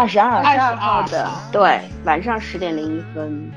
[0.00, 3.50] 二十二，二十二号的，对，晚上十点零一分。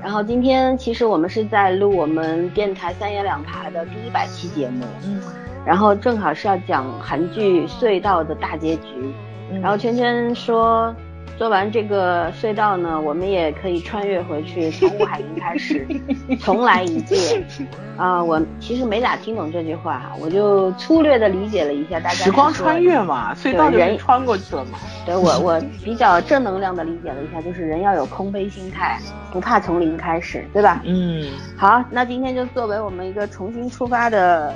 [0.00, 5.20] 然后今天其实我们是在录我们电台三言两爬的第一百期节目，嗯，
[5.66, 9.12] 然后正好是要讲韩剧《隧道》的大结局，
[9.60, 10.94] 然后圈圈说。
[11.38, 15.84] 做完这个隧道呢，我们也可以穿越回去，从吴海英开始，
[16.40, 17.44] 重来一遍。
[17.96, 21.98] 啊，我其实没咋听懂这句话，我就粗略的理解了一下。
[21.98, 24.78] 大家时光穿越嘛，隧道人穿过去了嘛。
[25.04, 28.98] 对我，我比较正能量的理解了一下，就是人要有空杯心态，
[29.32, 30.80] 不怕从零开始，对吧？
[30.84, 31.26] 嗯。
[31.56, 34.54] 好，那今天就作为我们一个重新出发的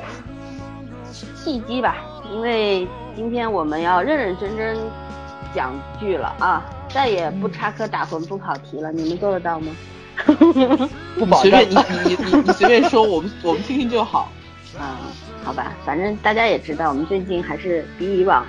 [1.34, 1.96] 契机吧，
[2.32, 4.76] 因为今天我们要认认真真。
[5.56, 9.72] 讲剧了啊，再也不插科打诨不跑题了，你们做得到吗？
[11.18, 14.30] 不保证，你你你你随便说，我们我们听听就好。
[14.78, 15.00] 啊，
[15.42, 18.44] 好吧，反正大家也知道，我们最近还是比以往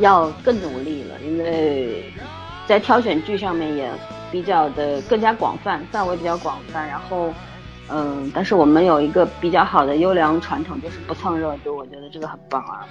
[0.00, 2.12] 要更努力了，因为
[2.66, 3.88] 在挑选剧上面也
[4.32, 6.88] 比较的更加广泛，范围比较广泛。
[6.88, 7.32] 然后，
[7.88, 12.86] 嗯，但是我们有一个比较好的优良传统，就是不蹭热度，我觉得这个很棒啊。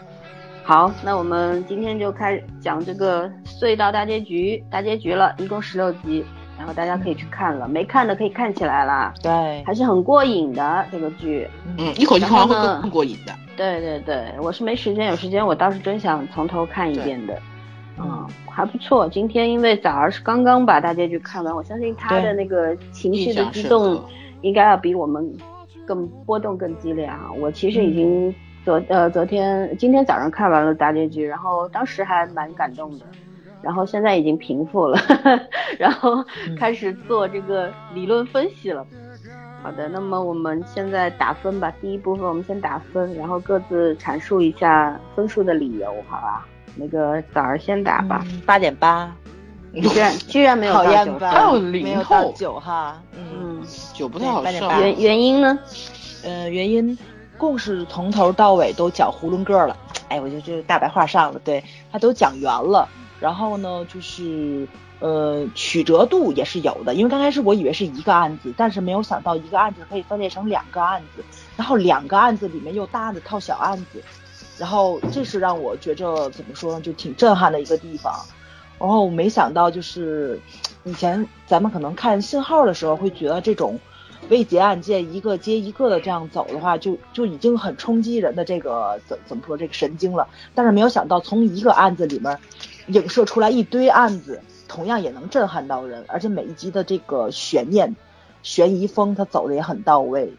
[0.69, 6.23] 好，那我们今天就开始讲这个隧道大结局，大结局了，一共十六集，
[6.59, 12.53] 然后大家可以去看了，没看的可以看起来了，对，还是很过瘾的这个剧，嗯，一口气看完会
[12.83, 17.35] 更过瘾的，对对对，我是没时间，有时间我倒是真想从头看一遍的，
[17.97, 19.09] 嗯，还不错。
[19.09, 23.99] 今天因为早儿是刚刚把大结局看完，我相信他的那个情绪的激动，
[24.41, 25.35] 应该要比我们
[25.83, 27.21] 更波动更激烈啊。
[27.39, 28.31] 我其实已经。
[28.69, 33.05] 昨呃昨天今天早上看完了大结局，然后当时还蛮感动的，
[33.63, 34.99] 然后现在已经平复了，
[35.80, 36.23] 然后
[36.55, 38.85] 开始做这个理论分析了。
[39.63, 41.73] 好的，那么我们现在打分吧。
[41.81, 46.45] 第一部分我们先打分，然后各自阐述一下分数的理由，好吧？
[46.75, 49.11] 那个早上先打吧，八点八，
[49.73, 53.63] 居然居然没有到九分，还有零到九哈，嗯，
[53.95, 54.69] 九不太好受。
[54.79, 55.58] 原原因呢？
[56.23, 56.95] 呃，原因。
[57.39, 59.76] 共是从头到尾都讲囫囵个了，
[60.10, 62.88] 哎，我就这大白话上了，对他都讲圆了。
[63.20, 64.67] 然后呢，就是
[65.00, 71.23] 呃曲折度也是有的，因为刚开始我以为是一个案子，但是没有想到一个案子可以分裂成两个案子，
[71.58, 74.04] 然后两个案子里面又大案子套小案子，
[74.58, 78.14] 然后这是让我觉着怎么说呢，就挺震撼的一个地方。
[78.77, 80.39] 然后我没想到就是
[80.83, 83.80] 以前咱们可能看信号的时候会觉得这种。
[84.27, 90.27] 未结案件一个接一个的这样走的话，就就已经很冲击人的这个怎怎么说这个神经了。
[90.53, 92.37] 但是没有想到从一个案子里面
[92.87, 96.03] 影射出来一堆案子，同样也能震撼到人。
[96.08, 97.95] 而且每一集的这个悬念、
[98.43, 100.31] 悬疑风，它走的也很到位。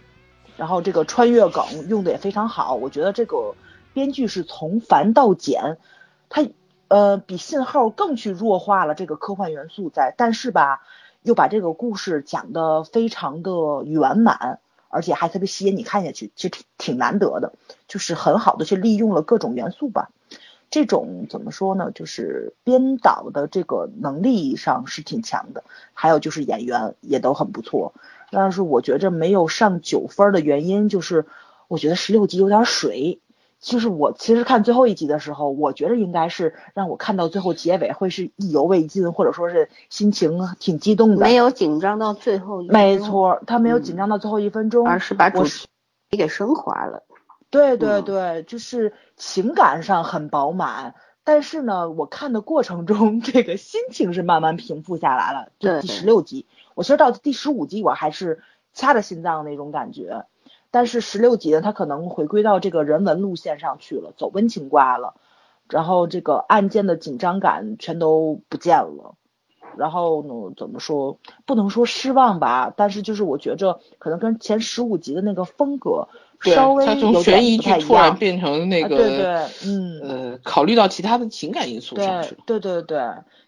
[0.56, 3.54] 然后这个穿越梗用的也非常好，我觉得这个
[3.92, 5.78] 编剧是从繁到简，
[6.28, 6.46] 他
[6.88, 10.82] 呃比信号更去弱化了这个科幻元素在，但是吧。
[11.22, 13.50] 又把这个故事讲得非常的
[13.84, 17.53] 圆满，而且还特别吸引你看下去，其实挺难得的，
[17.88, 20.10] 就是很好的去利用了各种元素吧。
[20.70, 21.91] 这种怎么说呢？
[21.92, 25.64] 就是编导的这个能力上是挺强的，
[25.94, 27.92] 还有就是演员也都很不错。
[28.31, 31.26] 但是我觉着没有上九分的原因，就是
[31.66, 33.20] 我觉得十六集有点水。
[33.60, 41.17] 就是我其实看最后一集的时候，我觉得应该是让我看到最后结尾会是意犹未尽，或者说是心情挺激动的。
[41.17, 42.69] 没有紧张到最后一。
[42.69, 47.02] 没错，他没有紧张到最后一分钟，而是把主题给升华了。
[47.50, 55.50] 对对对，就是情感上很饱满，但是呢，我看的过程中，这个心情是慢慢平复下来了。
[55.58, 55.81] 对。
[55.82, 58.43] 第十六集，我其实到第十五集，我还是
[58.73, 60.25] 掐着心脏那种感觉。
[60.72, 65.14] 但是十六集呢，他可能回归到这个人文路线上去了，走温情挂了，
[65.69, 69.17] 然后这个案件的紧张感全都不见了，
[69.76, 76.06] 然后呢，怎么说不能说失望吧，但是就是我觉着可能跟前十五集的那个风格
[76.40, 79.26] 稍微有点不太一样，突然变成那个对对
[79.67, 80.00] 嗯。
[80.02, 83.02] 呃，考虑到其他的情感因素上去了，对对对，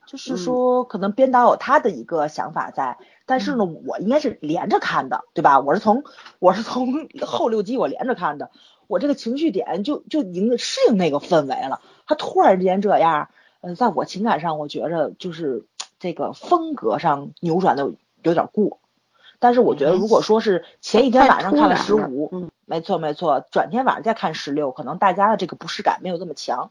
[0.06, 2.98] 就是说可能编导有他的一个想法在。
[3.32, 5.58] 但是呢，我应该是连着看的，对吧？
[5.58, 6.04] 我是从
[6.38, 8.50] 我是从 后六集我连着看的，
[8.88, 11.80] 我这个情绪点就就已经适应那个氛围了。
[12.06, 13.30] 他突然之间这样，
[13.62, 15.64] 嗯，在我情感上，我觉着就是
[15.98, 17.90] 这个风格上扭转的
[18.22, 18.80] 有点过。
[19.38, 26.70] 但是我觉得，如果说是前一天晚上看了十五，嗯，没错没错，转天晚上再看十六，可能大家的这个不适感没有这么强，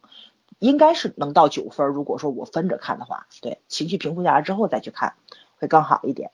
[0.59, 1.87] 应该是能到九分。
[1.87, 5.15] 如果说我分着看的话，对，情绪平复下来之后再去看，
[5.57, 6.29] 会更好一点。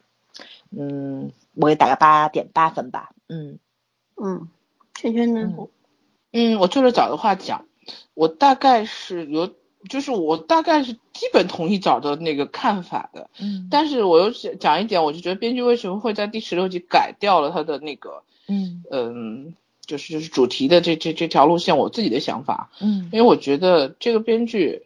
[0.72, 3.12] 嗯，我给打个八点八分吧。
[3.30, 3.60] 嗯
[4.16, 4.48] 嗯，
[4.96, 5.54] 圈圈呢？
[6.32, 7.66] 嗯，我就着早的话讲，
[8.14, 9.54] 我大概是有，
[9.90, 13.30] 就是我大概是基本同意早的那个看法的。
[13.40, 19.56] 嗯，但是我又讲讲一点，我就觉得编剧为什么会在第十六集改掉了他的那个，嗯嗯，
[19.86, 22.72] 就是就是主题的这这这条路线，我自己的想法。
[22.82, 24.84] 嗯，因为我觉得这个编剧，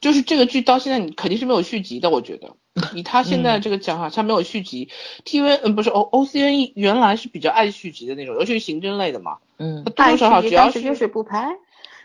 [0.00, 2.56] 就是这个剧到现在你肯定是没有续集的，我觉得。
[2.94, 4.88] 以他现在这个讲法，他没有续集。
[5.24, 9.38] T V 嗯不是 O O C N 原来是比较爱续集的那种，尤其是刑侦类的嘛。
[9.58, 11.50] 嗯，多多少少只要是就是不拍，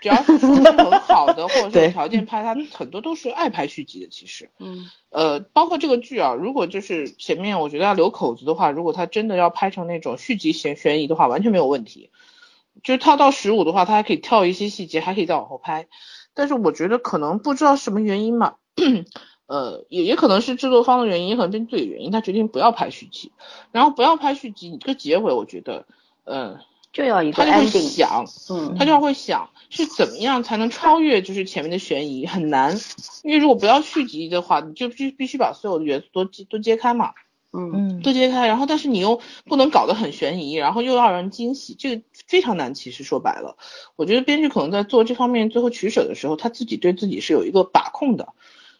[0.01, 4.07] 只要是说很好的或者说条件拍，他很多都是爱拍续集的。
[4.09, 12.09] 其实，嗯呃，包括这个剧啊，如果就是前面我觉得要留口子的话，如果他真的要拍成那种续集悬悬疑的话，完全没有问题。
[12.83, 15.87] 就是他到十五的话，他还可以跳一些细节，还可以再往后拍。
[16.33, 18.55] 但是我觉得可能不知道什么原因嘛。
[19.47, 23.31] 呃，也也可能是制作方的原因，也可能编剧的原因，他决定不要拍续集，
[23.71, 25.85] 然后不要拍续集，你这个结尾，我觉得，
[26.23, 26.57] 嗯，
[26.91, 32.75] 就要一个他就会想，嗯，他就要会想是怎么样才能超越就是前面的悬疑，很难，
[33.23, 37.11] 因为如果不要续集的话，你就必必须把所有的元素都都揭开嘛，
[37.53, 42.73] 嗯都揭开，然后但是你又不能搞得很悬疑，然后又要让人惊喜，这个非常难。
[42.73, 43.57] 其实说白了，
[43.95, 48.33] 我觉得编剧可能在做这方面最后取舍的时候，他自己对自己是有一个把控的。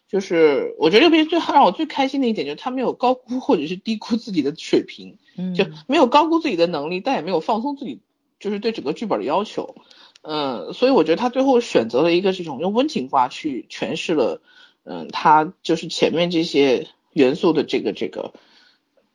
[0.08, 7.98] 就是我觉得这边最让我最开心的一点，就是他没有高估或者是低估自己的水平，嗯就没有高估自己的能力，但也没有放松自己，
[8.38, 9.74] 就是对整个剧本的要求。
[10.22, 14.40] 嗯，所以我觉得他最后选择了一个这种用温情话去诠释了，
[14.84, 18.32] 嗯，他就是前面这些元素的这个这个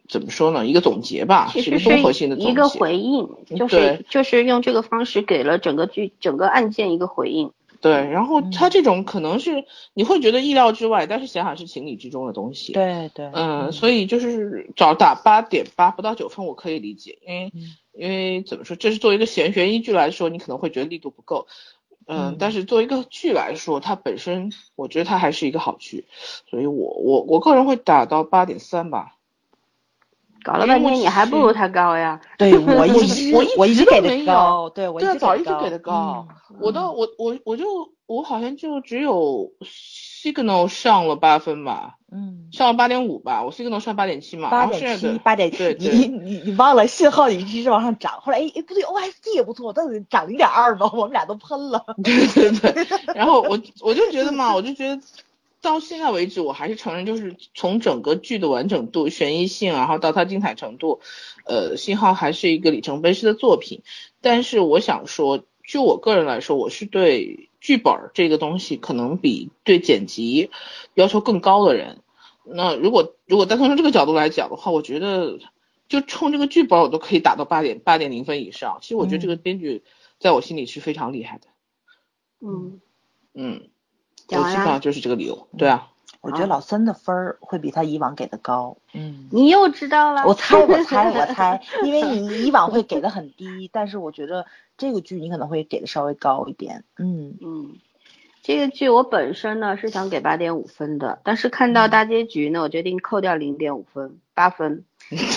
[0.09, 0.67] 怎么说呢？
[0.67, 7.51] 一个总结吧，其实是综合性的一个回应，就是就是用这个方式给了整个剧整个案件一个回应。
[7.81, 12.73] 对，然后他这种可能是你会觉得意料之外，但是想想是情理之中的东西。
[12.73, 17.51] 对对，嗯，所以就是找打八点八不到九分，我可以理解，因为
[17.93, 21.47] 因为怎么说，这是作为一个悬悬疑剧来说，你可能会觉得力度不够。
[22.07, 26.05] 嗯，但是作为一个剧来说，它本身我觉得它还是一个好剧，
[26.49, 29.15] 所以我我我个人会打到八点三吧。
[30.43, 32.19] 搞了半天你还不如他高呀！
[32.37, 36.27] 对 我一直我我一直给的高，对我对早一直给的高。
[36.59, 37.65] 我到我我我就
[38.07, 51.83] 我好像就只有 signal 上了八分吧，嗯，上了八点五吧，我 signal 上八点七嘛，八点七八点七你你你忘了信号一直往上涨，后来哎哎不对 OSD 也不错，到底涨零点二吧，我们俩都喷了。
[52.03, 52.85] 对对对，
[53.15, 55.01] 然后我我就觉得嘛，我就觉得。
[55.61, 61.01] 到现在为止，我还是承认，就是从整个剧的完整度、悬疑性，然后到它精彩程度，
[61.45, 63.83] 呃，信号还是一个里程碑式的作品。
[64.21, 70.49] 但是我想说，就我个人来说，我是对剧本这个东西可能比对剪辑
[70.95, 71.99] 要求更高的人。
[72.43, 75.37] 那如果如果单从这个角度来讲的话，我觉得
[75.87, 78.79] 就冲这个剧本，我都可以打到八点八点零分以上。
[78.81, 79.83] 其实我觉得这个编剧
[80.17, 81.47] 在我心里是非常厉害的。
[82.39, 82.81] 嗯
[83.35, 83.67] 嗯。
[84.39, 85.87] 我基本上就是这个理由，对啊，
[86.21, 94.45] 我觉得老森的分儿会比他以往给的高，嗯，你又知道了，我猜我猜 我猜，因为你以往会给的很低，但是我觉得
[94.77, 97.35] 这个剧你可能会给的稍微高一点，嗯。
[97.41, 97.77] 嗯，
[98.43, 104.85] 这个剧我本身呢是想给八点五分的，但是看到大结局呢，我决定扣掉零点五分，八分，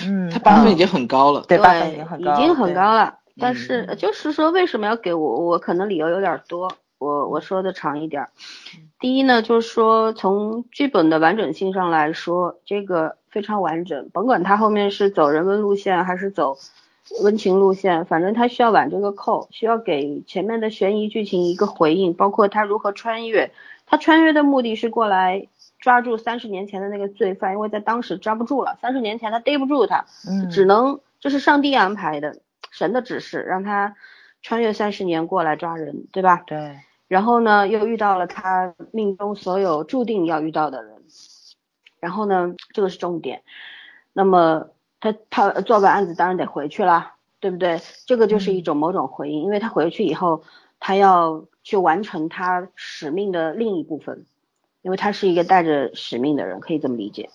[0.07, 6.73] 嗯， 他八分已经很高了，对，八分已经很高，已经很高了，但是就是说为什么要给我，我可能理由有点多。
[7.05, 8.29] 我我说的长一点，
[8.99, 16.57] 第一呢，就是说从剧本的完整性上来说，这个非常完整，甭管它后面是走人文路线还是走
[17.23, 23.51] 温情路线，反正它需要挽这个扣，需要给前面的悬疑剧情一个回应，包括他如何穿越，
[23.87, 25.47] 他穿越的目的是过来
[25.79, 32.39] 抓住三十年前的那个罪犯，因为在当时抓不住了，三十年前他逮不住他，嗯，只能这是上帝安排的，
[32.71, 33.95] 神的指示，让他
[34.41, 36.43] 穿越三十年过来抓人，对吧？
[36.47, 36.79] 对。
[37.07, 41.03] 然后呢，又遇到了他命中所有注定要遇到的人。
[42.01, 43.43] 然后呢，这个是重点。
[44.13, 44.69] 那么
[45.01, 47.81] 他他做完案子当然得回去啦，对不对？
[48.07, 50.43] 这个就是一种某种回应，因为他回去以后，
[50.81, 54.25] 他要去完成他使命的另一部分，
[54.83, 57.31] 因为他是一个带着使命的人，可以这么理解。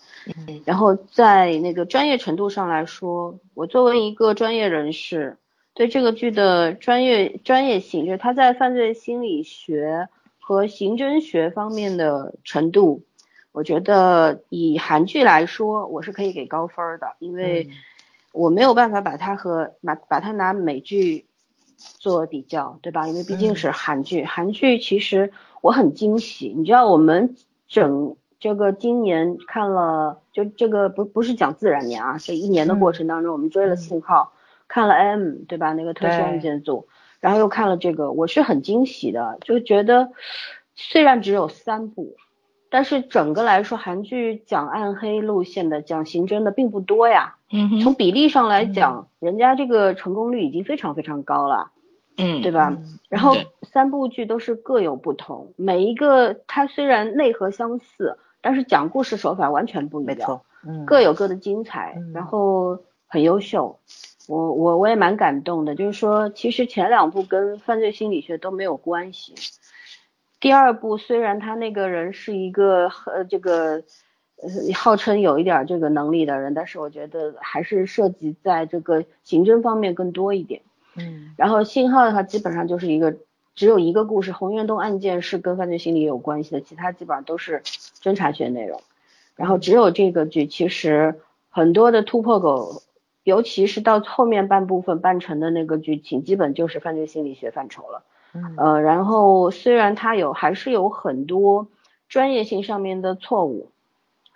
[0.65, 5.37] 然后在那个专业程度上来说，我作为一个专业人士。
[5.79, 13.03] 对这个剧的专业专业性，就是他在犯罪心理学和刑侦学方面的程度，
[13.53, 17.69] 我觉得以韩剧来说，我是可以给高分的，因为
[18.33, 21.27] 我没有办法把它和把把它拿美剧
[21.77, 23.07] 做比较，对吧？
[23.07, 25.31] 因为毕竟是韩剧，韩剧其实
[25.61, 27.37] 我很惊喜，你知道我们
[27.69, 34.33] 整这个今年看了，就这个不不是讲自然年啊，这一年的过程当中，我们追了信号。
[34.69, 35.73] 看了 M 对吧？
[35.73, 36.87] 那个特殊案件组，
[37.19, 40.11] 然后又看了这个，我是很惊喜的，就觉得
[40.75, 42.15] 虽然只有三部，
[42.69, 47.35] 但是整个来说，韩剧讲暗黑路线的、讲刑侦的并不多呀。
[47.51, 51.71] 嗯从比例上来讲，人家这个成功率已经非常非常高了，
[52.15, 52.77] 嗯，对吧？
[53.09, 60.15] 然后三部剧都是各有不同，每一个它虽然内核相似，但是讲故事手法完全不一样。
[60.15, 63.79] 没错，嗯，各有各的精彩，然后很优秀。
[64.29, 69.33] 我我我也蛮感动的，就是说，其实前两部跟犯罪心理学都没有关系。
[70.39, 73.81] 第二部虽然他那个人是一个呃这个
[74.35, 80.61] 呃号称有一点这个能力的人，但是我觉得还是涉及在这个刑侦方面更多一点。
[80.93, 83.15] 嗯，然后信号的话，基本上就是一个
[83.55, 87.63] 只有一个故事，洪元东案件是跟犯罪心理有关系的，其他基本上都是
[87.99, 88.79] 侦查学内容。
[89.35, 91.15] 然后只有这个剧，其实
[91.49, 92.83] 很多的突破口。
[93.23, 98.03] 尤其是到后面半部分半程的那个剧情，基本就是犯罪心理学范畴了。
[98.33, 101.67] 嗯，呃，然后虽然它有还是有很多
[102.07, 103.69] 专业性上面的错误，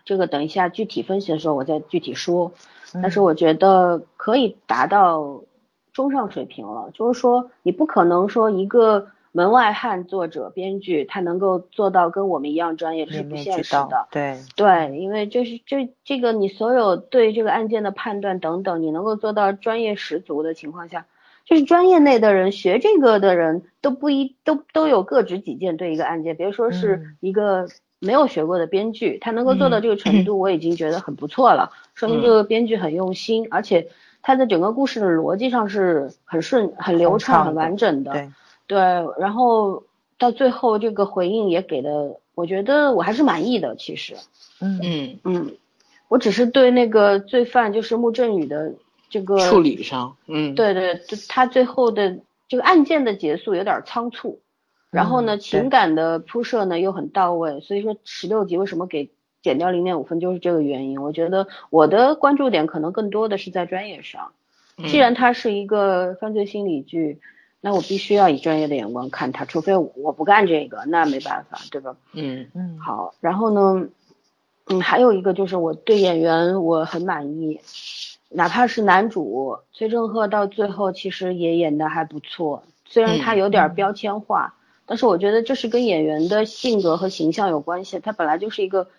[0.05, 2.51] 这个等一下具体分析的时候我再具体说。
[2.93, 5.41] 但是我觉得可以达到
[5.91, 9.07] 中上水平了，就是说你不可能说一个。
[9.35, 14.07] 门外汉作者编剧，他能够做到跟我们一样专业，这是不现实的。
[14.11, 21.07] 对对，因为就是这这个你所有对这个案件的判断等等，你能够做到专业十足的情况下，
[21.45, 33.89] 就是专业内的人学这个的人都不一都都有各执己见对一个案件，别说是一个没有学过的编剧，他能够做到这个程度， 我已经觉得很不错了，说明这个编剧很用心，而且
[34.21, 38.11] 他的整个故事的逻辑上是很顺、很流畅、很完整的。
[38.11, 38.29] 对。
[38.65, 38.79] 对，
[39.19, 39.83] 然后
[40.17, 43.75] 到最后这个回应也给的，我觉得我还是满意的。
[43.75, 44.15] 其实，
[44.61, 45.55] 嗯嗯嗯，
[46.07, 48.73] 我只是对那个罪犯就是穆振宇的
[49.09, 54.39] 这个处理上，嗯，对对，就他最后的这个案件的结束有点仓促，
[54.89, 61.01] 然后呢，情感的铺设呢又很到位，所以说十六集为什么给减掉零点五分就是这个原因。
[61.01, 64.31] 我觉得我的关注点可能更多的是在专业上，
[64.87, 67.19] 既然它是一个犯罪心理剧。
[67.65, 71.95] 那我必须要以专业的眼光看他，除非我不干这个，那没办法，对吧？
[72.11, 72.77] 嗯嗯。
[72.77, 73.87] 好，然后呢，
[74.67, 77.61] 嗯，还有一个就是我对演员我很满意，
[78.27, 84.55] 哪怕是男主崔振赫到最后其实也演的还不错，虽然他有点标签化，
[84.85, 87.97] 但是我觉得这是跟演员的性格和形象有关系。
[87.99, 88.89] 他本来就是一个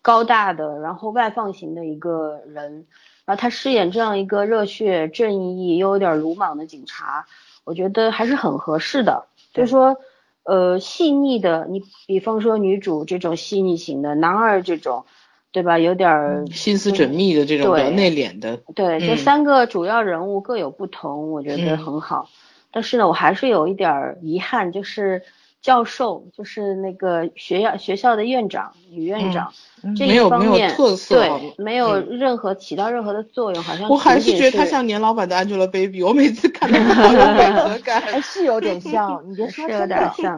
[0.00, 2.86] 高大的，然后外放型的一个人，
[3.26, 7.26] 然后他饰演这样一个热血正义又有点鲁莽的警察。
[7.64, 9.96] 我觉得还是很合适的，就是说，
[10.44, 15.04] 呃，细腻的，你比方说女主这种细腻型的，男二这种，
[15.50, 15.78] 对吧？
[15.78, 22.28] 有点心思缜密的这种比较内敛的，对，这三个主要人物各有不同，我觉得很好。
[22.70, 25.22] 但是呢，我还是有一点遗憾，就是。
[25.64, 29.50] 教授就是那个学校学校的院长，女院长，
[29.96, 30.70] 这一方面
[31.08, 40.36] 对没有任何起到任何的作用，好像我还是觉得他像年老版的 Angelababy，我每次看到好有违和感， 还是有点像，你别说是有点像，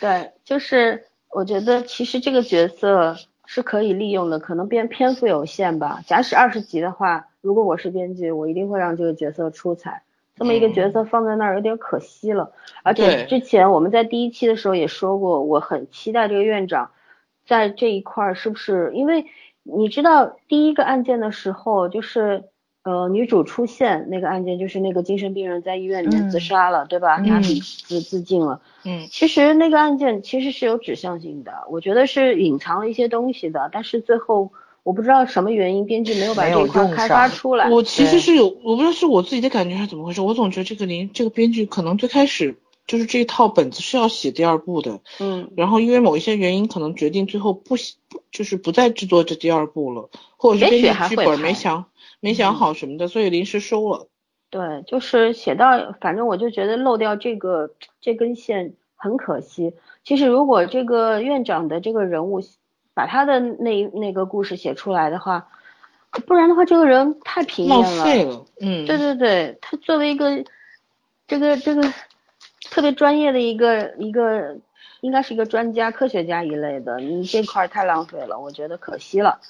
[0.00, 6.00] 对，就是我觉得其实这个角色是可以利用的，可能编篇幅有限吧。
[6.06, 10.04] 假使二十集的话，如果我是编剧，我一定会让这个角色出彩。
[10.40, 16.92] 这么一个角色放在那儿有点可惜了，而且之前我们在第一期的时候也说过，我很期待这个院长
[17.46, 18.90] 在这一块儿是不是？
[18.94, 19.26] 因为
[19.62, 22.44] 你知道第一个案件的时候，就是
[22.84, 27.18] 呃女主出现那个案件，就是那个精神病人在医院里面自杀了，对吧？
[27.18, 28.62] 他自自尽了。
[28.86, 34.52] 嗯，其实那个案件其实是有指向性的，我觉得是隐藏了一些东西的，但是最后。
[34.82, 37.68] 我不知道什么原因，编剧没有把这块开发出来。
[37.68, 40.20] 我其实是有，我不知道是我自己的感觉还是怎么回事。
[40.20, 42.56] 我总觉得这个林这个编剧可能最开始
[42.86, 47.96] 就是这套本子是要写第二部的，嗯，然后因为某一些原因，可能决定最后不写，
[48.32, 51.84] 就是不再制作这第二部了，或者是编剧剧本没想
[52.18, 54.08] 没想好什么的，所以临时收了。
[54.48, 57.70] 对，就是写到，反正我就觉得漏掉这个
[58.00, 59.74] 这根线很可惜。
[60.04, 62.40] 其实如果这个院长的这个人物。
[63.00, 65.48] 把他的那那个故事写出来的话，
[66.26, 67.96] 不然的话，这个人太平庸了。
[67.96, 68.44] 浪费了。
[68.60, 70.44] 嗯，对对对，他作为一个
[71.26, 71.82] 这个这个
[72.70, 74.58] 特别专业的一个一个，
[75.00, 79.40] 应该是一个专家、科学家一类的，你这块太浪费了，我觉得可惜了。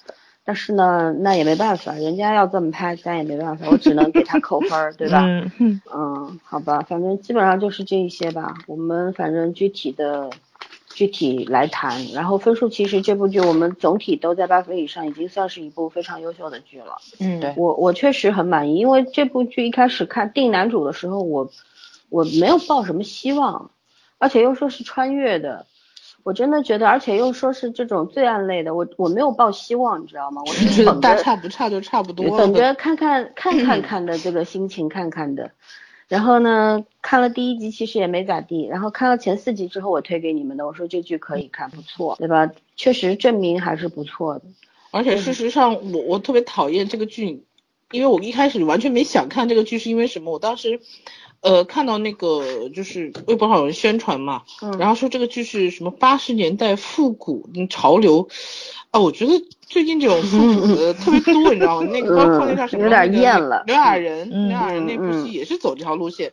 [0.45, 5.25] 但是呢，那也没办法，人家要这么拍，咱也没办法，我只能给他扣分，对吧？
[5.27, 8.55] 嗯嗯，好吧，反正基本上就是这一些吧。
[8.69, 10.31] 我们反正具体的。
[11.01, 16.99] 具体来谈，然后分数其实这部剧我们总体都在八分以上，已经算是一部非常优秀的剧了。
[17.19, 21.51] 嗯，对我我确实很满意，因为这部剧一开始看定男主的时候，我
[22.11, 23.71] 我没有抱什么希望，
[24.19, 25.65] 而且又说是穿越的，
[26.23, 30.43] 我真的觉得，而且又说是这种罪案类的，我我没有抱希望，你知道吗？
[30.45, 35.53] 我是觉得大差不差就差不多，等着看看看看 看的这个心情看看的。
[36.11, 42.51] 然后呢，看了第一集其实也没咋地，然后看了前四集之后，我推给你们的，我说这剧可以看，不错，对吧？
[42.75, 44.43] 确实证明还是不错的。
[44.91, 47.45] 而且事实上，我我特别讨厌这个剧，
[47.93, 50.33] 因为我一开始完全没想看这个剧，是因为什么？
[50.33, 50.81] 我当时，
[51.41, 54.43] 呃，看到那个就是微博上有人宣传嘛，
[54.79, 58.29] 然后说这个剧是什么八十年代复古潮流。
[58.91, 61.89] 啊，我觉得最近这种复古的 特别多，你知道吗？
[61.93, 63.63] 那个包括那叫什么，有点厌了。
[63.67, 66.33] 刘亚仁，刘亚仁那部戏也是走这条路线。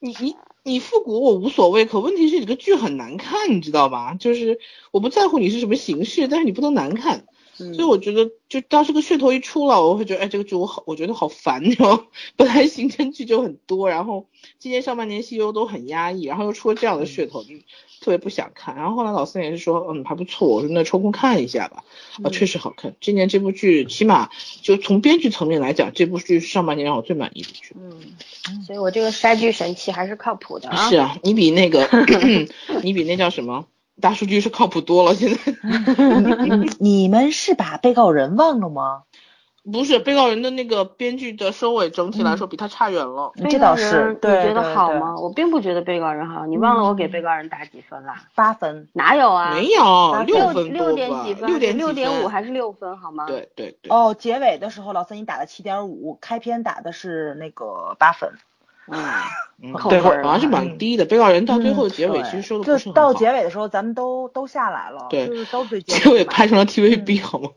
[0.00, 4.14] 你你你复古我无所谓，可问题是你这个剧很难看，你知道吧？
[4.18, 4.58] 就是
[4.90, 7.24] 我不在乎你是什么形式，但是你不能难看。
[7.54, 12.06] 所以我觉得，就当这个噱头一出了，我会觉得，哎，这个剧我好，我觉得好烦，你知道
[12.36, 14.26] 本来刑侦剧就很多，然后
[14.58, 17.54] 今年上半年戏又都很压抑，然后又出了这样的噱头，就
[18.00, 18.74] 特别不想看。
[18.74, 21.84] 然后后来老三也是说，嗯，还不错，我说那抽空看一下吧。
[22.22, 22.94] 啊，确实好看。
[23.00, 24.30] 今年这部剧，起码
[24.62, 27.76] 就从编剧层面来讲，这部剧上半年让我最满意的剧。
[27.76, 28.14] 嗯，
[28.66, 30.88] 所以我这个筛剧神器还是靠谱的啊。
[30.88, 31.88] 是啊，你比那个，
[32.82, 33.66] 你比那叫什么？
[34.00, 35.38] 大数据是靠谱多了，现在。
[36.80, 39.02] 你们是把被告人忘了吗？
[39.64, 43.30] 不是，被告人的那个编剧的收尾整体来说比他差远了。
[43.48, 45.14] 这倒是，你觉得好吗？
[45.16, 46.44] 我并不觉得被告人好。
[46.46, 48.12] 你忘了我给被告人打几分了？
[48.34, 48.88] 八分？
[48.92, 49.54] 哪有啊？
[49.54, 51.48] 没有，六分六点几分？
[51.48, 52.98] 六点六点五还是六分？
[52.98, 53.26] 好吗？
[53.26, 53.88] 对对对。
[53.88, 58.32] 哦，结尾的时候老三你打了七点五，开篇打的是那个八分。
[58.88, 61.04] 嗯，对，好像是蛮低的。
[61.04, 62.92] 被告人到最后结尾其实说的不是很好。
[62.92, 67.50] 到结尾的时候，咱们都都下来了，对，就是都最结尾拍成了 TVB 好吗？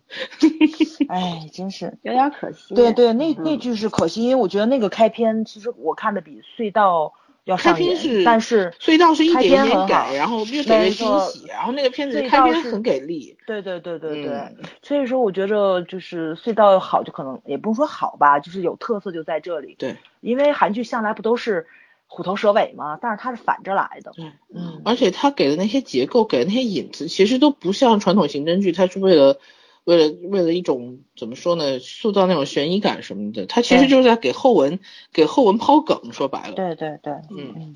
[1.09, 2.75] 哎，真是有点可惜。
[2.75, 7.13] 对对，那那句是可惜，因为我觉得那个开篇其实我看的比隧道。
[7.45, 13.37] 要上片是，但是隧道是一点点改，然后越给越惊喜，然后那个片子开篇很给力。
[13.47, 19.75] 对对对对对，所以说我觉得就是隧道好就可能也不用说好吧，就是有特色就在这里。
[19.79, 21.67] 对，因为韩剧向来不都是
[22.07, 22.97] 虎头蛇尾嘛？
[23.01, 24.11] 但是它是反着来的。
[24.15, 29.39] 对，嗯，而且他给的那些结构，给的那些引子，其实都不像传统刑侦剧，它是为了。
[29.85, 34.79] 为了为了一种怎么说呢，塑造那种悬疑感什么的，他其实就是在给后文
[35.13, 36.53] 给后文抛梗，说白了。
[36.53, 37.75] 对对对，嗯嗯。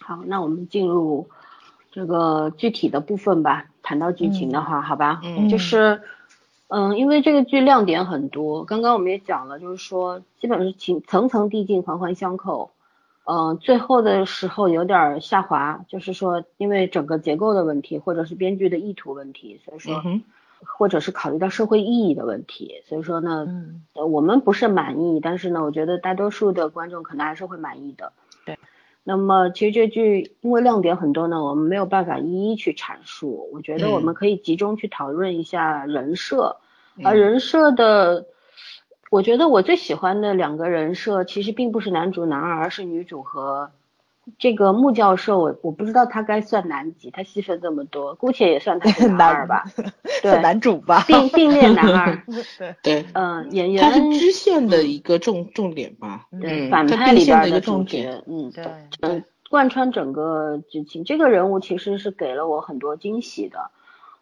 [0.00, 1.28] 好，那我们进入
[1.92, 3.66] 这个具体的部分吧。
[3.82, 6.00] 谈到剧情的话，好吧，嗯，就是
[6.68, 12.70] 嗯，因为这个剧亮点很多，刚刚我们也讲了，就是说基本是情层层递进，环环相扣。
[13.24, 20.02] 嗯，最后的时候有点下滑，就是说因为整个结构的问题，或者是编剧的意图问题，所以说。
[20.66, 28.12] 或者是考虑到社会意义的问题，所以说呢，嗯我们不是满意，但是呢，我觉得大多数的观众可能还是会满意的。
[28.44, 28.58] 对，
[29.04, 33.48] 那么其实这剧因为亮点很多呢，我们没有办法一一去阐述。
[33.52, 36.56] 我觉得我们可以集中去讨论一下人设，
[37.02, 38.26] 而人设的，
[39.10, 43.70] 我觉得我最喜欢的两个人设其实并不是男主男二，而是女主和。
[44.38, 49.64] 这个穆教授，我我不知道他该算男几，他戏份这么多，姑且也算他是男二吧，
[50.20, 52.24] 对， 男主吧，并并列男二，
[52.82, 53.02] 对。
[53.02, 58.64] 对，嗯，演员他是支线的一个重重点吧，对，反派里边的重点，嗯，对，
[59.02, 63.70] 嗯，贯穿整个剧情，这个人物其实是给了我很多惊喜的，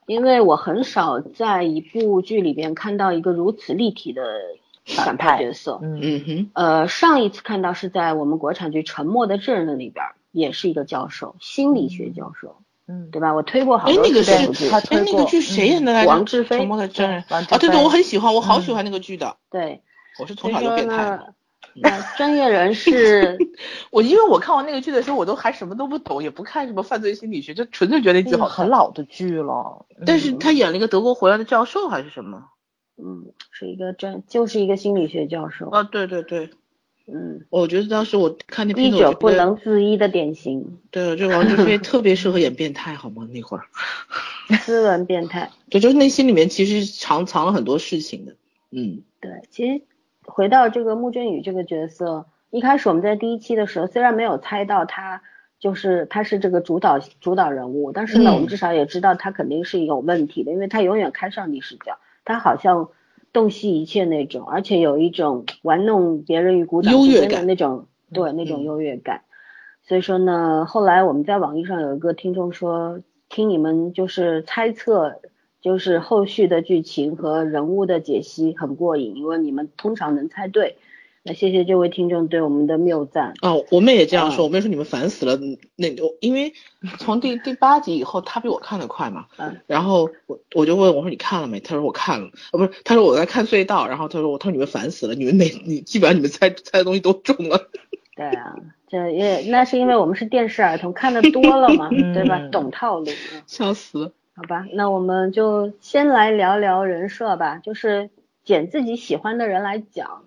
[0.06, 4.22] 因为我很少在一部剧里边看到一个如此立体的。
[4.85, 13.33] 反派角色，嗯哼，呃，上一次看到是在我们国产剧《沉默的证人》里边，也是一个教授，心理学教授，嗯，对吧？
[13.35, 16.11] 我推过好多哎，那个剧，哎，那个剧谁演的来着？
[16.11, 19.81] 王志飞，沉默的证人，啊，对对，我很喜欢，我好喜欢那个剧的，对，
[20.20, 21.18] 我是从小就变态。
[21.77, 23.37] 那专业人士，
[23.90, 29.87] 我因为我看完那个剧的时候，我都还什么都不懂，也不看什么犯罪心理学，就纯粹觉得那剧好很老的剧了。
[30.07, 32.44] 但是他演了一个德国回来的教授还是什么？
[32.96, 36.50] 嗯，是一个专，就是一个心理学教授啊，对对对，
[37.07, 43.28] 嗯，我觉得当时我看那医者不能自医的典型，对，就王志飞特别适合演变态，好吗？
[43.33, 43.64] 那会儿，
[44.62, 48.37] 斯文变态，对，就是内心里面其实藏藏了很多事情的，
[48.70, 49.83] 嗯，对，其实
[50.24, 55.22] 回到这个穆振宇这个角色，一开始我们在第一期的时候虽然没有猜到他
[55.59, 61.98] 就是他是这个主导主导人物，但是呢，我们至少也知道他肯定是有问题的，因为他永远开上帝视角。
[62.24, 62.88] 他好像
[63.32, 69.22] 洞悉一切那种，而且有一种玩弄别人于股掌之间的那种，对那种优越感。
[69.82, 75.20] 所以说呢，后来我们在网易上有一个听众说，听你们就是猜测，
[75.60, 80.76] 就是后续的剧情和人物的解析很过瘾，因为你们通常能猜对。
[81.26, 83.32] 那谢谢这位听众对我们的谬赞。
[83.40, 85.38] 哦，我们也这样说，我们也说你们烦死了。
[85.74, 85.88] 那
[86.20, 86.52] 因为
[86.98, 89.24] 从第第八集以后，他比我看的快嘛。
[89.38, 89.56] 嗯。
[89.66, 91.60] 然后我我就问我说你看了没？
[91.60, 92.26] 他说我看了。
[92.26, 93.88] 啊，不是，他说我在看隧道。
[93.88, 97.70] 然后他说我他说你们烦死了，你们每你基本上你们猜猜的东西都中了。
[98.14, 98.54] 对啊，
[98.87, 102.38] 这也那是因为我们是电视儿童，看的多了嘛， 对吧？
[102.52, 103.06] 懂套路。
[103.46, 104.12] 笑死。
[104.37, 108.10] 好吧，那我们就先来聊聊人设吧，就是
[108.44, 110.24] 捡自己喜欢的人来讲。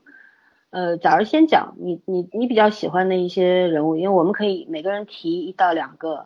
[0.69, 6.25] 呃，早儿先讲你你你比较喜欢的一些人物，因为我们可以每个人提一到两个，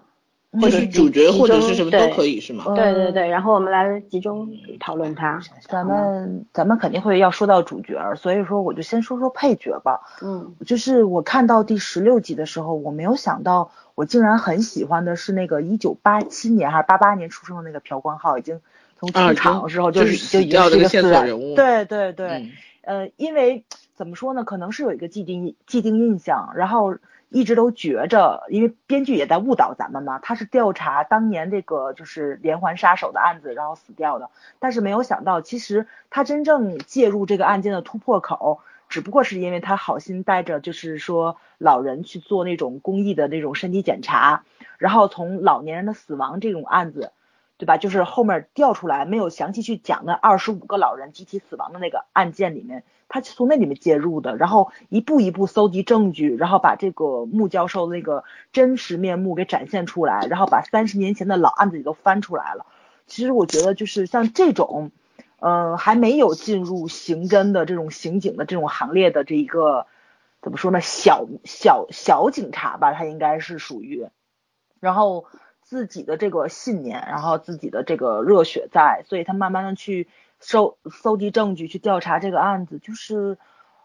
[0.51, 2.65] 或者是主角或者是什么都可以是吗？
[2.75, 4.49] 对对对，然后我们来集中
[4.80, 5.39] 讨论他。
[5.69, 10.01] 咱们咱们肯定会要说到主角，所以说我就先说说配角吧。
[10.23, 18.60] 嗯，就是我看到第十六集的时候，我没有想到我竟然很喜欢的是那个一九八七年还是八八年出生的那个朴光浩，已经
[18.99, 20.15] 从出场的时候就就已
[20.47, 21.54] 经是一个线索人物。
[21.56, 22.49] 对对对，
[22.82, 23.63] 呃，因为。
[24.01, 24.43] 怎么说呢？
[24.43, 26.97] 可能是有一个既定既定印象，然后
[27.29, 30.17] 一直都觉着，因为编剧也在误导咱们嘛。
[30.17, 34.31] 他是调查当年这个就是连环杀手的案子，然后死掉的。
[34.57, 44.45] 但是没有想到，其实他真正介入这个案件的突破口，只不过是因为他好心带着就是说老人去做那种公益的那种身体检查，
[44.79, 47.11] 然后从老年人的死亡这种案子，
[47.59, 47.77] 对吧？
[47.77, 52.83] 就是后面调出来没有详细去讲的二十五个老人集体死亡的那个案件里面。
[53.13, 62.65] 他从那里面介入的，然后一步一步搜集证据，然后把这个穆教授的那个真实面目给展现出来，然后把三十年前的老案子也都翻出来了。
[63.08, 64.91] 其实我觉得就是像这种，
[65.41, 69.88] 嗯，还没有进入刑侦的这种刑警的这种行列的这一个，
[70.41, 70.80] 怎么说呢？
[70.80, 74.08] 小小小警察吧，他应该是属于，
[74.80, 75.26] 然后
[75.62, 80.08] 自己的这个信念，然后自己的这个热血在，所以他慢慢的去。
[80.41, 83.38] 收搜集证据去调查这个案子，就是，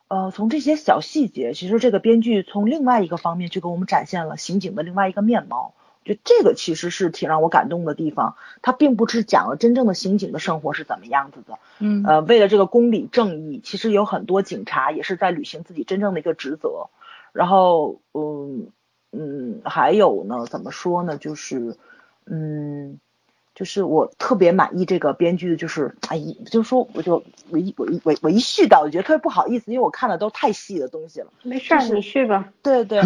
[0.09, 5.75] 呃，从这些小细节，其实这个编剧从另外一个方面去给我们展现了刑警的另外一个面貌。
[6.05, 8.37] 就这个其实是挺让我感动的地方。
[8.62, 16.90] 他并不是讲了真正的刑警的生活是怎么样子的，嗯，呃，为了这个公理正义，其实有很多警察也是在履行自己真正的一个职责。
[17.33, 18.71] 然后，嗯
[19.11, 21.16] 嗯，还有呢，怎么说呢？
[21.19, 21.77] 就是，
[22.25, 23.01] 嗯。
[23.57, 31.29] 就是我特别满意这个编剧的，就是哎，就是说我就我一我一我我一絮叨，我觉得特别不好意思，因为我看的都太细的东西了。
[31.42, 32.53] 没事，你去吧。
[32.62, 33.01] 对对，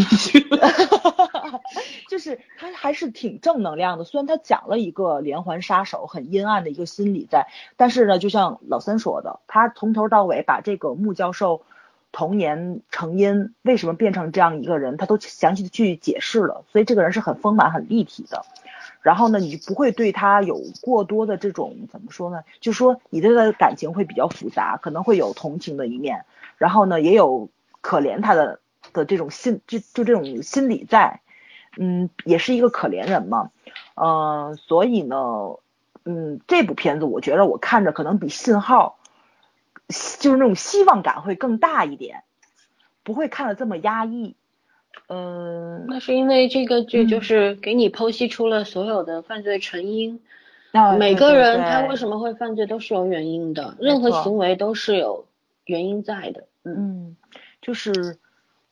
[2.08, 11.62] 就是他还是挺正能量的，虽然他讲了一个连环杀手很阴暗的一个心理在，但是呢，就像老三说的，他从头到尾把这个穆教授
[12.10, 18.44] 童年成因为什么变成这样一个人，他都详细的去解释了，所以这个人是很丰满很立体的。
[19.02, 22.42] 然后呢，你就不会对他有过多的这种怎么说呢？
[22.60, 26.24] 就说你对他的感情会比较复杂，可能会有同情的一面，
[26.58, 27.48] 然后呢，也有
[27.80, 28.60] 可怜他的
[28.92, 31.20] 的这种心，就就这种心理在，
[31.78, 33.50] 嗯，也是一个可怜人嘛，
[33.94, 35.16] 嗯，所以呢，
[36.04, 38.98] 嗯，这部片子我觉得我看着可能比信号，
[40.18, 42.24] 就是那种希望感会更大一点，
[43.02, 44.36] 不会看的这么压抑。
[45.08, 50.20] 嗯，那是因为这个剧就是给你剖析出了所有的犯罪成因，
[50.98, 55.26] 每个人他为什么会犯罪都是有原因的，任何行为都是有
[55.64, 56.44] 原因在的。
[56.64, 57.16] 嗯，
[57.60, 58.18] 就是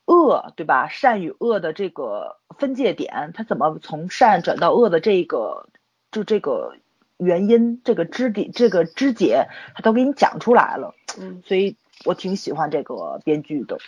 [0.07, 0.87] 恶对吧？
[0.87, 5.69] 善与恶的这个分界点，他怎么从善转到恶的这个
[6.13, 6.77] 就这个
[7.17, 10.95] 原因，这个支点，这个枝节，他都给你讲出来了。
[11.21, 13.79] 嗯，所以我挺喜欢这个编剧的，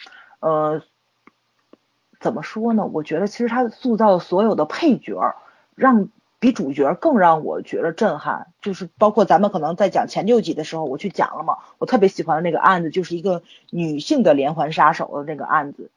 [0.40, 0.83] 呃。
[2.20, 2.85] 怎么说呢？
[2.85, 5.35] 我觉得其实他塑造的所有的配角，
[5.74, 8.48] 让比主角更让我觉得震撼。
[8.61, 11.56] 就是包括咱们可能在讲前六集的时候，我去讲了嘛。
[11.78, 15.90] 我特别喜欢的那个案子，就是一个女性的连环杀手的那个案子，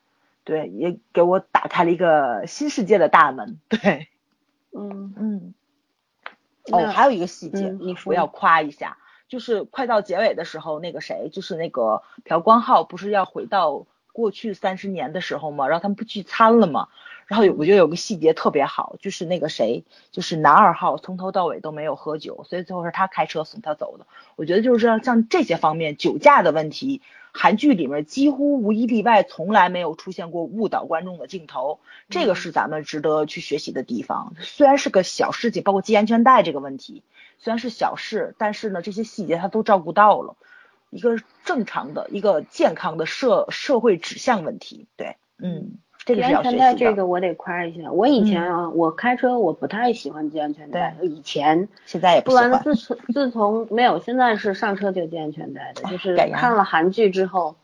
[0.45, 3.59] 对，也给我打开了一个新世界的大门。
[3.67, 4.07] 对，
[4.71, 5.53] 嗯嗯。
[6.71, 13.86] 哦，还有一个细节，你我要夸一下，就是快到结尾的时候，那个谁，就是那个朴光浩，不是要回到。
[14.13, 16.88] 过去三十年的时候嘛，然后他们不聚餐了嘛，
[17.28, 24.06] 然后有我觉得有个细节特别好，就是那个谁，就是男二号从头到尾都没有喝酒，所以最后是他开车送他走的。
[24.36, 34.36] 我觉得就是像这些方面酒驾的问题，韩剧里面几乎无一例外从来没有出现过误导观众的镜头，这个是咱们值得去学习的地方。
[34.39, 37.02] 虽然是个小事情，包括系安全带这个问题，
[37.39, 40.36] 虽然是小事，但是呢这些细节他都照顾到了。
[40.93, 47.91] 一个正常的一个健康的社社会指向问题，对，嗯，这个是系安全带，这个个我得夸一下。
[47.91, 52.61] 我以前啊，我开车我不太喜欢系安全带，以前现在也不喜欢。
[52.63, 57.55] 自从自从没有，现在是上车就系安全带的，就是看了韩剧之后，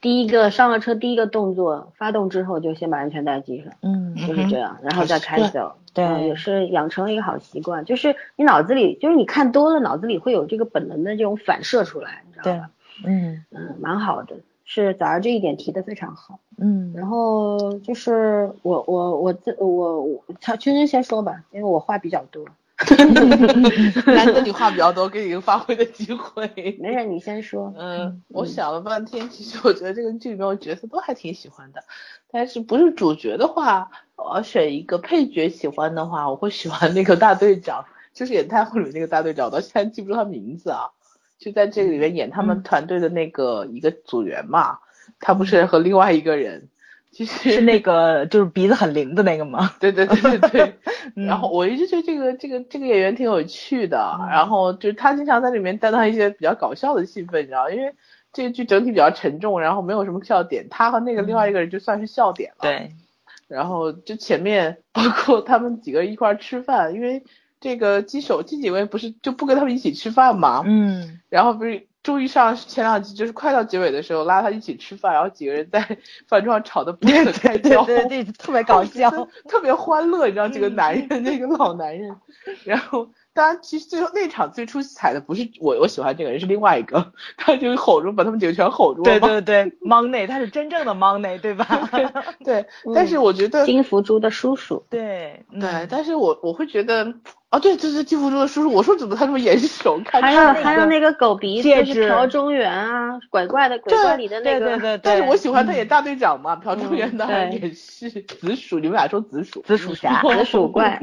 [0.00, 5.74] 第一个上了车第一个动作，发动之后就先把安全带系上，嗯，就是这样，然后再开走。
[5.92, 12.70] 对，也是养成了一个好习惯，就是你脑子里，就是你看多了，脑子里会有这个本能的这种反射出来，你知道吧？
[13.04, 14.36] 嗯嗯，蛮好的。
[14.72, 22.44] 是早上这一点提的非常好，嗯，然后就是我我我这我我，圈圈先说吧，因为我话比较多，
[24.06, 26.48] 难得你话比较多，给你一个发挥的机会。
[26.78, 27.74] 没事，你先说。
[27.76, 31.82] 嗯，我想了半天，其实我觉得这个剧里面角色都还挺喜欢的，
[32.30, 40.90] 但是不是主角的话，我要选一个配角喜欢的话，我会喜欢那个大队长，就是演太后里面那个大队长，我到现在记不住他名字啊。
[41.40, 44.78] 就在这个里面演他们团队的那个一个组员嘛，
[45.18, 46.68] 他不是和另外一个人，
[47.10, 49.72] 其实是那个就是鼻子很灵的那个吗？
[49.80, 50.74] 对对对对对。
[51.26, 57.94] 然后我一直觉得这个这个这个演员挺有趣的，然后就是他经常在里面担当一些比较搞笑的戏份，你知道，因为
[58.34, 62.58] 这个剧整体比较沉重，然后没有什么笑点，他和那个另外一个人就算是笑点了。
[62.60, 62.90] 对。
[63.48, 67.24] 然后就前面包括他们几个一块吃饭，因为。
[67.60, 70.62] 这个鸡手这几位不是就不跟他们一起吃饭吗？
[70.66, 75.80] 嗯，然后不是终于上前两集就是快到结尾的时候拉他一起吃饭，然后几个人在
[76.26, 79.10] 饭桌上吵得不可开交，对对对，特别搞笑，
[79.46, 82.16] 特别欢乐，你知道这个男人那个老男人，
[82.64, 83.08] 然后。
[83.32, 89.04] 当然，其实最后那场最出彩的不是我，我喜欢这个人是另外一个，他就吼住把他们几个全吼住了。
[89.04, 91.66] 对对对，Money，他是真正的 Money，对吧？
[92.44, 94.84] 对， 但是我觉得金福珠的叔叔。
[94.90, 97.14] 对对，但是我我会觉得，
[97.50, 98.72] 哦对，这是金福珠的叔叔。
[98.72, 100.00] 我说怎么他这么眼熟？
[100.10, 104.66] 还有还有那个狗鼻子是朴中原啊，鬼怪的鬼怪里的那个。
[104.66, 105.00] 对对对。
[105.02, 109.62] 但是我喜欢他演大队长嘛，朴中原当然也是紫薯，你们俩说紫薯。
[109.66, 110.20] 紫薯侠。
[110.26, 111.00] 紫薯怪。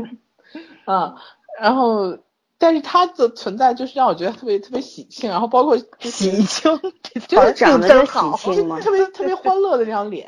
[0.85, 1.15] 嗯。
[1.61, 2.17] 然后，
[2.59, 6.79] 但是他的存在就是让我觉得特别特别喜庆，然后包括喜庆，
[7.27, 8.37] 就是长得真好，
[8.81, 10.27] 特别特别欢乐的那张脸。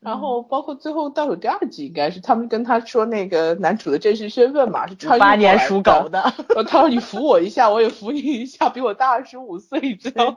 [0.00, 6.32] 然后包括最后倒数第二集，应该是他们跟他说那个男主的真实身份嘛，是穿八年属狗的。
[6.64, 10.34] 他说你扶我一下，我也扶你一下，比我大二十五岁，你知道？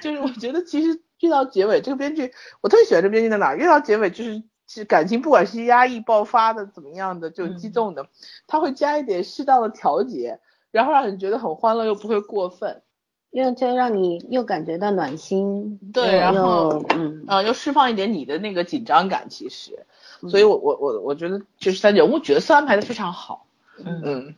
[0.00, 3.54] 就是我觉得其实越到结尾，这个编剧我特别喜欢这编剧在哪？
[3.54, 4.42] 越到结尾就是。
[4.68, 8.08] 是感情，不管是压抑爆发的怎么样的，就激动的，
[8.46, 10.40] 他会加一点适当的调节，
[10.72, 12.82] 然后让你觉得很欢乐又不会过分，
[13.30, 17.24] 又就让你又感觉到暖心，对，然后嗯。
[17.28, 19.86] 啊又释放一点你的那个紧张感，其实，
[20.28, 23.46] 所以我我我我觉得就是他人物角色安排的非常好，
[23.84, 24.34] 嗯，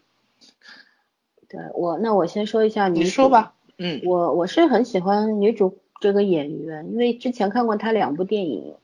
[1.49, 8.75] 对我那我先说一下女主，你说吧，嗯，我我是很喜欢女主这个演员，因为之前看过她两部电影。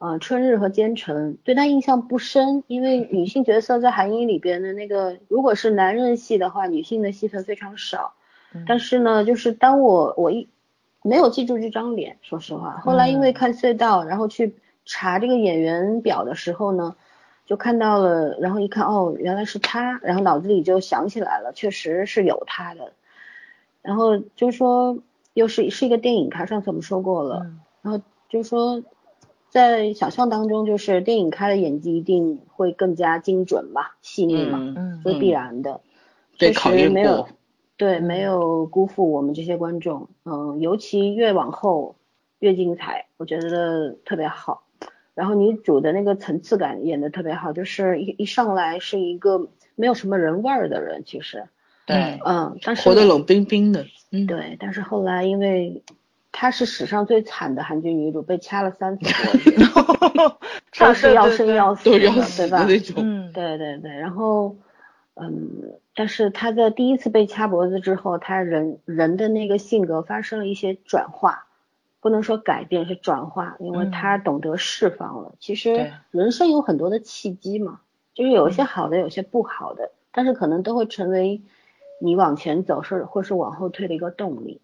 [0.00, 8.14] 呃，春日和奸臣对他印象不深，因为女性角色在韩英里边的那个，如果是男人戏的话，女性的戏份非常少。
[8.66, 10.48] 但是呢，就是当我我一
[11.02, 14.54] 没有记住这张脸，说实话，后来因为看隧道，然后去
[14.86, 16.96] 查这个演员表的时候呢，
[17.44, 22.94] 就看到了，然后一看哦，原来是他，然后脑子里就想起来了，确实是有他的。
[23.82, 24.96] 然后就说
[25.34, 27.50] 又是是一个电影，他上次我们说过了，
[27.82, 28.82] 然后就说。
[29.50, 35.80] 在想象当中，就是电影开的演技一定会更加精准吧，细腻嘛，这是必然的。
[36.38, 37.28] 确实没有，
[37.76, 40.08] 对，没有辜负我们这些观众。
[40.24, 41.96] 嗯，尤其越往后
[42.38, 44.62] 越精彩，我觉得特别好。
[45.14, 51.48] 然后女主的那个层次感演的特别好，就是一一上来是一个没有什么人味儿的人，其实。
[51.86, 52.20] 对。
[52.24, 53.84] 嗯，但是活得冷冰冰的。
[54.12, 54.26] 嗯。
[54.28, 55.82] 对，但是后来因为。
[56.32, 60.36] 她是史上最惨的韩剧女主，被掐了三次脖子，
[60.78, 61.98] 都是要生要死的，
[62.36, 62.64] 对吧？
[63.02, 63.90] 嗯，对对对。
[63.90, 64.56] 然后，
[65.14, 71.46] 嗯，但是她在第一次被掐脖子之后，她人人的那个性格发生了一些转化，
[72.00, 75.34] 不能说改变，是转化，因为她懂得释放了。
[75.40, 77.80] 其实人生有很多的契机嘛，
[78.14, 81.42] 就是有一些好的，有些不好的，但是可能都会成为
[82.00, 84.60] 你往前走是或是往后退的一个动力。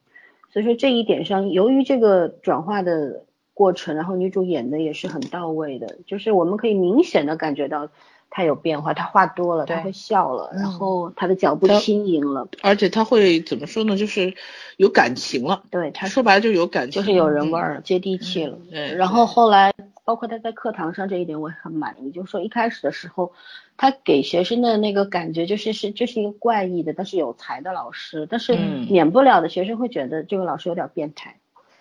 [0.57, 7.91] 所以说这一点上，由于这个转化的过程，然后女主演的也是很到位的，就是我们可以明显的感觉到
[8.31, 13.99] 她有变化，她话多了，她会笑了，然后她的脚步轻盈了，而且她会怎么说呢？
[13.99, 14.33] 就是
[14.79, 15.63] 有感情了。
[15.71, 18.57] 对，她说白了就有感情，就是有人味儿，接地气了。
[18.71, 19.75] 对然后后来。
[20.07, 23.33] 包括他在课堂上这一点我也很满意，就是说一开始的时候，
[23.77, 28.55] 他给学生的那个感觉就是是这是一个怪异的，但是有才的老师，但是
[28.89, 31.37] 免不了的学生会觉得这个老师有点变态。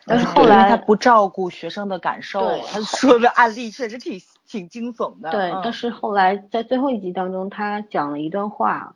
[0.08, 5.30] 但是后来他不照顾学生的感受，他说的案例确实挺挺惊悚的。
[5.30, 8.96] 对，但是后来在最后一集当中，他讲了一段话，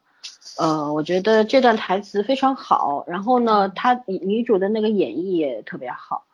[0.59, 3.05] 呃，我觉得这段台词非常好。
[3.07, 6.25] 然后呢，他女女主的那个演绎也特别好，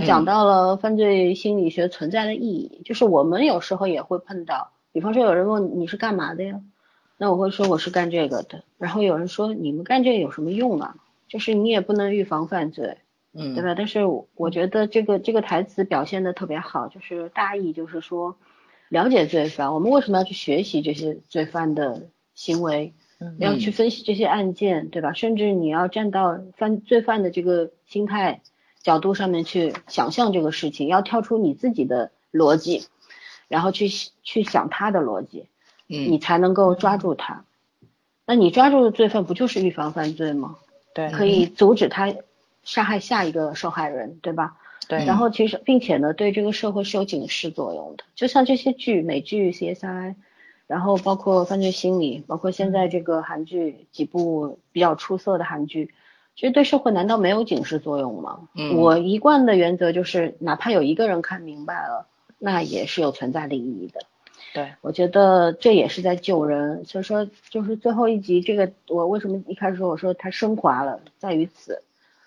[0.00, 2.80] 就讲到了犯罪心理学存在的意义。
[2.84, 6.60] 就是我们有时候也会碰到，比方说有人问你是干嘛的呀，
[7.18, 8.64] 那我会说我是干这个的。
[8.78, 10.96] 然后有人说你们干这个有什么用啊？
[11.28, 12.96] 就是你也不能预防犯罪。
[13.34, 13.74] 嗯，对吧？
[13.74, 18.36] 但是我觉得这个这个台词表现的特别好，就是大意就是说，
[18.90, 22.92] 了解罪犯，我们为什么要去学习这些罪犯的行为？
[23.20, 25.12] 嗯，要去分析这些案件，对吧？
[25.14, 28.42] 甚至你要站到犯罪犯的这个心态
[28.82, 32.86] 角度上面去想象这个事情，要跳出你自己的逻辑，
[33.48, 33.88] 然后去
[34.22, 35.46] 去想他的逻辑，
[35.88, 37.44] 嗯，你才能够抓住他。
[38.26, 40.56] 那你抓住的罪犯不就是预防犯罪吗？
[40.94, 42.14] 对，可以阻止他。
[42.64, 44.56] 杀害下一个受害人，对吧？
[44.86, 45.04] 对。
[45.04, 48.04] 然后其实，并且呢，对这个社会是有警示作用的。
[48.14, 50.14] 就像这些剧，美剧 CSI，
[50.68, 55.92] 然后包括犯罪心理，包括现在这个韩剧几部比较出色的韩剧，
[56.34, 58.48] 其实对社会难道没有警示作用吗？
[58.54, 58.76] 嗯。
[58.76, 62.06] 我一贯的原则就是，哪怕有一个人看明白了，
[62.38, 64.00] 那也是有存在的意义的。
[64.54, 66.84] 对，我觉得这也是在救人。
[66.84, 71.82] 所以说，就是最后一集这个，我为什么一开始说我说它升华了，在于此。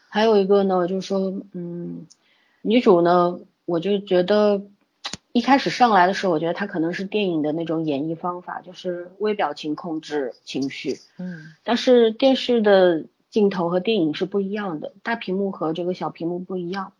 [0.09, 2.07] 还有一个呢，就是说，嗯，
[2.61, 4.61] 女主呢，我就觉得
[5.33, 13.03] 一开始上来的时候，我觉得她可能是电影的那种演绎方法，就是微表情控制情绪，嗯，但是电视的
[13.35, 16.93] 镜头和电影是不一样的，大屏幕和这个小屏幕不一样，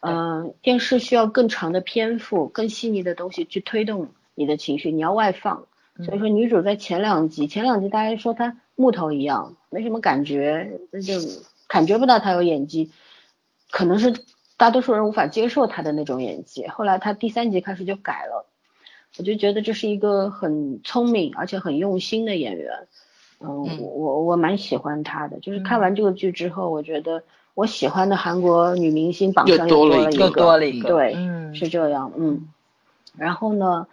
[0.00, 5.64] 嗯，电视需要更长的篇幅、更细腻的东西去推动你的情绪，你要外放，
[6.04, 11.14] 所以说女主在前两集，前两集大家说她木头一样，没什么感觉，那就。
[11.70, 12.90] 感觉不到她有演技，
[13.70, 14.24] 可能是
[14.56, 16.66] 大多数人无法接受她的那种演技。
[16.66, 18.46] 后来她第三集开始就改了，
[19.18, 22.88] 我就觉得这是一个很聪明而且很用心的演员。
[23.40, 25.38] 嗯，我我我蛮喜欢她的。
[25.40, 27.22] 就是看完这个剧之后，我觉得
[27.54, 31.16] 我喜欢的韩国女明星榜上又多了一个，多了一个，对，
[31.54, 32.12] 是这样。
[32.16, 32.48] 嗯，
[33.16, 33.86] 然后呢，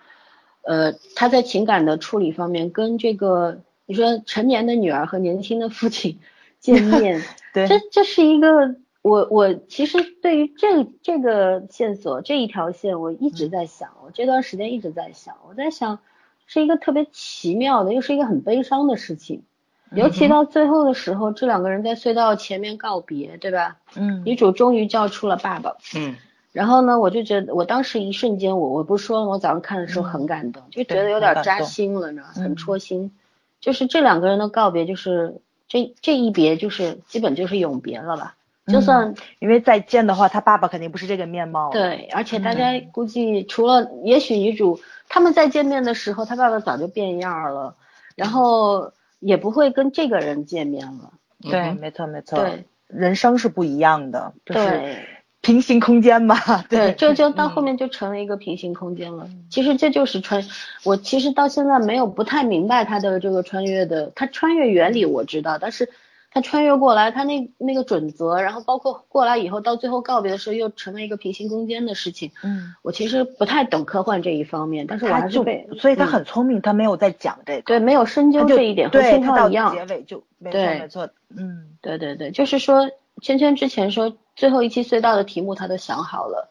[0.62, 6.20] 呃，她在情感的处理方面跟这个你说成年的女儿和年轻的父亲。
[6.58, 7.22] 见面，
[7.54, 16.00] 对，这这是一个我我其实对于这这个线索这一条线，我一直在想，我这段时间一直在想，我在想
[16.46, 19.44] 是一个特别奇妙的，又是一个很悲伤的事情，
[19.92, 23.78] 尤其到最后的时候，这两个人在隧道前面告别，对吧？
[23.96, 26.16] 嗯，女主终于叫出了爸爸，嗯，
[26.52, 33.12] 然后呢，我就觉得我当时一瞬间，我我不是说了，我早上看的时候很感动，就觉得有点扎心了，你知道很戳心，
[33.60, 35.42] 就是这两个人的告别，就是。
[35.68, 38.36] 这这一别就是基本就是永别了吧？
[38.68, 41.70] 就算因为再见的话，他爸爸肯定不是这个面貌。
[41.72, 47.76] 对，而且大家估计除了也许女主他们再见面的时候，他爸爸早就变样了，
[48.16, 51.14] 然后也不会跟这个人见面了。
[51.42, 52.40] 对，没错没错。
[52.40, 54.34] 对，人生是不一样的。
[54.46, 54.96] 就是。
[55.42, 56.36] 平行空间嘛，
[56.70, 59.30] 对，就 就到后面就成了一个平行空间了。
[59.52, 60.44] 其实这就是穿，
[60.84, 65.88] 我其实到现在没有不太明白他的这个穿越的，他穿越原理我知道，但是
[66.36, 72.32] 他穿越过来，他那那个准则，然后包括过来以后到最后告别的时候又成为一个平行空间的事情。
[72.44, 79.74] 嗯，我其实不太懂科幻这一方面，但是我还是被，所以他很聪明，他没有在讲这个，对，没有深究这一点，和信号一样。
[79.74, 84.16] 结尾就没错没错，嗯，对对对，就是说圈圈之前说。
[84.36, 86.50] 最后一期隧道的题目他都想好了，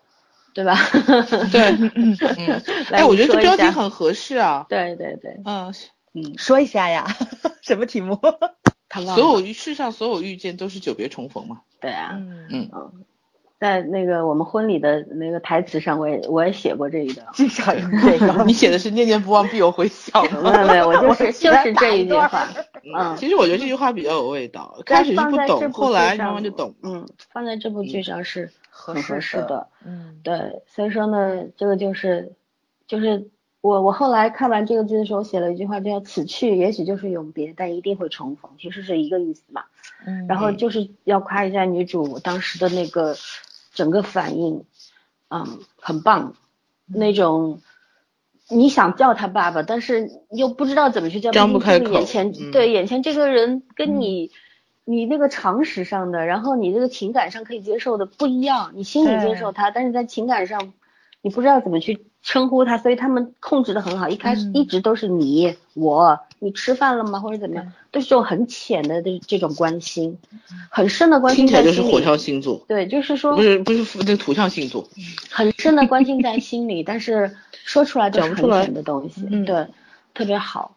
[0.54, 0.74] 对吧？
[1.52, 1.60] 对，
[1.94, 2.62] 嗯嗯。
[2.90, 4.64] 哎，我觉得这标题很合适啊。
[4.70, 5.38] 对对对。
[5.44, 5.70] 嗯
[6.14, 7.04] 嗯，说一下呀，
[7.60, 8.18] 什么题目？
[9.00, 11.60] 所有世上所有遇见都是久别重逢嘛。
[11.80, 12.10] 对啊。
[12.14, 12.92] 嗯嗯。
[13.60, 17.26] 在那个我们婚礼的那个台词上，我也我也写过这一段。
[17.32, 18.44] 至少有这个。
[18.44, 20.22] 你写的是念念不忘必有回响。
[20.42, 22.46] 没有没有，我就是就是这一句话。
[22.94, 23.16] 嗯。
[23.16, 24.76] 其实我觉得这句话比较有味道。
[24.84, 26.74] 开始是不懂，后来慢慢就懂。
[26.82, 29.68] 嗯，放在这部剧上是很合适的。
[29.86, 30.62] 嗯，对。
[30.66, 32.32] 所以说呢，这个就是
[32.86, 33.30] 就是
[33.64, 39.64] 我我后来看完这个剧的时候，写了一句话，叫“此去也许就是永别，但一定会重逢”，其实是一个意思嘛。
[40.06, 40.26] 嗯。
[40.26, 43.16] 然后就是要夸一下女主当时的那个。
[43.76, 44.64] 整个反应，
[45.30, 46.34] 嗯，很棒，
[46.86, 47.60] 那种
[48.48, 51.90] 你想叫他爸爸，但是又不知道怎么去叫，张不开口。
[51.90, 54.30] 眼前对眼前这个人跟你，
[54.84, 60.72] 你那个常识上的，然后你这个情感上可以接受的不一样，你心里接受他，但是在情感上
[61.20, 67.20] 你不知道怎么去称呼他，所以他们控制的很好，一开始一直都是你我你吃饭了吗？
[67.20, 70.18] 或者怎么样，都是这种很浅的这这种关心，
[70.70, 71.46] 很深的关心。
[71.46, 72.64] 听起来就是火象星座。
[72.66, 74.88] 对，就是说不是不是那土象星座，
[75.30, 79.22] 很深的关心在心里，但是说出来都是很浅的东西。
[79.30, 79.66] 嗯，对，
[80.14, 80.74] 特别好，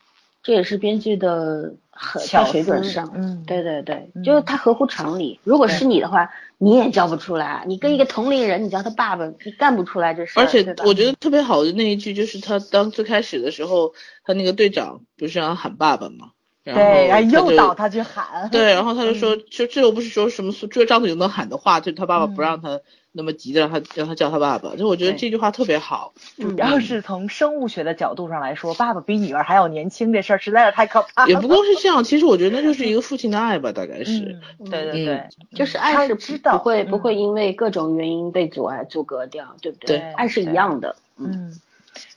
[0.48, 1.74] 这也是编剧的。
[2.00, 5.40] 很在水准上，嗯，对对对，就是他合乎常理。
[5.44, 6.30] 如果是你的话，
[6.60, 7.64] 你也叫不出来。
[7.66, 10.40] 你跟一个同龄人，你叫他爸爸，你干不出来这事。
[10.40, 16.34] 而且我觉得特别好的那一句，就是他当最开始的时候，他那个队长不是让他喊爸爸吗？
[16.64, 18.48] 对，然后诱导他去喊。
[18.52, 22.80] 对，然后他就 说，就这又不是说什么，这张嘴就能喊的话，就他爸爸不让他。
[23.18, 26.14] 那么急的让他让他叫他爸爸，就我觉得这句话特别好。
[26.38, 31.28] 主要是从生物学的角度上来说，爸爸比女儿还要年轻，这事儿实在是太可怕。
[31.28, 34.40] 也不光是这样，其实我觉得那就是一个父亲的爱吧，大概是。
[34.70, 35.24] 对对对，
[35.56, 39.98] 就是爱是不会不会因为各种原因被阻碍阻隔掉，对不对？
[39.98, 40.96] 爱是一样的。
[41.18, 41.60] 嗯，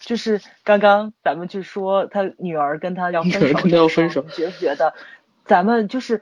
[0.00, 4.92] 就是刚刚咱们去说他女儿跟他要分手，要分手，觉不觉得
[5.46, 6.20] 咱们就是。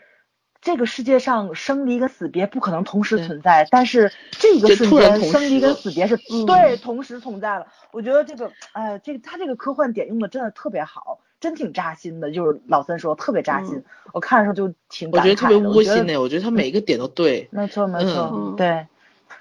[0.60, 7.68] 这个世界上生离跟死别不可能同时存在，但是这个瞬间生离跟死别是对同时存在了。
[7.92, 12.32] 我觉得这个，哎，这个他这个科幻点用的真的特别好，真挺扎心的。
[12.32, 16.20] 就是老三说特别扎心，我看的时候就挺我觉得特别窝心的。
[16.20, 18.88] 我觉得他每一个点都对，没错没错，对，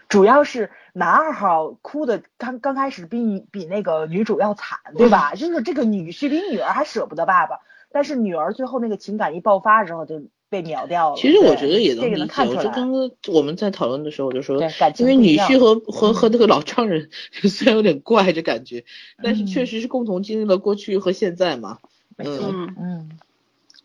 [0.07, 5.33] 主要是男二号哭的刚刚开始比比那个女主要惨，对吧？
[5.35, 7.59] 就是这个女婿比女儿还舍不得爸爸，
[7.91, 10.21] 但是女儿最后那个情感一爆发之后就。
[10.49, 11.17] 被秒掉了。
[11.17, 12.43] 其实我觉得也能理解。
[12.43, 14.61] 我就刚刚我们在讨论的时候，我就说，
[14.97, 17.09] 因为女婿和和和那个老丈人
[17.49, 18.85] 虽然有点怪这感觉，
[19.21, 21.79] 但是确实是共同经历了过去和现在嘛。
[22.17, 23.09] 嗯嗯，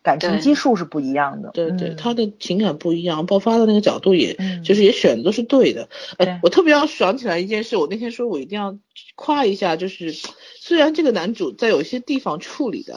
[0.02, 1.50] 感情基数是不一样的。
[1.52, 5.88] 对对，他的情感不一样，爆发的那个角度也就是也选的都是对的。
[6.18, 8.78] 哎，我特别要想起来一件事，我那天说我一定要
[9.16, 10.14] 夸一下，就是
[10.60, 12.94] 虽然这个男主在有些地方处理的，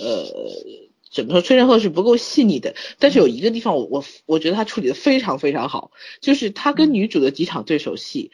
[0.00, 0.89] 呃。
[1.10, 1.42] 怎么说？
[1.42, 5.90] 崔振赫是不够细腻的，但是有一个地方，我我我觉得他处理的非常非常好，
[6.20, 8.30] 就是他跟女主的几场对手戏，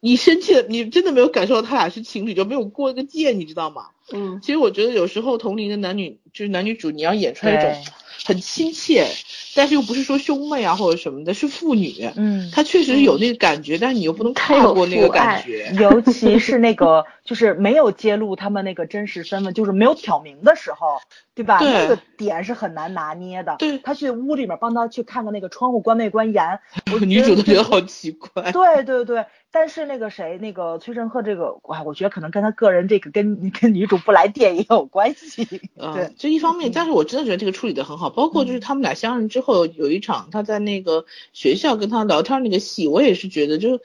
[0.00, 3.88] 你生气了，你真的没有感受到他俩是情侣，就没有过一个界，你知道吗？
[4.12, 7.84] 嗯，其实我觉得有时候同龄的男女，就是男女主，你要演出来一种
[8.24, 9.06] 很亲切。
[9.56, 11.94] 但是又不是说兄妹啊或者什么的，是父女。
[12.16, 15.72] 嗯，他确实有那个感觉，但是你又不能太过那个感觉。
[15.78, 20.98] 尤其是那个，就是没有揭露他们那个真实身份，就是没有挑明的时候，
[21.36, 21.60] 对吧？
[21.62, 23.54] 那个点是很难拿捏的。
[23.60, 23.78] 对。
[23.78, 26.58] 他去屋里面帮他去看看那个窗户关没关严，
[27.06, 28.50] 女主都觉得好奇怪。
[28.50, 35.44] 对对对，但是那个谁，那个崔振赫这个，哇，我觉得可能跟他个人这个跟跟女主不来电也有关系。
[35.94, 39.44] 对，这一方面，但是我真的觉得这个处理的很好，包括就是他们俩相认之后。
[39.44, 43.78] 后有一场他在那个学校跟他聊天那个戏，我也是觉得就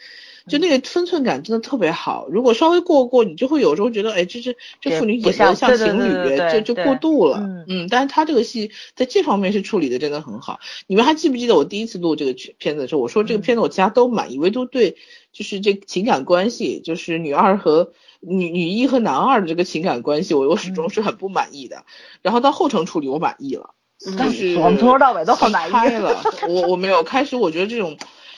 [0.48, 2.30] 就那个分寸感真的特别好。
[2.32, 7.40] 如果稍微过过，你就会有时候觉得，哎，这这这妇女演的像情侣，就就过度了。
[7.68, 10.62] 嗯，但是他这个戏在这方面是处理的真的很好。
[10.88, 14.96] 你们还记不记得我第一次录这个片子的时候，我说这个片子我其他都满意，唯独对
[15.34, 21.84] 就是这情感关系，就是女二和女女一和男二的这个情感关系，我我始终是很不满意的。
[22.22, 23.72] 然后到后程处理我满意了。
[24.18, 26.22] 但是我们从头到尾都很满意了。
[26.48, 27.98] 我我没有开始，我觉得这种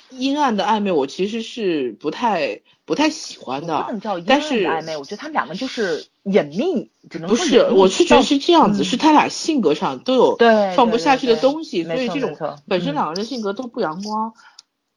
[0.09, 3.84] 阴暗的暧昧，我其实是不太不太喜欢的。
[3.84, 7.63] 不能叫阴暗的暧昧，我觉得他们两个就是隐秘，只能不是。
[7.71, 10.36] 我是觉得是这样子，是他俩性格上都有
[10.75, 12.36] 放不下去的东西，所以这种
[12.67, 14.34] 本身两个人性格都不阳光。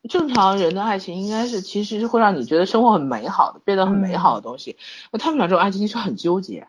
[0.09, 4.77] 正常人的爱情应该是其实是会让你觉得生活很美好的，变得很美好的东西。
[5.11, 6.69] 那他们俩这种爱情其实很纠结。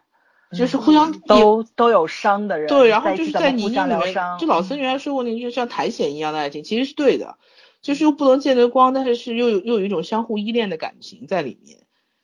[0.52, 7.38] 就是互相都都有伤的人，对，然后就是在泥泞里面，就老孙原来说过那句像苔藓一样的爱情，其实是对的，
[7.82, 11.80] 就是又不能见得光，但是是又有又有一种相互依恋的感情在里面，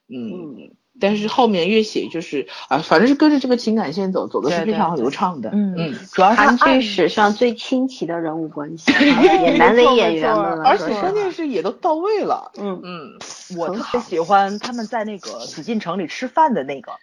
[0.08, 8.94] 嗯，但是后面越写就是啊，反正是跟着这个情感线走，走的是非常流畅的，嗯嗯，主要是韩剧史上最清奇的人物关系，
[9.44, 13.20] 也难为演员们，而且关键是也都到位了，嗯嗯，
[13.58, 16.94] 我特别喜欢他们在那个紫禁城里吃饭的那个。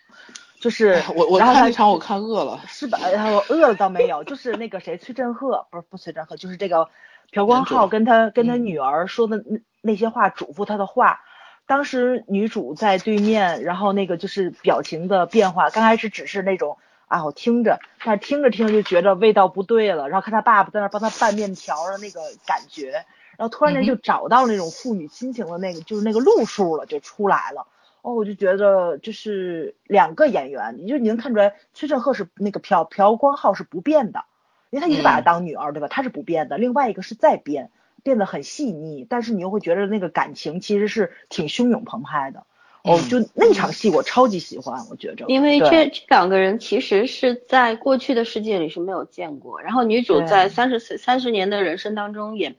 [0.61, 2.99] 就是我我看那场我看饿了，是吧？
[3.13, 6.89] 然后饿了倒没有，就是那个谁崔振赫不是不崔振赫，就是这个
[7.31, 11.21] 朴光浩跟他跟他女儿说的那那些话，嘱咐他的话。
[11.69, 23.05] 当时女主在对面，然后那个就是表情的变化，刚开始只是那种啊我听着，但是听着听着就觉得味道不对了，然后看他爸爸在那帮他拌面条的那个感觉，
[23.37, 27.67] 然后突然间就找到那种父女亲情的那个就是那个路数了，就出来了。
[28.01, 34.25] 哦，我就觉得就是两个演员，你就你能看出来，崔振赫是那个朴朴光浩是不变的，
[34.71, 35.89] 因为他一直把她当女儿，对吧？
[35.89, 36.57] 他是不变的。
[36.57, 37.71] 另外一个是在变，
[38.03, 42.45] 变得很细腻，但是你又会觉得那个感情其实是挺汹涌澎湃的。
[42.85, 45.27] 哦，就那场戏我超级喜欢，我觉着。
[45.29, 52.55] 因为这这两个人其实是在过去的世界里是没有见过，然后女主在三十岁三十年的人生当中也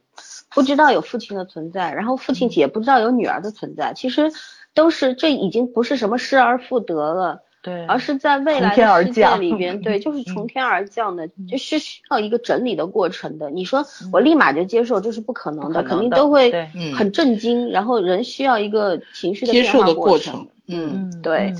[0.49, 4.31] 不知道有父亲的存在，然后父亲也不知道有女儿的存在，其实
[4.73, 7.41] 都是这已经不是什么失而复得了。
[7.61, 13.49] 对，而是在未来的世界里边， 对，就是从天而降的，就是需要一个整理的过程的。
[13.49, 16.51] 你说我立马就接受，这是不可能的，肯定都会
[16.95, 17.69] 很震惊。
[17.69, 20.47] 然后人需要一个情绪的接受的过程。
[20.67, 21.53] 嗯，对，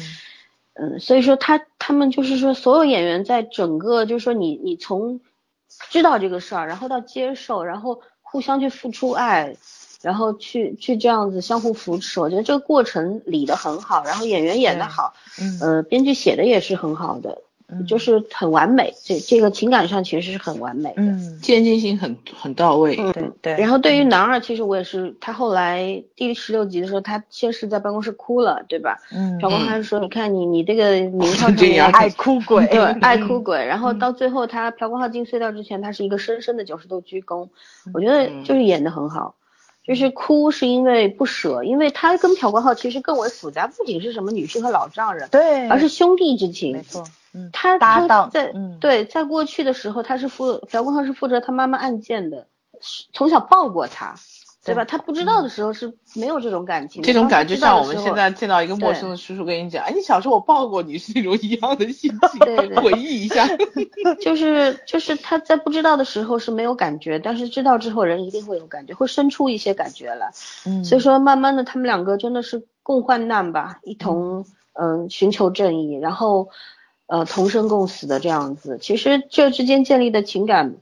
[0.74, 5.20] 嗯，所以说他他们就是说，所有演员在整个就是说，你你从
[5.90, 9.58] 知道这个事儿，然后到接受，然后互相去付出爱。
[10.02, 17.42] 然后去去这样子相互扶持，我觉得这个过程理得很好，然后演员演得好，嗯，呃，编剧写的也是很好的，
[17.88, 23.54] 就是很完美，这这个情感上其实是很完美的，嗯，渐进性很很到位，对对。
[23.58, 28.98] 然后对于男二，其实我也是，他后来第十六集的时候，他先是在办公室哭了，对吧？
[29.12, 29.38] 嗯。
[29.40, 37.50] 朴光汉说：“你看你你这个 名号上面爱哭鬼， 对，爱哭鬼。”然后到最后他朴光浩进隧道之前，他是一个深深的九十度鞠躬，
[37.94, 39.36] 我觉得就是演得很好。
[39.90, 46.74] 就是哭是因为不舍，因为他跟朴光浩其实更为复杂，不仅是什么女婿和老丈人，对，而是兄弟之情。
[46.74, 52.46] 没错，嗯，他搭档在，对，在过去的时候，他是负朴光浩是负责他妈妈案件的，
[53.14, 54.14] 从小抱过他。
[54.70, 54.86] 对吧？
[54.86, 63.48] 他不知道的时候是没有这种感情，这种感觉像我们现在见到一个陌生的叔叔跟你讲，哎，你小时候我抱过你，是那种一样的心情， 回忆一下。
[64.22, 70.32] 就是就是他在不知道的时候是没有感觉，但是知道之后人一定会有感觉，会生出一些感觉来。
[70.66, 76.50] 嗯，所以说慢慢的他们两个真的是共患难吧，一同嗯寻求正义，然后
[77.08, 78.78] 呃同生共死的这样子。
[78.80, 80.76] 其实这之间建立的情感。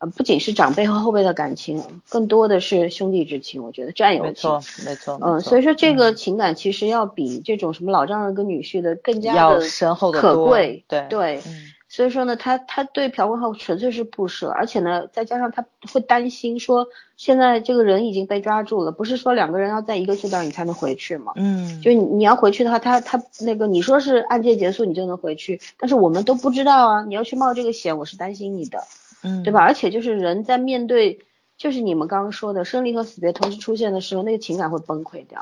[0.00, 3.62] 呃，不仅是长辈和后辈的感情，更多的是兄弟之情。
[3.62, 5.18] 我觉得战友情，没错，没错。
[5.22, 10.84] 嗯，所以说这个情感其实要比这种什么老丈人跟女婿的更加的深厚的可贵。
[10.88, 11.42] 对对，
[11.86, 16.86] 所以说呢，他他对朴文浩纯粹是不舍，而且呢，再加上他会担心说，
[17.18, 21.32] 现在这个人已经被抓住了，不是说两个人要在一个隧道你才能回去嘛？
[21.36, 28.82] 嗯，就你你要回去的话，他他那个你说是案件结束你就能回去，但是我们都不知道啊，你要去冒这个险，我是担心你的。
[29.22, 29.60] 嗯，对吧？
[29.60, 31.20] 而且就是人在面对，
[31.56, 35.40] 就是你们刚刚说的生离和死别同时出现的时候，那个情感会崩溃掉。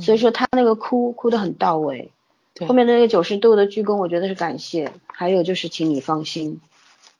[0.00, 2.12] 所以说他那个哭哭的很到位，
[2.68, 6.60] 后面的那个九十度的鞠躬，我觉得是感谢，还有就是请你放心，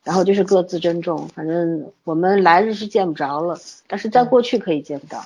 [0.05, 1.27] 然后就是各自珍重。
[1.35, 5.25] 反正我们来日是见不着了，但是在过去可以见到，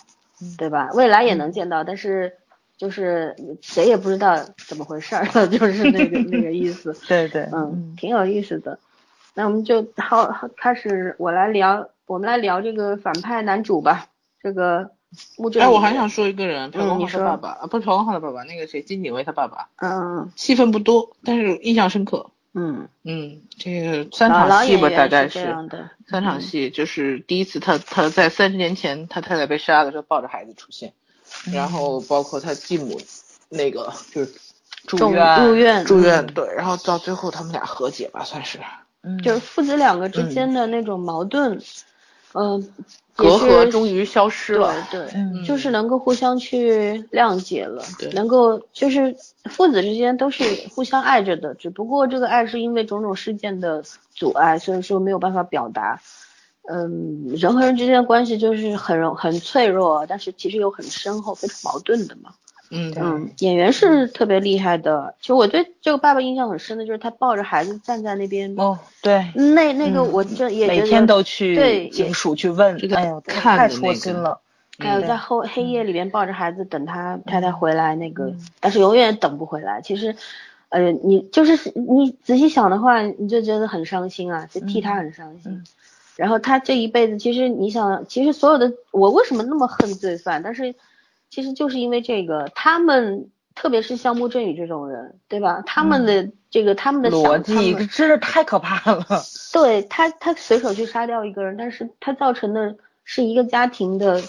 [0.57, 0.91] 对吧？
[0.95, 2.33] 未来也能见到，但是
[2.79, 6.97] 就是谁也不知道怎么回事儿， 就是那个那个意思。
[7.07, 8.79] 对对，嗯，挺有意思的。
[9.35, 14.07] 那我们就好开始，我来聊，我们来聊这个反派男主吧。
[14.43, 14.91] 这个。
[15.61, 19.69] 哎，我还想说一个人，朴光浩的爸爸啊，不是朴光浩的爸爸，那个谁，金景威他爸爸。
[19.77, 20.33] 嗯。
[20.35, 22.31] 戏份不多，但是印象深刻。
[22.53, 25.55] 嗯嗯，这个三场戏吧，大概是。
[26.09, 30.93] 三场戏，就是第一次他他在三十年前他太太被杀的时候抱着孩子出现，
[31.53, 33.01] 然后包括他继母
[33.49, 34.33] 那个就是
[34.89, 38.59] 住院住院住院对，然后到最后他们俩和解吧，算是。
[39.23, 41.61] 就是父子两个之间的那种矛盾，
[42.33, 42.69] 嗯，
[43.15, 44.75] 隔阂终于消失了。
[44.91, 47.83] 对对，就是能够互相去谅解了，
[48.13, 50.45] 能够就是父子之间都是
[50.75, 53.85] 互相爱着的，只不过这个爱是因为种种事件的
[54.15, 56.01] 阻碍，所以说没有办法表达。
[56.67, 62.33] 嗯，人和人之间的关系就是很很脆弱，但是其实又很深厚、非常矛盾的嘛。
[62.71, 65.15] 嗯嗯，演员是特别厉害的。
[65.21, 68.53] 其实我对这个爸爸印象很深的就是他抱着孩子站在那边。
[68.57, 74.41] 哦，对，那那个我这也每天都去对警署去问，哎呦，太戳心了。
[74.79, 79.81] 还有在后黑夜里边抱着孩子等他太太回来那个，但是永远等不回来。
[79.81, 80.17] 其实，
[80.71, 85.63] 呃，你就是你仔细想的话，你就觉得很伤心啊，就替他很伤心。
[86.17, 90.75] 然后他这一辈子，其实你想，其实所有的我为什么那么恨罪犯，但是。
[91.35, 95.63] 其实就是因为这个，他们特别是像穆振宇这种人，对吧？
[95.67, 99.05] 他们的这个他们的逻辑真是太可怕了。
[99.53, 104.23] 对他，他随手去杀掉一个人，但是他造成的是一个家庭的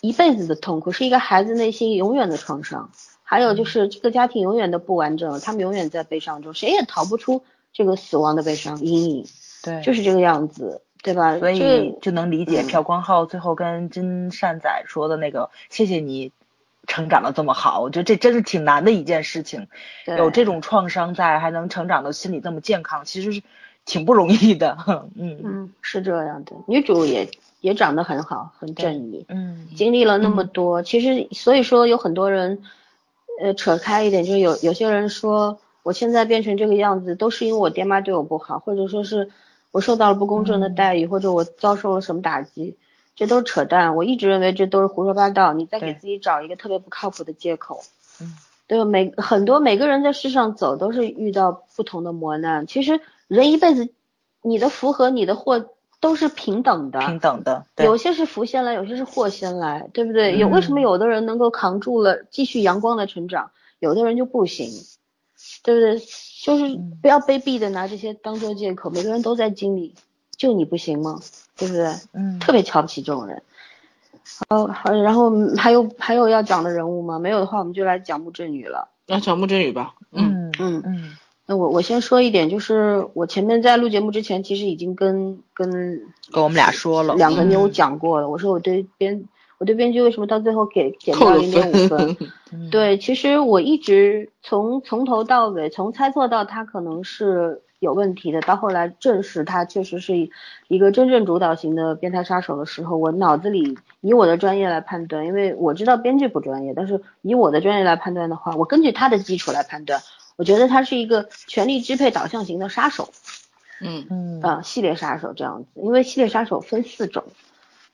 [0.00, 2.90] 一辈子的痛苦，是一个孩子内心永远的创伤。
[3.22, 9.26] 还有就是这个家庭永远的不完整，他们永远在悲伤中，谁也逃不出这个死亡的悲伤阴影。
[9.62, 10.82] 对，就是这个样子。
[11.04, 11.38] 对吧？
[11.38, 16.32] 所以就能理解朴光浩最后跟金善宰说的那个“谢谢你
[16.86, 19.68] 成长的这么好”，我觉得这真是挺难的一件事情。
[20.06, 23.42] 有这种创伤在，还能成长的心理这么健康，其实是
[23.84, 24.78] 挺不容易的。
[25.14, 26.52] 嗯嗯，是这样的。
[26.66, 27.28] 女主也
[27.60, 29.26] 也长得很好，很正义。
[29.28, 32.62] 嗯，经历了那么多，其实所以说有很多人，
[33.42, 39.28] 呃扯开一点，就是有有些人说我现在变成这个样子，都是因为我爹妈对我不好，或者说是
[39.74, 42.76] 我受到了不公正的待遇，或者我遭受了什么打击，
[43.16, 43.96] 这都是扯淡。
[43.96, 47.80] 我一直认为这都是胡说八道，你在给自己找一个特别不靠谱的借口。
[48.20, 48.36] 嗯，
[48.68, 48.84] 对吧？
[48.84, 53.88] 每很多每个人在世上走都是遇到不同的磨难，其实人一辈子，
[54.42, 55.70] 你的福和你的祸。
[56.00, 60.36] 都是平等的，平等的，有些是福先来，有些是祸先来，对不对？
[60.36, 64.68] 有为什么有的人能够扛住了，继续阳光的成长，有的人就不行，
[65.64, 65.98] 对不对？
[66.44, 69.94] 就是不要卑鄙的拿这些当做借口，每个人都在经历，
[70.36, 71.18] 就你不行吗？
[71.56, 71.86] 对不对？
[72.12, 73.42] 嗯，特别瞧不起这种人。
[74.48, 77.18] 好，好，然后还有还有要讲的人物吗？
[77.18, 78.88] 没有的话，我们就来讲穆振宇了。
[79.06, 79.94] 那讲穆振宇吧。
[80.12, 81.16] 嗯嗯嗯。
[81.46, 85.70] 那我我先说一点，就是我前面在录节目之前，其实已经跟跟
[86.30, 88.28] 跟我们俩说了，两个妞讲过了。
[88.28, 89.24] 我说我对编
[89.58, 92.16] 我对编剧为什么到最后给减到零点五分？
[92.70, 100.30] 对，其实我一直从从头到尾，从猜测到他可能是有问题的，到后来证实他确实是
[100.68, 110.00] 一个真正主导型的变态杀手的时候，我脑子里以我的专业来判断，因为我知道编剧不专业，但是以我的专业来判断的话，我根据他的基础来判断。
[110.36, 113.10] 我觉得他是一个权力支配导向型的杀手，
[113.80, 117.22] 嗯嗯啊，系列杀手这样子，因为系列杀手分四种，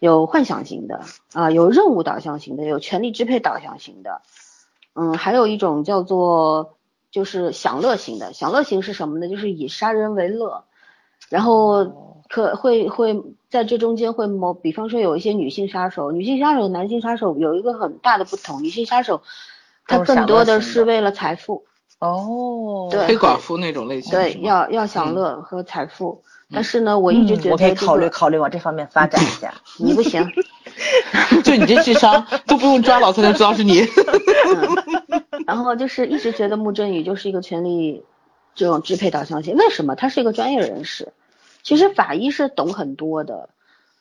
[0.01, 4.23] 有幻想型的啊，有任务导向型的，有权力支配导向型的，
[4.95, 6.79] 嗯，还有一种叫做
[7.13, 9.29] 就是享乐型的，享乐型是什么呢？
[9.29, 10.65] 就是以杀人为乐，
[11.29, 19.23] 然后可会会在这中间会某，比方说有一些女性杀手，女性杀手、男性杀手有一个很大的不同，女性杀手
[19.87, 21.65] 她更多的是为了财富。
[21.99, 26.23] 哦，对，黑寡妇那种类型，对，要要享乐和财富，
[26.53, 29.55] 但是呢，我一直觉得我可以考虑考虑往这方面发展一下。
[29.79, 30.27] 你不行，
[31.45, 33.87] 就你这智商都不用抓老才能知道是你。
[35.47, 38.05] 然后就是一直觉得穆振宇就是一个权力
[38.55, 39.95] 这种支配导向型，为什么？
[39.95, 41.13] 他是一个专业人士，
[41.63, 43.49] 其实法医是懂很多的。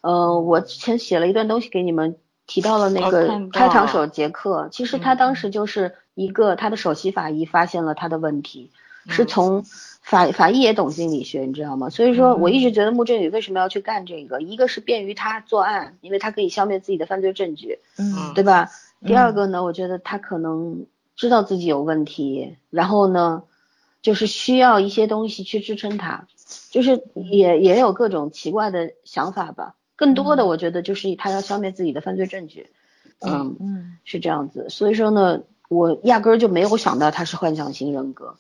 [0.02, 2.18] 呃，我之前写了一段东西给你们。
[2.52, 8.72] 提到了那个开膛手杰克，其实他当时就是一个他的首席法医发现了他的问题，
[9.08, 9.66] 是从
[10.02, 11.90] 法法医也懂心理学，你知道吗？
[11.90, 18.70] 所以说我一直觉得穆振宇为什么要去干这个，一个是便于他作案，因为他可以消灭自己的犯罪证据，嗯，对吧？
[19.06, 20.86] 第二个呢，我觉得他可能
[21.16, 23.44] 知道自己有问题，然后呢，
[24.02, 26.28] 就是需要一些东西去支撑他，
[26.72, 29.76] 就是也也有各种奇怪的想法吧。
[29.96, 32.70] 更多的，我觉得就是他要消灭自己的犯罪证据，
[33.20, 34.68] 嗯嗯，是这样子。
[34.70, 38.36] 所以说呢，我压根儿就没有想到他是幻想型人格。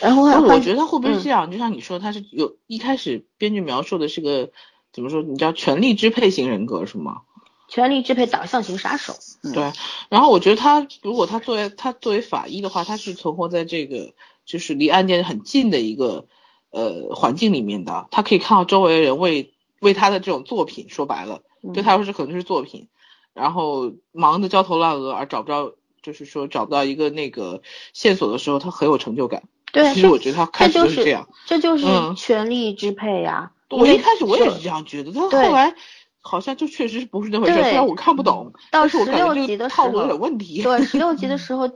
[0.00, 1.50] 然后我觉得他会不会这样？
[1.50, 4.50] 就像你说，他是有一开始编剧描述的是个
[4.92, 5.22] 怎么说？
[5.22, 7.22] 你叫权力支配型人格是吗？
[7.68, 9.14] 权力支配导向型杀手。
[9.54, 9.72] 对。
[10.08, 14.12] 然后我觉得他如果他作为他作为法医的话，他是存活在这个
[14.44, 16.26] 就是离案件很近的一个
[16.70, 19.50] 呃环境里面的，他可以看到周围人为。
[19.80, 21.42] 为他的这种作品，说白了，
[21.74, 22.88] 对他说是可能是作品，
[23.34, 27.60] 然后忙得焦头烂额而找不到，就是说找不到一个那个
[27.92, 29.42] 线索的时候，他很有成就感。
[29.74, 31.84] 对，其实我觉得他开始就是这样，这就是
[32.16, 33.50] 权力支配呀。
[33.68, 35.74] 我一开始我也是这样觉得，但后来
[36.20, 40.62] 好像就确实是不是那回事，虽然我看不懂，到十六集的时候有点问题。
[40.62, 41.68] 对，十六 集的时候，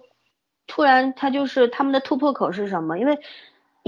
[0.67, 2.99] 突然他就是他们的突破口是什么？
[2.99, 3.19] 因为。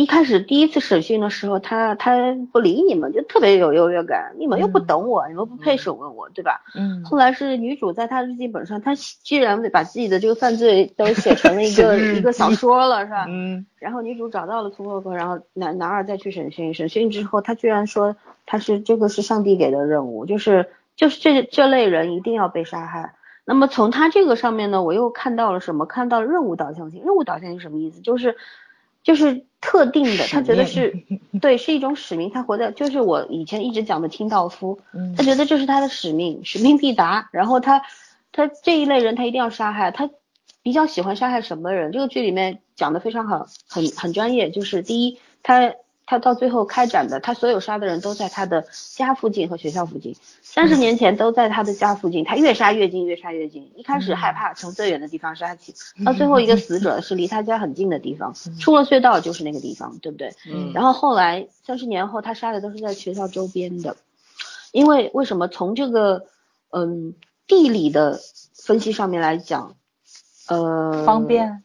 [0.01, 2.17] 一开始第一次审讯的时候，他他
[2.51, 4.33] 不理你们，就特别有优越感。
[4.39, 6.63] 你们又不懂我，你们不配审问我，对吧？
[6.75, 7.05] 嗯。
[7.05, 13.27] 后来是女主在她日记本上，她居然把自己的这个犯罪都写成了一个一个小说了，是吧？
[13.29, 13.67] 嗯。
[13.79, 23.13] 然后女主找到了突破口，然后男男二再去审讯，审讯之后，他居然说他是这个是上帝给的任务，就是就是这这类人一定要被杀害。
[23.45, 25.85] 那么从他这个上面呢，我又看到了什么？
[25.85, 27.03] 看到了任务导向性。
[27.05, 28.01] 任务导向性什么意思？
[28.01, 28.37] 就是
[29.03, 29.45] 就是。
[29.63, 31.05] 特定的，他觉得是
[31.39, 32.31] 对，是一种使命。
[32.31, 34.81] 他活在，就是我以前一直讲的清道夫，
[35.15, 37.29] 他觉得这是他的使命，使命必达。
[37.31, 37.83] 然后他，
[38.33, 39.91] 他这一类人他一定要杀害。
[39.91, 40.09] 他
[40.63, 41.93] 比较喜欢杀害什么人？
[41.93, 44.49] 这个剧里面讲的非常好，很很专业。
[44.49, 45.75] 就是第一，他。
[46.07, 50.17] 他到最后开展的，他所有杀的人都在他的家附近和学校附近，
[50.53, 53.71] 三十年前都在他的家附近，他越杀越近，越杀越近。
[53.77, 55.73] 一开始害怕从最远的地方杀起，
[56.05, 60.35] 到最后一个死者是离他家很近的地方，出了隧道就是那个地方，对不对？
[60.47, 60.73] 嗯。
[60.75, 63.97] 然后后来三十年后，他杀的都是在学校周边的，
[64.73, 65.47] 因为为什么？
[65.47, 66.27] 从这个
[66.71, 67.15] 嗯
[67.47, 68.19] 地理的
[68.55, 69.77] 分析上面来讲，
[70.49, 71.63] 呃，方便，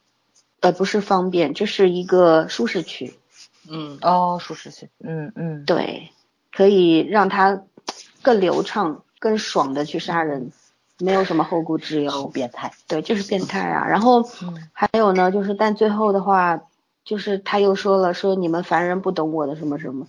[0.60, 3.16] 呃，不是方便，这是一个舒适区。
[3.68, 6.12] 嗯哦，舒适区，嗯嗯，对，
[6.52, 7.64] 可以让他
[8.26, 10.52] 更流畅、更爽的去杀人，
[10.98, 13.88] 没有什么后顾之忧，变态，对，就是变态啊。
[13.88, 14.28] 然后
[14.74, 16.60] 还有呢，就是但最后的话，
[17.04, 20.08] 就是他又说了，说你们凡人不懂我的什么什么。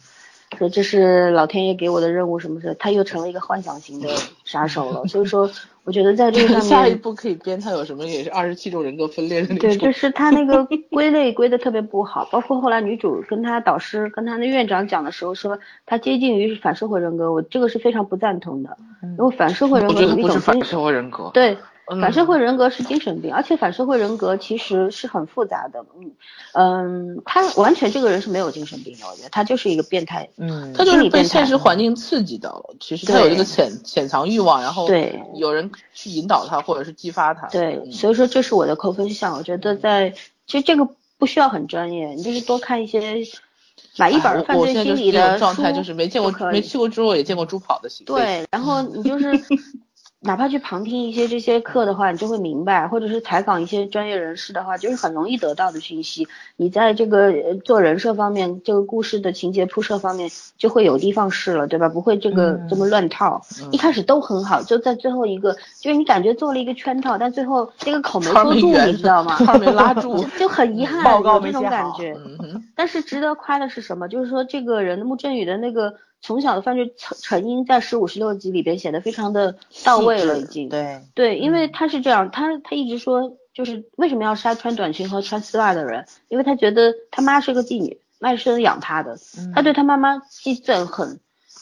[0.57, 2.74] 说这是老天爷给我的任务，什么的？
[2.76, 4.09] 他又成了一个幻想型的
[4.44, 5.05] 杀手了。
[5.07, 5.51] 所以说，
[5.84, 9.68] 我觉得在这个上 面，下一步可以编他有什么也是二十七种人格分裂的那种。
[9.68, 12.26] 对，就是他那个归类归的特别不好。
[12.30, 18.76] 包括后来女主跟他导师、跟他的院长讲的时候，说他接近于反社会人格，我这个是非常不赞同的。
[19.18, 21.30] 因为反社会人格是一种反社会人格。
[21.34, 21.57] 对。
[22.01, 25.84] 反社会人格是精神病，而且反社会人格其实是很复杂的。
[25.97, 26.11] 嗯
[26.53, 30.28] 嗯，他完全这个人是没有精神病的，我觉得他就是一个变态。
[30.37, 32.53] 嗯，他就是被现实环境刺激的。
[32.80, 37.47] 其实他有一个潜潜藏欲望，然后对有人去引导他或者是激发他。
[37.49, 39.37] 对，所以说这是我的扣分项。
[39.37, 40.11] 我觉得在
[40.47, 43.18] 其实这个不需要很专业，你就是多看一些
[43.97, 48.05] 买一本犯罪心理的状态就是没见过没去过猪肉也见过猪跑的型。
[48.07, 49.30] 对，然后你就是。
[50.27, 56.27] 哪怕去旁听一些这些课的话，你就会明白，或者是采访一些专业人士的话，就是很容易得到的信息。
[56.57, 57.33] 你在这个
[57.64, 61.89] 做人设方面，这个故事的情节铺设方面，就会有的放矢了，对吧？
[61.89, 63.41] 不会这个这么乱套。
[63.70, 69.39] 一开始都很好，就在最后一个，就是你感觉做了一个圈套，但最后那个口没说住，你知道吗？
[69.61, 72.16] 没拉住， 就很遗憾，有这种感觉。
[72.74, 74.09] 但是值得夸的是什么？
[74.09, 75.95] 就是说这个人穆振宇的那个。
[76.23, 81.03] 从小的犯罪成成因在十五十六集里边写的非常的到位了，已经对。
[81.14, 89.17] 对，因为他是这样，他他一直说就是为什么要杀穿短裙和穿丝袜的人，因为他觉得他妈是个妓女，卖身养他的，
[89.55, 91.21] 他对他妈妈既憎恨，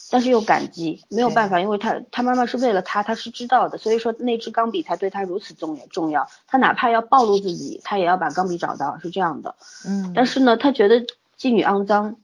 [0.09, 11.05] 但是又感激，没有办法，因为他他妈妈是为了他，他是知道的，所以说那支钢笔才对他如此重要重要，他哪怕要暴露自己，他也要把钢笔找到，是这样的，嗯，但是呢，他觉得
[11.37, 12.15] 妓女肮脏。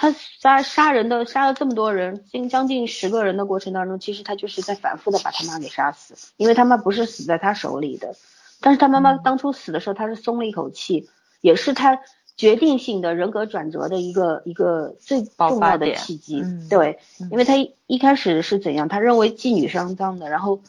[0.00, 8.16] 他杀杀人的杀了这么多人，近将近十个人的过程当中，其实他就是在反复的把他妈给杀死，因为他妈不是死在他手里的，
[8.62, 11.10] 但是他妈妈当初死的时候，他是松了一口气，
[11.42, 11.98] 也是他
[12.34, 16.98] 决定性的人格转折的一个一个最重要的契机，对，
[17.30, 17.52] 因为他
[17.86, 20.60] 一开始是怎样，他认为妓女是肮脏的，然后。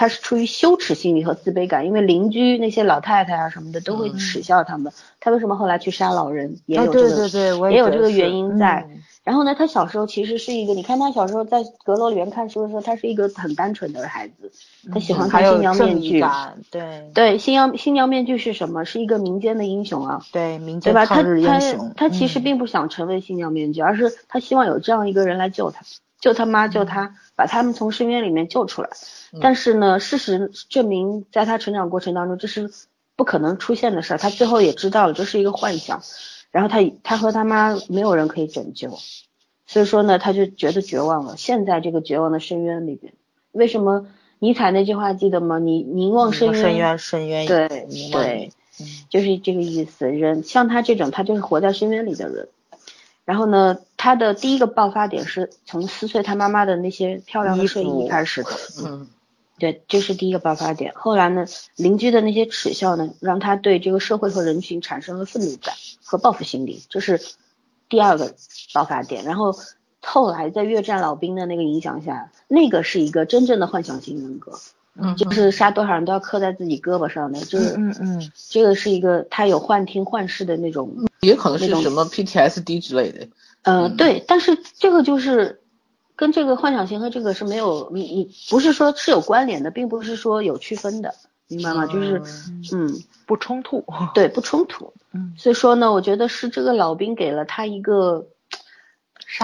[0.00, 4.90] 他是出于羞耻心理和自卑感，因为邻居那些老太太啊什么的都会耻笑他们。
[5.20, 8.88] 他为什么后来去杀老人，也有这个，也有这个原因在。
[9.22, 14.50] 然后呢，他小时候其实是一个，你看他小时候在阁楼里面看书的时候，他是一个很单纯的孩子，
[14.90, 16.24] 他喜欢看新娘面具。
[16.70, 18.86] 对对，新娘新娘面具是什么？
[18.86, 20.22] 是一个民间的英雄啊。
[20.32, 21.92] 对，民间抗日英雄。
[21.94, 25.82] 他他其实并不想成为新娘面具，而是他希望有这样一个人来救他，
[26.20, 28.90] 救他妈，救他，把他们从深渊里面救出来。
[29.40, 32.70] 但是呢，事实证明，在他成长过程当中，这是
[33.16, 34.18] 不可能出现的事儿。
[34.18, 36.02] 他最后也知道了，这是一个幻想。
[36.50, 38.98] 然后他他和他妈没有人可以拯救，
[39.66, 41.36] 所以说呢，他就觉得绝望了。
[41.36, 43.12] 陷在这个绝望的深渊里边，
[43.52, 44.08] 为什么
[44.40, 45.60] 尼采那句话记得吗？
[45.60, 47.68] 你凝望深渊，深渊，深渊，对
[48.10, 48.52] 对，
[49.08, 50.10] 就是这个意思。
[50.10, 52.48] 人像他这种，他就是活在深渊里的人。
[53.30, 58.50] 然后呢，他的第一个爆发点是从撕碎他妈妈的那些漂亮的睡衣开始的。
[58.84, 59.06] 嗯。
[59.56, 60.92] 对，这是第一个爆发点。
[60.96, 65.72] 后来呢，邻居的那些耻笑呢，让他对这个社会和人群产生了愤怒感
[66.02, 67.20] 和报复心理，这是
[67.88, 68.34] 第二个
[68.74, 69.22] 爆发点。
[69.24, 69.54] 然后
[70.00, 74.58] 后来在越战老兵的那个影响下，那个是一个真正的幻想型人格，
[75.02, 80.90] 嗯，就是杀多少人都要刻在自己胳膊上的，就是嗯嗯，这个是一个他有幻听幻视的那种，
[81.20, 83.26] 也可能是什么 PTSD 之类的。
[83.62, 85.56] 呃，对，但是这个就是。
[86.16, 91.14] 跟这个幻想型和这个是没有，你你不是说是有关联的，并不是说有区分的，
[91.48, 91.86] 明白吗？
[91.86, 92.20] 就是
[92.74, 92.94] 嗯，
[93.24, 93.82] 不冲突，
[94.12, 94.92] 对，不冲突。
[95.14, 98.26] 嗯，所以说呢，我觉得是这个老兵给了他一个，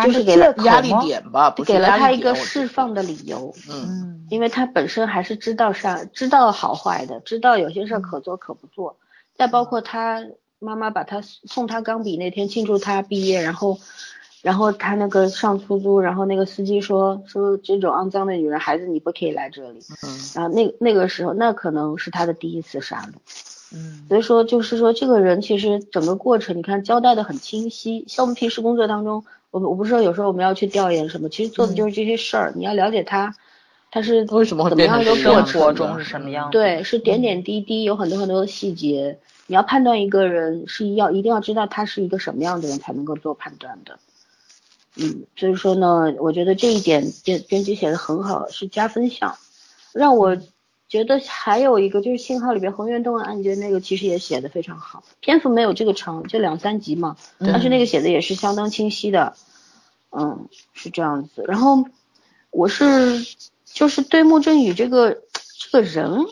[0.05, 3.55] 就是给了压力点吧，给了他一个释放的理由。
[3.71, 8.97] 嗯，因为他本身还是知道善，知道好坏的，知道有些事可做可不做。
[9.37, 10.25] 再包括他
[10.59, 13.79] 妈妈把他送他钢笔那天庆祝他毕业，然后。
[14.43, 19.81] 然后他那个上出租，然后那个司机说说这种肮脏的女人，孩子你不可以来这里。
[20.05, 20.09] 嗯。
[20.37, 23.17] 然后那那个时候，那可能是他的第一次杀戮。
[23.75, 24.05] 嗯。
[24.09, 28.05] 所以说，就是说这个人其实整个过程，你看交代的很清晰。
[28.07, 32.53] 像我们平时工作当中，我我不是说有时候我们要去调研什么，其实做的就是这些事儿。
[32.57, 33.35] 你要了解他，
[33.91, 36.51] 他是为什么会怎么样一个过程中是什么样？
[36.51, 39.19] 对，是点点滴滴，有很多很多的细节。
[39.47, 43.99] 你要判断一个人，是要一定要知道他是一个什么样的人才能够做判断的。
[44.97, 49.37] 嗯，所以说呢，我觉得这一点编编辑写的很好，是加分项。
[49.93, 50.37] 让我
[50.89, 59.35] 觉得还有一个就是信号里边恒源洞案件那个其实也写的非常好，篇幅没有这个长，就两三集嘛，但是那个写的也是相当清晰的。
[60.19, 61.45] 嗯，是这样子。
[61.47, 61.85] 然后
[62.51, 62.87] 我是
[63.65, 65.23] 就是对穆振宇这个
[65.59, 66.25] 这个人，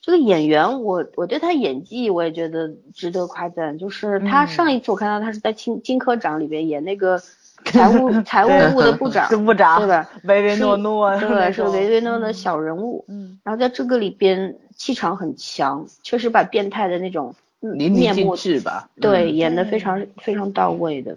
[0.00, 3.76] 这个演员，我我对他演技我也觉得值得夸赞。
[3.76, 7.20] 就是他上一次我看到他是在金金科长里边演那个
[7.64, 10.08] 财务 财务部的部长，部长对吧？
[10.24, 13.04] 唯唯诺诺，对，是唯唯诺诺的小人物。
[13.08, 21.16] 嗯，然后在这个里边气场很强，确实把变态的那种面目吧，对，演的非常非常到位的。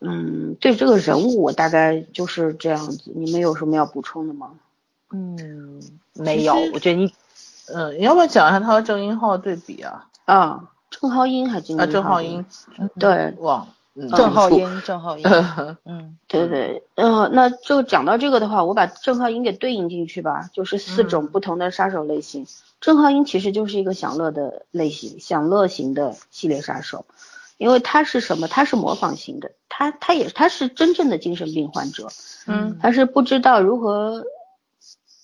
[0.00, 3.12] 嗯，对这个人物我大概就是这样子。
[3.14, 4.50] 你们有什么要补充的吗？
[5.12, 5.80] 嗯，
[6.14, 6.54] 没有。
[6.72, 7.12] 我觉得你，
[7.72, 10.08] 嗯，你要不要讲一下他和郑英浩对比啊？
[10.24, 12.44] 啊，郑浩英还是啊，郑浩英，
[12.98, 13.68] 对，忘，
[14.16, 15.24] 郑浩英，郑浩英，
[15.84, 22.46] 嗯， 对对，嗯，那就讲到这个的话，我把郑浩英给对应进去吧，就是四种不同的杀手类型。
[22.80, 27.04] 郑浩英其实就是一个享乐的类型，享乐型的系列杀手。
[27.58, 28.48] 因为他是什么？
[28.48, 32.08] 他是模仿型的，他他也他是真正的精神病患者，
[32.46, 34.24] 嗯，他是不知道如何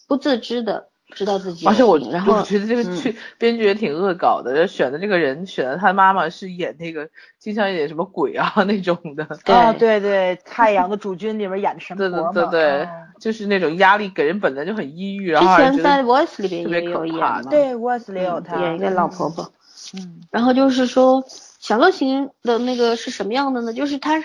[0.07, 1.67] 不自知的知道自己。
[1.67, 9.27] 而且我然后我觉得这个剧编剧也挺恶搞的，选的这个人选的他妈妈是演那个经常演什么鬼啊 那种的。
[9.47, 12.89] 啊对对，太阳的主君里面演的神婆对对对对，
[13.21, 19.53] 就是那种压力给人本来就很抑郁，然后之前在 Voice 里边也有演对 Voice 里有他演一个老婆婆，
[19.95, 21.25] 嗯，然后就是说。
[21.61, 23.73] 享乐型的那个是什么样的呢？
[23.73, 24.23] 就是他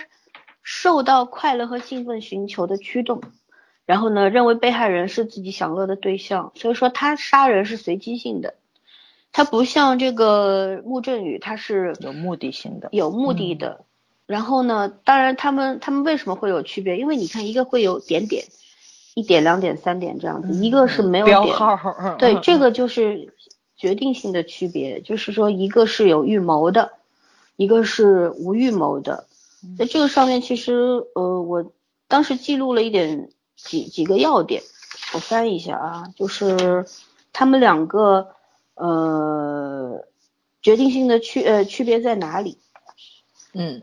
[0.62, 3.20] 受到快乐和兴奋寻求的驱动，
[3.86, 8.54] 然后呢，认为被害人是自己享乐的对象，所以说他杀人是随机性的，
[9.32, 13.84] 他不像这个穆振宇，他是有目的性的，有目的的。
[14.26, 16.96] 然后呢，当然他们他们为什么会有区别？
[16.96, 18.44] 因为你看，一个会有点点，
[19.14, 23.34] 一点、两点、三点这样子，一个是没有标号，对，这个就是
[23.76, 26.92] 决定性的区别，就是说一个是有预谋的。
[27.56, 29.28] 一个是无预谋的，
[29.78, 30.74] 在这个上面其实
[31.14, 31.70] 呃，我
[32.08, 34.62] 当时记录了一点几几个要点，
[35.14, 36.86] 我翻译一下啊，就是
[37.32, 38.28] 他们两个
[38.74, 40.04] 呃
[40.62, 42.58] 决定性的区呃区别在哪里？
[43.52, 43.82] 嗯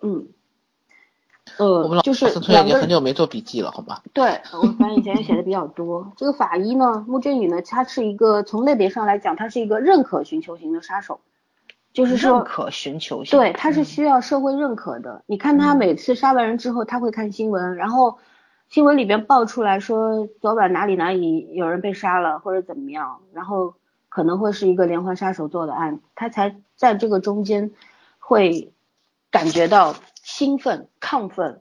[0.00, 0.28] 嗯
[1.58, 4.02] 呃，我们老就是两个很久没做笔记了，好吧？
[4.12, 6.12] 对，我翻译以前写的比较多。
[6.16, 11.20] 这个法医呢，穆振宇呢，他是一个从类别上来讲，他是一个认可寻求型的杀手。
[11.92, 15.24] 就是说，可寻求性，对，他是需要社会认可的。
[15.26, 18.18] 你看他每次杀完人之后，他会看新闻，然后
[18.68, 23.74] 新闻里边爆出来说昨晚哪里哪里有人被杀了或者怎么样，然后
[24.08, 27.70] 可能会是一个连环杀手做的案，他才在这个中间
[28.18, 28.72] 会
[29.30, 31.60] 感觉到兴奋亢奋。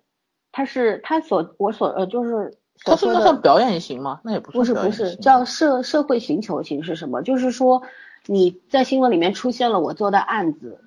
[0.52, 4.22] 他是他所我所呃就是他是那算表演型吗？
[4.24, 7.22] 那也不是不是叫社社会寻求型是什么？
[7.22, 7.84] 就是说。
[8.30, 10.82] 你在新闻里面出现了我做的案子，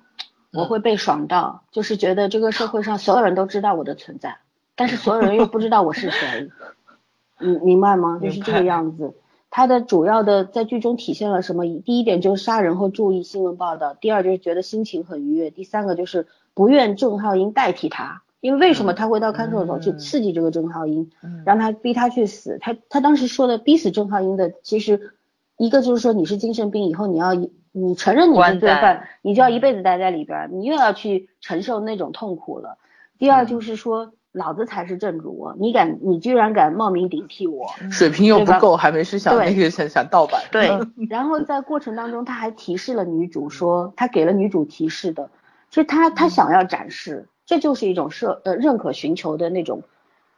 [0.53, 4.37] 我会被爽到，就是觉得这个社会上所有人都知道我的存在，
[4.81, 6.49] 但是所有人又不知道我是谁，
[7.37, 8.17] 你明白吗？
[8.19, 9.13] 就是这个样子。
[9.51, 11.65] 他的主要的在剧中体现了什么？
[11.85, 16.25] 第一点就是杀人后注意新闻报道，第二就是觉得心情很愉悦，第三个就是
[16.55, 21.11] 不愿郑浩英代替他，因为为什么他会到看守所去刺激这个郑浩英，
[21.45, 22.57] 让他逼他去死？
[22.59, 25.11] 他他当时说的逼死郑浩英的其实。
[25.57, 27.35] 一个就是说你是精神病，以后你要
[27.71, 32.79] 你承认你是罪犯，你就要一辈子待在里边，你又要去承受那种痛苦了。
[33.19, 40.41] 第二就是说，老子才是正主，你敢，你居然敢冒名顶替我，水平又不够，还没是想那个想想盗版。
[40.51, 40.69] 对，
[41.09, 45.29] 然后在过程当中他还提示了女主，说他给了女主提示的，
[45.69, 49.83] 其实他他想要展示，这就是一种社呃认可寻求的那种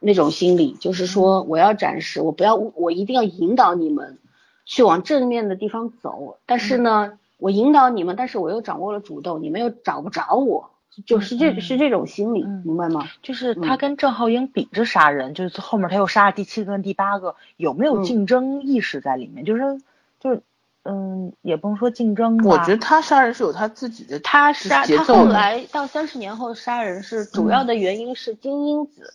[0.00, 4.18] 那种心理，就是说我要展示，我不要我一定要引导你们。
[4.66, 10.70] 去往正面的地方走，但是呢，我引导你们，但是我又掌握了主动，你们又找不着我，
[11.06, 13.08] 就是这是这种心理，明白吗？
[13.22, 19.44] 就是他跟郑浩英比着杀人，就是后面他又杀了第七个、第八个，有没有竞争意识在里面？
[19.44, 19.62] 就是
[20.20, 20.42] 就是，
[20.84, 22.44] 嗯，也不能说竞争吧。
[22.46, 29.14] 我觉得他杀人是有他自己的，他杀他后来到三十年后杀人是主要的原因是金英子。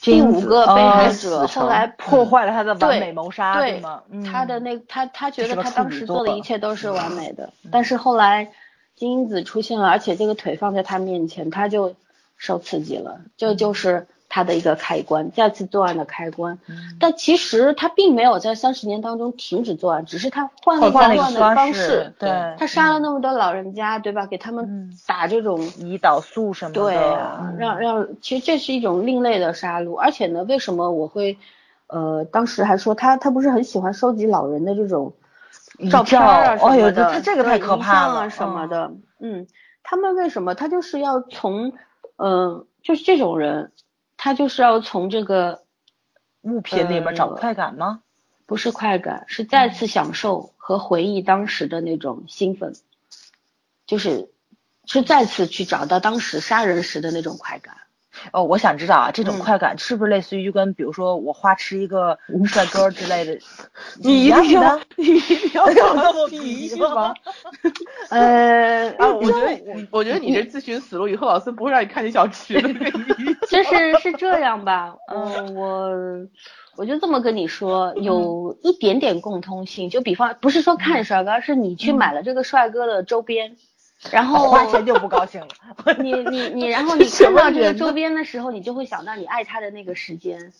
[0.00, 4.00] 第五个被害者后来破坏了他的完美谋杀，对吗？
[4.24, 8.48] 他的那他他觉得他当时做的一切都是完美的，但是后来
[8.98, 11.94] 金英子出现了，而且这个腿放在他面前，他就
[12.36, 14.06] 受刺激了，这就是。
[14.30, 16.58] 他的一个开关，再次作案的开关，
[17.00, 22.12] 但其实他并没有在三十年当中停止作案，只是他换了作案的方式。
[22.18, 22.28] 对，
[22.58, 24.26] 他杀了那么多老人家，对吧？
[24.26, 26.82] 给他们打这种胰岛素什么的。
[26.82, 29.96] 对啊，让让，其实这是一种另类的杀戮。
[29.96, 31.38] 而且呢，为什么我会，
[31.86, 35.14] 呃，当时还说他他不是很喜欢收集老人的这种
[35.90, 38.92] 照片啊什么的，他这个太可怕了什么的。
[39.20, 39.46] 嗯，
[39.82, 41.72] 他们为什么他就是要从，
[42.16, 43.72] 嗯，就是这种人。
[44.20, 45.62] 他就是要从这个
[46.40, 48.02] 物品里面找快感吗？
[48.46, 52.72] 不是快感，是再次享受和回忆当时的那种兴奋，
[53.86, 54.28] 就是
[54.86, 57.76] 是再次去找到当时杀人时的那种快感。
[58.32, 63.38] 哦，我想知道啊，这种快感是不是类似于就跟比如说我花痴一个帅哥之类的？
[64.02, 67.14] 你一定要，你一定要搞那么脾气吗？
[68.10, 72.68] 呃， 啊，我觉得，我觉得你这咨询死路以后，老师不会让你看见小池的。
[73.48, 74.94] 就是是这样吧？
[75.12, 75.90] 嗯，我
[76.76, 83.56] 我就这么跟你说，有一点点共通性，就比方不是说看帅哥，是你去买了这个帅哥的周边。
[84.10, 85.48] 然后花钱就不高兴了。
[85.98, 90.52] 你你你，然后 你看到这个周边的时候，你就会想到你爱他的那个时间。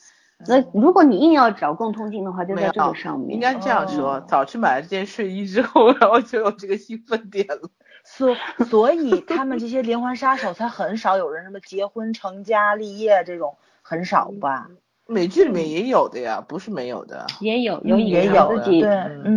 [0.47, 3.35] 那如果你硬要找共通性的话，就在这个上面。
[3.35, 7.71] 应该这样说：早去买了这件睡衣之后，然后就有这个兴奋点了。
[8.05, 8.35] 所
[8.69, 14.69] 所以他们这些连环杀手才很少有人什么结婚成家立业这种很少吧。
[15.11, 18.83] 美剧里面也有的呀，不是没有的，也有有隐藏自己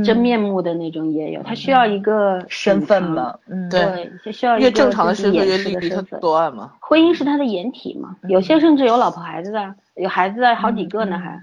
[0.04, 6.74] 真面目的那种也有，他需要一个身份嘛，对，需要越正常的身份越利于他作案嘛。
[6.82, 11.42] 婚姻是他的掩体嘛，有些甚至有老婆孩子的，有孩子的好几个呢还，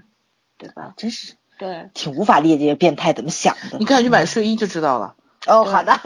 [0.59, 0.93] 对吧？
[0.95, 3.79] 真是，对，挺无法理解变态怎么想的。
[3.79, 5.15] 你看你买睡衣就知道了。
[5.47, 5.93] 哦，好的。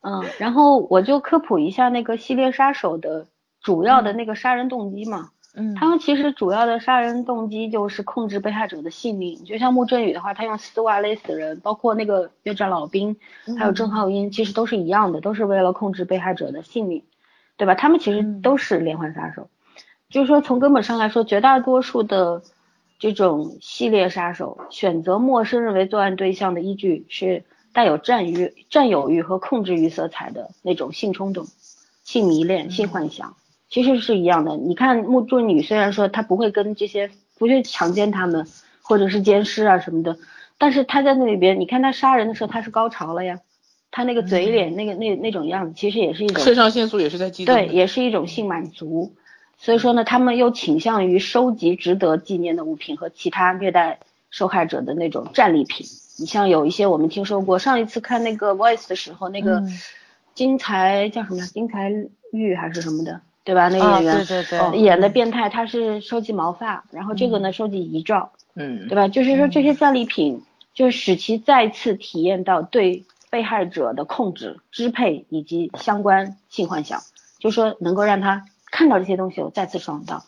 [0.00, 3.26] 嗯，然后我就科普一下那个系列杀手的
[3.60, 5.30] 主要的那个杀人动机嘛。
[5.54, 13.16] 嗯，他们其实主要的杀人动机就是控制被害者的性命，就像穆振宇的话，他用丝袜勒死人，包括那个越战老兵，
[13.58, 17.02] 还有郑浩英，其实都是一样的，都是为了控制被害者的性命，
[17.56, 17.74] 对吧？
[17.74, 19.48] 他们其实都是连环杀手，
[20.10, 22.42] 就是说从根本上来说，绝大多数的
[22.98, 31.46] 这种系列杀手选择陌生人为作案对象的依据是带有占欲、占有欲和控制欲色彩的那种性冲动、
[32.04, 33.34] 性迷恋、性幻想。
[33.68, 38.46] 其实是一样的，你看木柱女虽然说她不会跟这些不去强奸他们，
[38.82, 40.16] 或者是奸尸啊什么的，
[40.56, 43.40] 但是她在那里边，你看她杀人的时候，她是高潮了呀，
[43.90, 49.14] 她那个嘴脸那个那那种样子，其实也是一种肾上腺素也是在激，对，也是一种性满足。
[49.58, 53.98] 所以说呢，他们又倾向于收集值得纪念的物品和其他虐待
[54.30, 55.84] 受害者的那种战利品。
[56.16, 59.62] 你像有一些我们听说过，上一次看那个 Voice 的时候，那个
[60.34, 61.92] 金财叫什么金财
[62.32, 63.20] 玉还是什么的。
[63.48, 63.70] 对吧？
[63.70, 69.08] 那个演员对对对演的变态，他是收集毛发，然后这个呢收集遗照，嗯，对吧？
[69.08, 70.42] 就是说这些战利品，
[70.74, 77.00] 就使其再次体验到对被害者的控制、支配以及相关性幻想，
[77.38, 80.22] 就说能够让他看到这些东西，我再次爽到。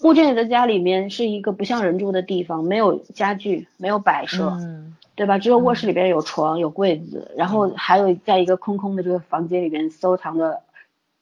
[0.00, 5.38] 穆振宇的家里面是一个不像人住的地方，没有家具，没有摆设，嗯对吧？
[5.38, 10.60] 只有卧室里边有床、有柜子，然后还有在一个空空的这个房间里边收藏的。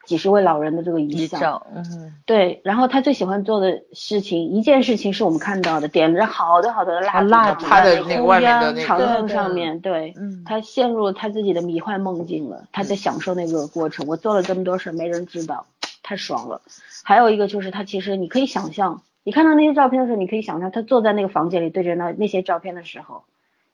[0.05, 10.13] 几十位老人的这个遗像，嗯，对，然后他最喜欢做的事情，一件事情是我们看到的，点着好多好多的蜡烛，他的那个外面的那个长凳上面，对，
[10.45, 14.07] 他陷入他自己的迷幻梦境了，他在享受那个过程。
[14.09, 15.67] 我做了这么多事，没人知道，
[16.03, 16.61] 太爽了。
[17.05, 23.23] 还有一个就是他其实你可以想象，你看到那些照片的时候，你可以想象他坐在那个房间里对着那那些照片的时候，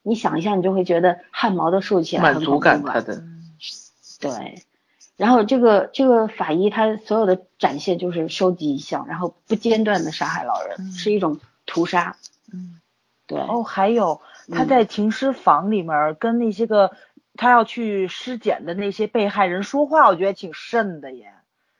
[0.02, 3.22] 你想一下，你就会觉得汗毛都竖起来，满足感他的，
[4.20, 4.62] 对。
[5.18, 12.16] 然后这个这个法医他所有的展现就是收集遗像，然后不间断的杀害老人，是一种屠杀。
[12.52, 12.80] 嗯，
[13.26, 13.40] 对。
[13.40, 16.92] 哦，还有他在停尸房里面跟那些个
[17.34, 21.32] 他要去尸检的那些被害人说话，我觉得挺瘆的耶。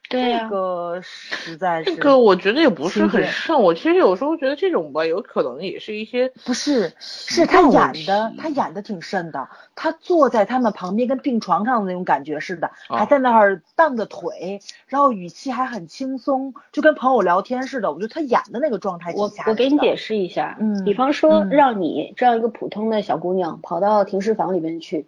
[0.09, 3.61] 对呀，这个实在是这个，我觉得也不是很甚。
[3.61, 9.49] 我其实有时候觉得这种吧，有可能也是一些不是，是他演的，他演的挺甚的。
[9.75, 17.93] 他坐在他们旁边，跟病床上的那种感觉似的，还在那儿荡着腿，然后语气还很轻松，就跟朋友聊天似的。
[17.93, 25.07] 我觉得他演的那个状态，我我给你解释一下，嗯，比方说让你这样一个普通的小姑娘跑到停尸房里面去。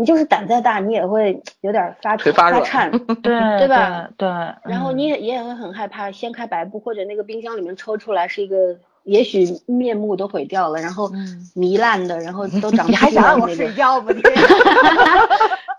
[0.00, 2.90] 你就是胆再大，你也会有点发发颤，
[3.22, 4.08] 对对吧？
[4.16, 4.26] 对。
[4.64, 11.10] 然后你也也会很害怕，掀开白布或者那个冰箱里面抽出来是一个，也许面目都毁掉了，然后
[11.54, 12.90] 糜烂的，然后都长。
[12.90, 14.10] 你还想让我睡觉吗？
[14.16, 14.22] 你。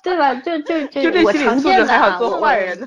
[0.03, 0.35] 对吧？
[0.35, 2.77] 就就就我常见的做坏人。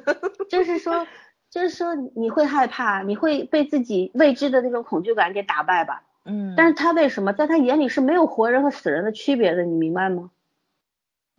[0.48, 1.04] 就是说，
[1.50, 6.02] 就是说你会害怕，你会被自己未知的那种恐惧感给打败吧？
[6.26, 6.54] 嗯。
[6.56, 9.64] 但是他为什么在他眼里是没有活人和死人的区别的？
[9.64, 10.30] 你明白吗？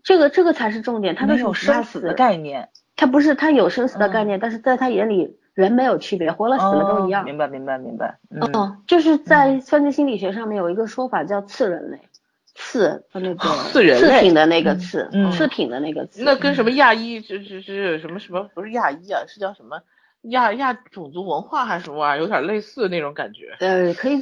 [0.05, 7.25] 这个这个才是重点，他没有生死的概念，他不是他有生死的概念，但是在他眼里人没有区别，活了死了都一样。
[7.25, 8.19] 明白明白明白。
[8.29, 11.99] 嗯，就是在犯罪心理学上面有一个说法叫次人类，
[12.53, 16.23] 次那个次人次品的那个次，次品的那个次。
[16.23, 19.81] 那跟什么亚裔就是是什么什么不是亚裔啊，是叫什么
[20.29, 23.55] 亚亚种族文化还是什么玩意儿，有点类似那种感觉。
[23.59, 24.19] 呃，可以，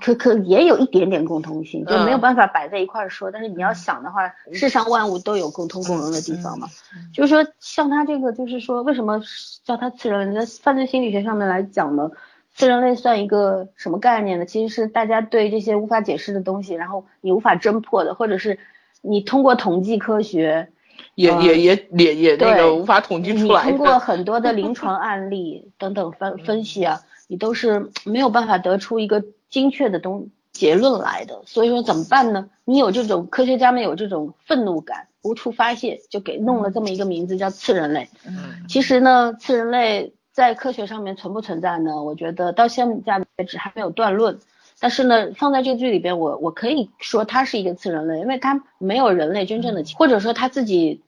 [0.00, 3.30] 可可也有一点点共通性，就没有办法摆在一块儿说。
[3.30, 6.68] 但是你要想的话，世上万物都有共通共融的地方嘛。
[7.12, 9.20] 就是说，像他这个，就是说，为什么
[9.64, 10.40] 叫他次人类？
[10.40, 12.10] 在犯罪心理学上面来讲呢，
[12.54, 14.46] 次人类算一个什么概念呢？
[14.46, 18.58] 其实是大家对这些无法解释的东西，然后你无法侦破的，或者是
[19.00, 20.71] 你通过统计科学。
[21.14, 23.64] 也也也也也那个无法统计出来。
[23.64, 31.42] 你通过很多的临床 案例等等分分析啊，你都是没有办法得出一个精确的东结论来的。
[31.44, 32.48] 所以说怎么办呢？
[32.64, 38.08] 你有这种科学家们有这种愤怒感，无处发泄，就给弄了这么一个名字叫次人类。
[38.26, 38.64] 嗯。
[38.68, 42.02] 其实呢，次人类在科学上面存不存在呢？
[42.02, 44.38] 我觉得到现在为止还没有断论。
[44.82, 51.02] 但是呢，放在这个剧里边，我我可以说他是一个次人类，因为他没有人类真正的，或者说他自己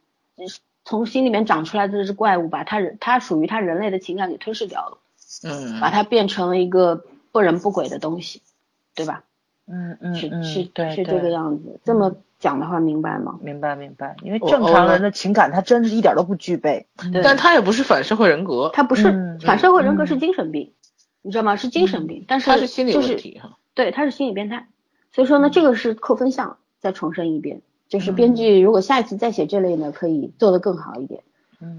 [0.84, 4.98] 从心里面长出来的这只怪物，把他人他属于他人类的情感给吞噬掉了，
[5.42, 8.42] 嗯，把它变成了一个不人不鬼的东西，
[8.94, 9.24] 对吧？
[9.66, 11.80] 嗯嗯是嗯，是对是这个样子。
[11.84, 13.40] 这么讲的话，明白吗？
[13.42, 16.86] 明白明白，因为正常人的情感他真是一点都不具备，
[17.24, 20.74] 但他也不是反社会人格，他不是反社会人格是精神病，
[21.22, 21.56] 你知道吗？
[21.56, 23.56] 是精神病，但是他是心理问题哈。
[23.74, 24.68] 对，他是心理变态，
[25.12, 26.58] 所以说呢，这个是扣分项。
[26.80, 31.22] 再重申一遍，就是编剧如果下一次再写这类呢，可以做得更好一点。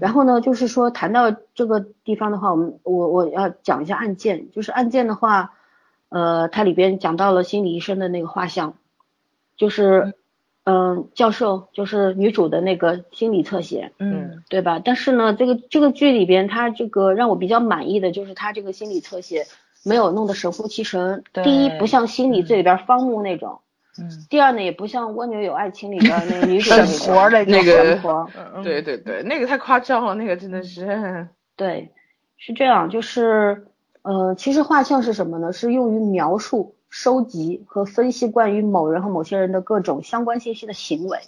[0.00, 5.52] 然后呢，就是说谈到这个地方的话，我们我我要讲一下案件，就是案件的话，
[6.08, 8.74] 呃，它里边讲到了心理医生的那个画像，
[9.56, 10.14] 就是
[10.64, 14.82] 嗯，教授就是女主的那个心理侧写，嗯，对吧？
[14.84, 19.46] 但是呢，这个这个剧里边，它这个让我比较满意的就是它这个心理侧写。
[19.86, 21.22] 没有弄得神乎其神。
[21.44, 23.60] 第一，不像心理罪里边方木那种。
[23.98, 24.10] 嗯。
[24.28, 26.84] 第二呢，也不像蜗牛有爱情里边那个女主神
[27.14, 27.96] 婆的那个。
[28.64, 31.28] 对对对，那个太夸张了，那个真的是。
[31.54, 31.92] 对，
[32.36, 33.68] 是这样，就是
[34.02, 35.52] 呃，其实画像是什么呢？
[35.52, 41.20] 是用于描述、收集和分析关于某人和某些人的各种相关信息的行为。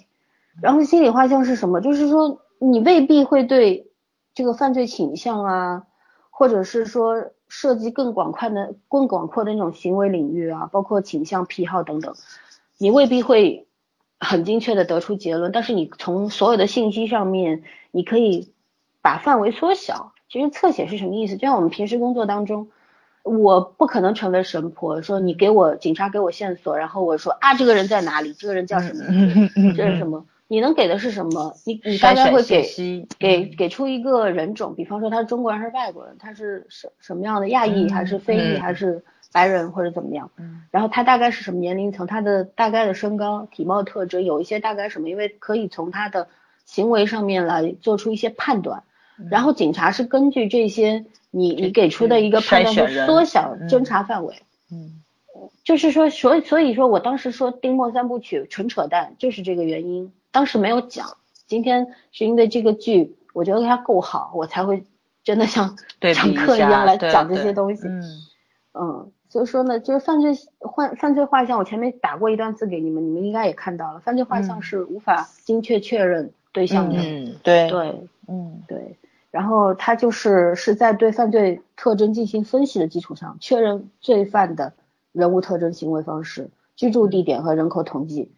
[0.60, 1.80] 然后心理画像是什么？
[1.80, 3.92] 就是说你未必会对
[4.34, 5.84] 这个犯罪倾向啊，
[6.30, 7.30] 或者是说。
[7.48, 12.14] 涉及更广泛的、更广阔的那种行为领域啊，包括倾向、癖好等等，
[12.76, 13.66] 你未必会
[14.20, 18.52] 很精确的得出结论，但是你从所有的信息上面，你可以
[19.00, 20.12] 把范围缩小。
[20.30, 21.36] 其实侧写是什么意思？
[21.36, 22.68] 就像我们平时工作当中，
[23.22, 28.34] 我不可能成为神婆，说你给我警察给我线索，然后我说啊这个人在哪里？
[28.34, 29.04] 这个人叫什么？
[29.74, 30.26] 这是什么？
[30.48, 31.54] 你能给的是什么？
[31.66, 40.30] 你你大概会给给给出一个人种，比方说他是中国人还是外国人，他是什什么样的亚裔还是非裔还是白人或者怎么样？
[40.38, 42.06] 嗯，然后他大概是什么年龄层？
[42.06, 45.10] 他的大概的身高、体貌特征有一些大概什么？
[45.10, 46.28] 因为可以从他的
[46.64, 48.82] 行为上面来做出一些判断。
[49.30, 54.42] 然后警察是根据这些你你给出的一个判断，缩小侦查范围。
[54.70, 55.02] 嗯，
[55.64, 60.12] 就是说，所以所以说我当时说丁墨三部曲纯扯淡，就是这个原因。
[60.30, 61.16] 当时没有讲，
[61.46, 64.84] 今天是因为这个剧，我觉得它够好，我才会
[65.24, 65.76] 真的像
[66.14, 67.86] 讲课一样来讲这些东西。
[67.86, 68.02] 嗯
[68.74, 70.32] 嗯，所以说呢，就是犯罪
[70.76, 77.00] 犯犯罪画像，我前面打过一段字给你们，你们应该也看到了，犯罪画像是无法精确确认对象的。
[77.00, 78.96] 嗯，对对，嗯对。
[79.30, 84.72] 然后它就是是在对犯罪特征进行分析的基础上，确认罪犯的
[85.12, 88.30] 人物特征、行为方式、居住地点和人口统计。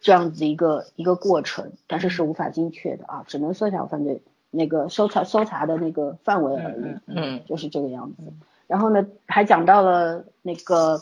[0.00, 8.22] 这样子一个一个过程，但是是无法精确的啊，只能缩小犯罪那个搜查搜查的那个范围而已，嗯，就是这个样子。
[8.66, 11.00] 然后呢，还讲到了那个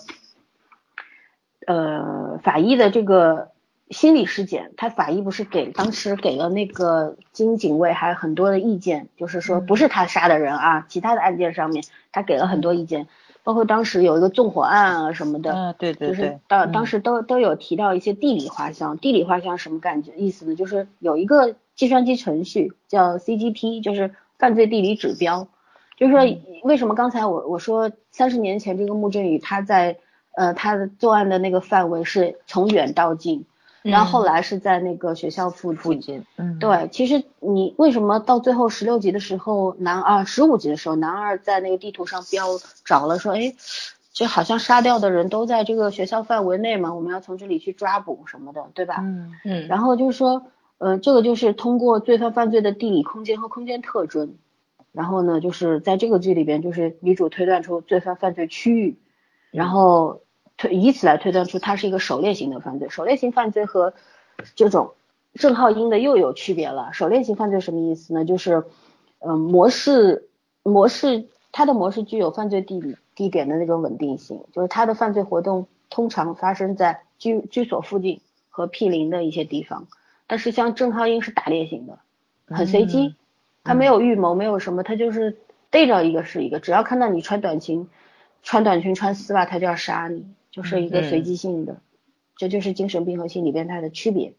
[1.66, 3.50] 呃法医的这个
[3.90, 13.08] 心理尸检，他法医不是给当时给了那个金警卫还有很多的意见，就是说不是他杀的人啊，其他的案件上面他给了很多意见。
[13.46, 18.98] 包括当时有一个纵火案啊什么的，嗯，对对对，就是当当时都都有提到一些地理画像。
[18.98, 20.56] 地理画像什么感觉意思呢？
[20.56, 25.46] 就是有一个计算机程序叫 CGP，就是犯罪地理指标。
[25.96, 26.22] 就是说
[26.64, 29.96] 为什么刚才我我说三十年前这个穆振宇他在
[30.34, 33.44] 呃他的作案的那个范围是从远到近。
[33.90, 42.46] 然后后来是在那个学校附附近，嗯，对，其实你为什么到最后十六集的时候，男二十五集的时候，男二在那个地图上标
[42.84, 43.54] 找了说，哎，
[44.12, 48.96] 这好像杀掉的人都在这个学校范围内嘛，我们要从这里去抓捕什么的，对吧？
[49.00, 49.68] 嗯嗯。
[49.68, 50.46] 然后就是说，
[50.78, 54.34] 呃，这个就是通过罪犯犯罪的地理空间和空间特征，
[54.92, 58.96] 然后呢，就是在这个剧里边，就是女主推断出罪犯犯罪区域，
[59.50, 60.20] 然后。
[60.56, 63.94] 推以此来推断出它是一个狩猎型的犯罪，狩猎型犯罪和
[64.54, 64.94] 这种
[65.34, 66.92] 郑浩英的又有区别了。
[66.92, 68.24] 狩猎型犯罪什么意思呢？
[68.24, 68.64] 就是，
[69.18, 70.28] 嗯，模式
[70.62, 78.20] 模式它的模式具有犯罪地地点的那种稳定性，就是它的犯罪活动通常发生在居居所附近
[78.50, 79.86] 和毗邻的一些地方。
[80.26, 81.98] 但是像郑浩英是打猎型的，
[82.46, 83.14] 很随机，
[83.62, 85.36] 他没有预谋，没有什么，他就是
[85.70, 87.88] 逮着一个是一个，只要看到你穿短裙、
[88.42, 90.26] 穿短裙、穿丝袜，他就要杀你，
[90.56, 91.76] 就是一个随机性的，
[92.36, 94.32] 这就是精神病和心理变态的区别。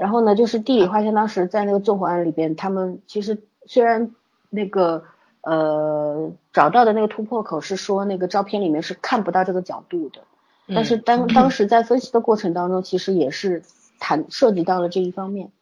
[0.00, 4.10] 然后呢，就是地理画像当时在那个纵火案里边，他们其实虽然
[4.50, 5.04] 那个
[5.40, 10.20] 呃找到的那个突破口是说那个照片里面是看不到这个角度的，
[10.68, 13.62] 但是当当时在分析的过程当中，其实也是。
[14.04, 15.52] 谈涉及到了这一方面，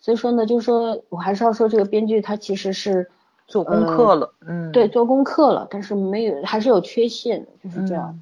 [0.00, 3.08] 所以说呢，就是说我还是要说这个编剧他其实是
[3.46, 8.20] 做功课了，嗯，对，做功课了，但是没有还是有缺陷，就是这样。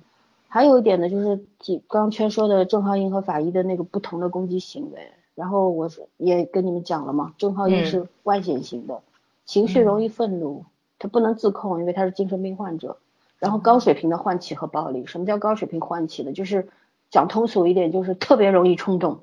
[0.52, 1.40] 还有一点呢，就是
[1.86, 9.00] 刚圈说的郑浩英和法医的那个不同的攻击行为，然后我也跟你们讲了嘛，郑浩英是外显型的，
[9.46, 10.64] 情绪容易愤怒，
[10.98, 12.96] 他不能自控，因为他是精神病患者，
[13.38, 15.06] 然后高水平的唤起和暴力。
[15.06, 16.32] 什么叫高水平唤起呢？
[16.32, 16.68] 就是
[17.10, 19.20] 讲通俗一点，就是特别容易冲动。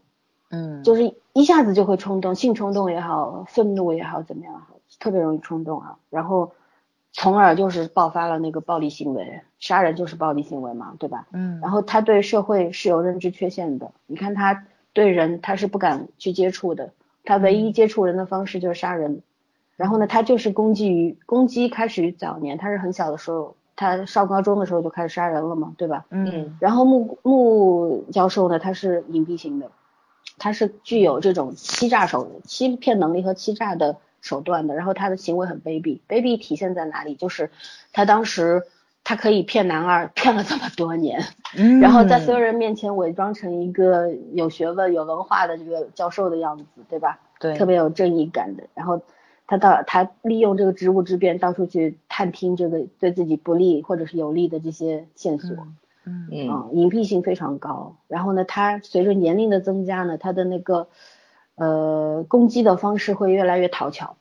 [0.49, 4.63] 嗯，就是一下子就会冲动，性冲动也好，愤怒也好，怎么样，
[4.97, 6.53] 特别容易冲动啊，然后，
[7.19, 11.27] 从而就是爆发了那个暴力行为，杀人就是暴力行为嘛，对吧？
[11.33, 16.93] 嗯，然后他对社会是有认知缺陷的，你看他对人他是不敢去接触的，
[17.25, 19.23] 他唯一接触人的方式就是杀人，
[19.75, 26.05] 然后呢，他就是攻击于攻击开始于早年，他是很小的时候，他上高中的时候就开始杀人了嘛，对吧？
[26.11, 29.69] 嗯，然后穆穆教授呢，他是隐蔽型的。
[30.39, 35.99] 他是具有这种欺诈手、欺骗能力和欺诈的手段的，然后他的行为很卑鄙。
[36.07, 37.15] 卑鄙体现在哪里？
[37.15, 37.49] 就是
[37.93, 38.63] 他当时
[39.03, 41.23] 他可以骗男二， 骗了这么多年，
[41.81, 47.19] 然后在所有人面前伪装成一个有学问、有文化的这个教授的样子，对吧？
[47.39, 48.63] 对，特别有正义感的。
[48.75, 49.01] 然后
[49.47, 55.55] 他到他利用这个职务之便，到处去探听这个对自己不利或者是有利的这些线索。
[56.09, 56.27] 嗯
[56.71, 57.97] 隐蔽性非常高。
[58.07, 60.87] 然后呢，他随着年龄的增加呢，他的那个
[61.57, 64.15] 呃攻击的方式会越来越讨巧，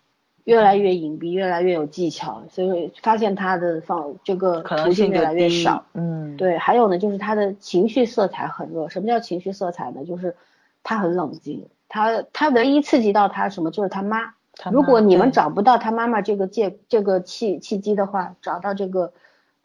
[0.44, 2.42] 越来越隐蔽，越来越有技巧。
[2.50, 5.84] 所以发现他的方这个途径越来越少。
[5.94, 6.58] 嗯，对。
[6.58, 8.88] 还有呢，就是他的情绪色彩很弱。
[8.88, 10.04] 什么叫情绪色彩呢？
[10.04, 10.34] 就是
[10.82, 11.66] 他很冷静。
[11.88, 13.70] 他他唯一刺激到他什么？
[13.70, 14.34] 就是他妈。
[14.72, 19.12] 如果你们找不到他妈妈这个借这个契契机的话，找到这个。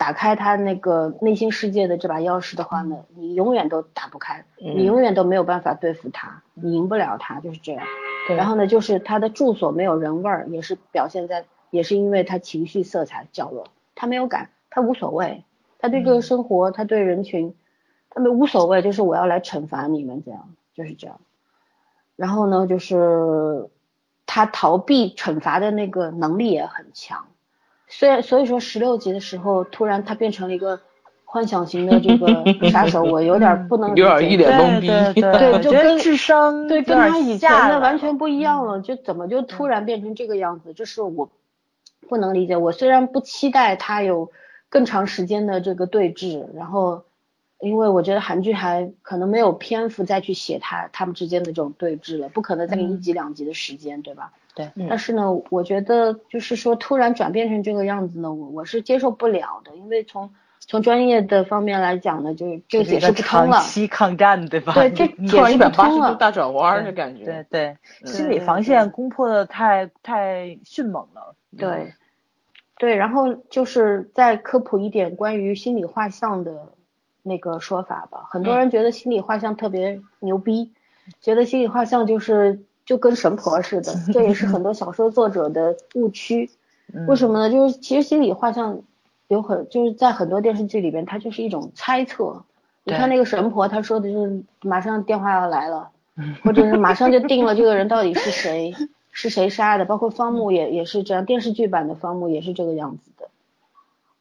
[0.01, 7.85] 打开他那个内心世界的这把钥匙的话呢，你永远都打不开，你永远都没有办法对付他，你赢不了他，就是这样。
[8.27, 15.43] 然后呢，就是他的住所没有人味儿，也是表现在，也是因为他情绪色彩较弱，他没有感，他无所谓，
[15.77, 17.53] 他对这个生活，他对人群，
[18.09, 21.19] 他们无所谓，就是我要来惩罚你们这样，就是这样。
[22.15, 23.69] 然后呢，就是
[24.25, 27.27] 他逃避惩罚的那个能力也很强。
[27.91, 30.79] 虽然所以说十六集的时候，突然他变成了一个
[31.25, 34.87] 幻想型的这个 杀手，我有点不能有点一脸懵逼，
[35.21, 40.73] 对，就跟智商对跟他以前的完全不一样了，就怎么就突然变成这个样子？
[40.73, 41.29] 这是我
[42.07, 42.55] 不能理解。
[42.57, 44.31] 我虽然不期待他有
[44.69, 47.03] 更长时间的这个对峙，然后
[47.61, 54.31] 因为我觉得韩剧还可能没有篇幅再去写他他们之间的这种对峙了，不可能再给一集两集的时间，对吧？
[54.53, 60.29] 对，但是呢，我觉得就是说突然转变成这个样子呢，我我是接受不了的，因为从
[60.59, 63.57] 从专业的方面来讲呢，就就解释不通了。
[63.57, 64.73] 长期抗战，对吧？
[64.73, 66.15] 对，这解释不通了。
[66.15, 67.23] 大转弯的感觉。
[67.23, 71.35] 对对，心理防线攻破的太太迅猛了。
[71.57, 71.93] 对，
[72.77, 76.73] 对，然后就是再科普一点关于心理画像的
[77.23, 78.25] 那个说法吧。
[78.29, 80.71] 很多人觉得心理画像特别牛逼，
[81.21, 82.61] 觉得心理画像就是。
[82.83, 86.49] 就跟神婆似的， 这也是很多小说作者的误区。
[87.07, 87.49] 为什么呢？
[87.49, 88.81] 就是其实心理画像
[89.27, 92.43] 有很就是在很多电视剧里边，它就是一种猜测。
[92.83, 95.91] 你看那个神婆，她说的就是马上电话要来了，
[96.43, 98.73] 或者是马上就 定了这个人到底是谁，
[99.11, 99.85] 是谁杀的。
[99.85, 103.29] 包括方木也也是这样，电视剧版的方木也是这个样子的。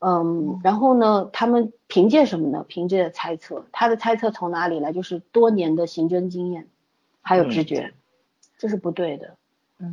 [0.01, 2.65] 嗯，然后呢，他们凭借什么呢？
[2.67, 3.67] 凭借猜测。
[3.71, 4.93] 他的猜测从哪里来？
[4.93, 6.67] 就是多年的刑侦经验，
[7.21, 7.93] 还有直觉。
[8.59, 9.37] 这是不对的，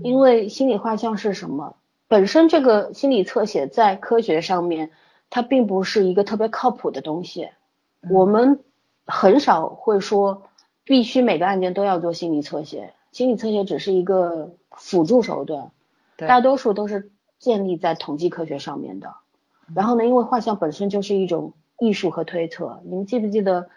[0.01, 1.75] 因为心理画像是什么？
[2.07, 4.91] 本身这个心理侧写在科学上面，
[5.29, 7.49] 它并不是一个特别靠谱的东西。
[8.09, 8.61] 我们
[9.05, 10.43] 很少会说
[10.85, 15.71] 必须每个案件都要做心理侧写，心理侧写只是一个辅助手段，
[16.15, 19.15] 大多数都是建立在统计科学上面的。
[19.75, 23.69] 然后呢，因为画像本身就是一种艺术和推测，你们记不记得？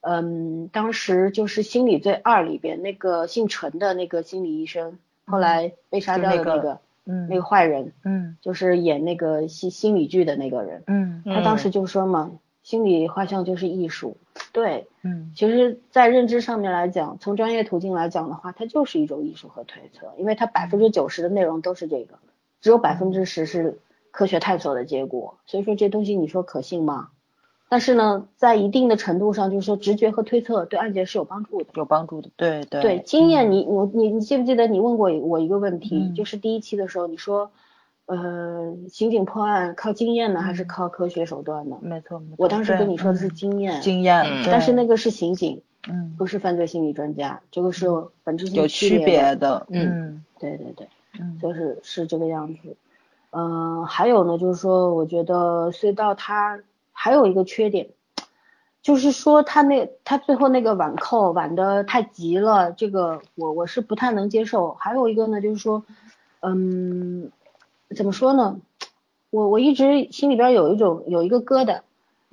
[0.00, 4.96] 嗯，当时就是《心理罪二》里边那个姓陈的那个心理医生，
[5.26, 12.30] 后来被杀掉的那个，嗯，那个坏人，嗯就是演那个心心理剧的那个人，嗯他当时就说嘛，
[12.62, 14.16] 心理画像就是艺术。
[14.52, 22.20] 对，嗯其实，在认知上面来讲，从专业途径来讲的话，它就是一种艺术和推测，因为它百分之九十的内容都是这个，
[22.60, 23.80] 只有百分之十是
[24.18, 25.38] 科学探索的结果。
[25.46, 27.10] 所以说这东西你说可信吗？
[27.68, 31.66] 但是呢，在一定的程度上，就是说直觉和推测对案件是有帮助的。
[31.74, 37.52] 有帮助的，对对对，经验你我你你记不记得你问过我一个问题，嗯就是第一期的时候你说，
[38.06, 41.76] 呃，刑警破案靠经验呢，还是嗯靠科学手段呢？
[41.80, 42.34] 没错没错。
[42.38, 47.86] 我当时跟你说的是嗯经验，经验但是那个是刑警，嗯不是犯罪心理专家，这个是
[48.24, 49.64] 本质性有区区别的。
[49.70, 50.88] 嗯嗯对对对，
[51.20, 52.76] 嗯就是是这个样子。
[53.30, 56.60] 嗯、还有呢，就是说，我觉得隧道它
[56.92, 57.90] 还有一个缺点，
[58.82, 64.72] 就是说它那它最后那个挽扣挽的太急了，这个我我是不太能接受。
[64.74, 65.84] 还有一个呢，就是说，
[66.40, 67.30] 嗯，
[67.94, 68.60] 怎么说呢？
[69.30, 71.80] 我我一直心里边有一种有一个疙瘩，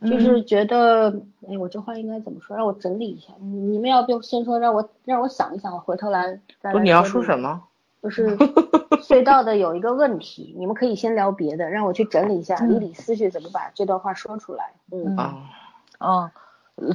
[0.09, 2.55] 就是觉得，哎，我这话应该怎么说？
[2.55, 3.33] 让我整理一下。
[3.41, 7.63] 你你们要不要先说，让我让我想一想，我回头来再来不是你要说什么？
[8.05, 8.37] 就是
[9.01, 14.73] 隧道的有一个问题，你们可以先聊别的，让我去整理一下，嗯理理思绪，怎么把这段话说出来。
[14.91, 15.35] 嗯啊
[15.97, 16.31] 啊，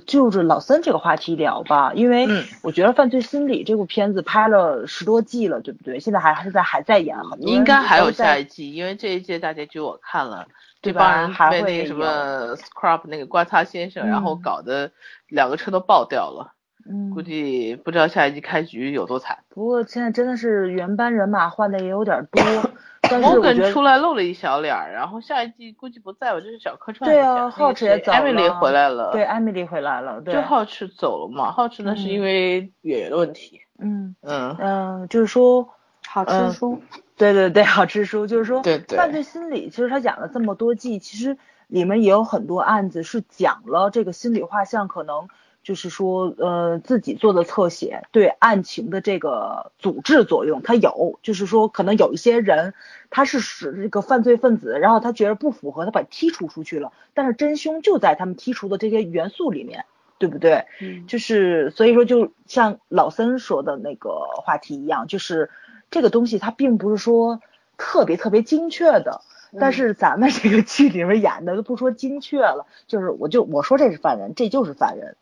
[0.07, 5.99] 就是老三这个话题聊吧，因为嗯我觉得《犯罪心理》这部片子拍了十多季了，对不对？
[5.99, 10.47] 现在还还是在还在演，很多应该还有下一季，因为这一届大结局我看了，
[10.81, 14.93] 这帮人还被那个什么 Scrub 那个刮擦先生，然后嗯搞得
[15.27, 16.53] 两个车都爆掉了，
[16.89, 17.11] 嗯。
[17.11, 19.39] 估，计不知道下一季开局有多惨。
[19.49, 22.43] 不过现在真的是原班人马换的也有点多，
[23.03, 27.21] 但是我觉 Morgan 得出来露了一小脸儿，然后下一季估计不在我，就是小客串一对。
[27.21, 34.15] 啊浩驰也走了 Emily 回来了，对，艾米丽回来了，对就，浩驰走了嘛，浩驰那是因为演员的问题，嗯。
[34.23, 35.69] 嗯，嗯、就是说
[36.07, 36.83] 好嗯吃书，
[37.17, 41.37] 对对对，好吃书，就是说，对对犯罪心理，其实他演了这么多季，其实
[41.67, 45.29] 里面也有很多案子是讲了这个心理画像可能
[45.63, 52.73] 就是说，呃，自己做的侧写对案情的这个阻滞作用，它有，就是说可能有一些人
[53.11, 59.85] 他是使这个犯罪分子，然后他觉得不符合，他把剔除出去了，但是真凶就在他们剔除的这些元素里面，
[60.19, 60.65] 对不对？
[60.81, 64.11] 嗯就是所以说，就像老森说的那个
[64.43, 65.51] 话题一样，就是
[65.91, 67.41] 这个东西它并不是说
[67.77, 69.21] 特别特别精确的，
[69.59, 75.17] 但是咱们这个剧里面演的都不说精确了，就是我就我说这是犯人，这就是犯人。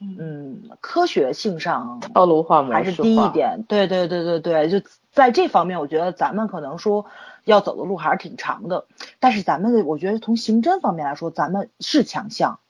[0.00, 2.90] 嗯，科学性上套路化、模还是。
[3.02, 3.62] 低一点。
[3.68, 7.06] 对对对对对，就在这方面，我觉得咱们可能说
[7.44, 8.86] 要走的路还是挺长的。
[9.18, 12.60] 但是咱们的，我觉得从刑侦方面来说，咱们是强项。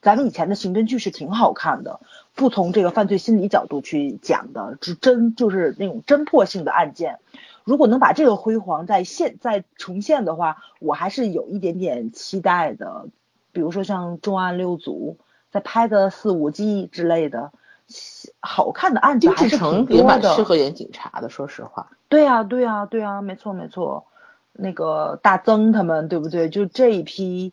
[0.00, 2.00] 咱们以前的刑侦剧是挺好看的，
[2.34, 7.18] 不从这个犯罪心理角度去讲的，只侦就是那种侦破性的案件。
[7.64, 13.08] 如果能把这个辉煌再现再重现的话，我还是有一点点期待的。
[13.52, 15.16] 比如说像《重案六组》，
[15.58, 17.50] 再拍个四五季之类的，
[18.38, 19.94] 好看的案子金还是挺多的。
[19.94, 21.90] 也蛮适合演警察的，说实话。
[22.08, 24.04] 对呀、对呀、对呀、没错没错。
[24.52, 26.48] 那个大曾他们对不对？
[26.48, 27.52] 就这一批，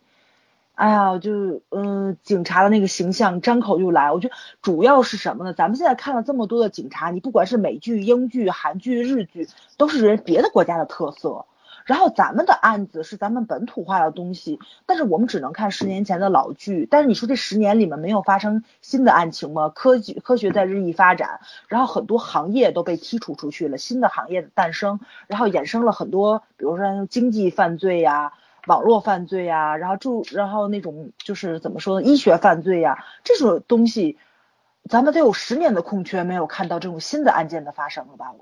[0.75, 4.11] 哎呀，就嗯、呃警察的那个形象张口就来。
[4.11, 5.53] 我觉得主要是什么呢？
[5.53, 11.45] 咱们现在看了这么多的警察，你不管是美剧、英剧、韩剧、日剧，都是人别的国家的特色。
[11.85, 16.87] 然后咱们的案子是咱们本土化的东西，但是我们只能看十年前的老剧。
[16.89, 19.69] 但是你说这十年里面没有发生新的案情吗？
[19.69, 28.33] 科技科学在日益发展，然后很多行业都被剔除出去了，新的行业的诞生，然后衍生了很多，比如说经济犯罪呀、
[28.65, 34.17] 网络犯罪呀，然后就然后那种就是怎么说呢，医学犯罪呀这种东西，
[34.89, 38.33] 咱们得有十年的空缺没有看到这种新的案件的发生了吧？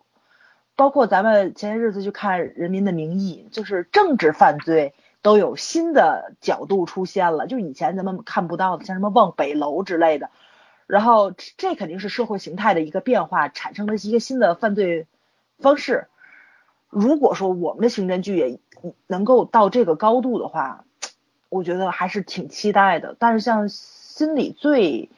[0.76, 10.30] 包括咱们前些日子去看《人民的名义》，就是政治犯罪都有新的角度出现了，就以前咱们看不到的，像什么望北楼之类的。
[10.88, 15.08] 然后这肯定是社会形态的一个变化，产生了一个新的犯罪
[15.60, 16.08] 方式。
[16.90, 18.60] 如果说我们的刑侦剧也
[19.08, 20.84] 能够到这个高度的话，
[21.50, 23.16] 我觉得还是挺期待的。
[23.18, 25.10] 但是像心理罪，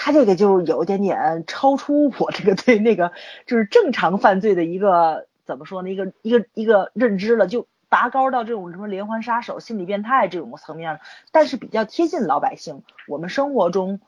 [0.00, 3.10] 它这个就有一点点超出我这个对那个
[3.46, 5.90] 就是正常犯罪的一个怎么说呢？
[5.90, 11.00] 一个一个一个认知了，就拔高到这种什么连环杀手、心理变态这种层面了。
[11.32, 13.98] 但是比较贴近老百姓，我们生活中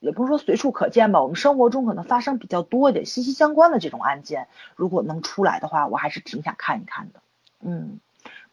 [0.00, 7.20] 也不是说随处可见吧，我们生活中可能发生比较多一点、息息相关的这种案件，如果能出来的话，我还是挺想看一看的。
[7.60, 8.00] 嗯。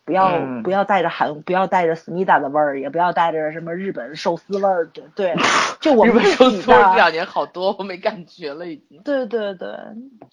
[0.05, 5.35] 不要、嗯不要带着韩，不要带着思密达的味儿，也不要带着什么日本寿司味儿的，对，
[5.80, 9.01] 就我 日们自本寿司己的这两年好多，我没感觉了已经。
[9.03, 9.69] 对对对，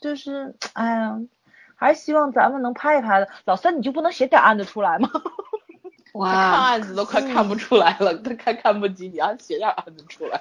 [0.01, 1.21] 就是哎呀，
[1.77, 3.29] 还是希望咱们能拍一拍的。
[3.45, 5.09] 老三，你就不能写点案子出来吗？
[6.15, 10.41] 哇，看案子都快看不出来了，他看看不及，你要写点案子出来。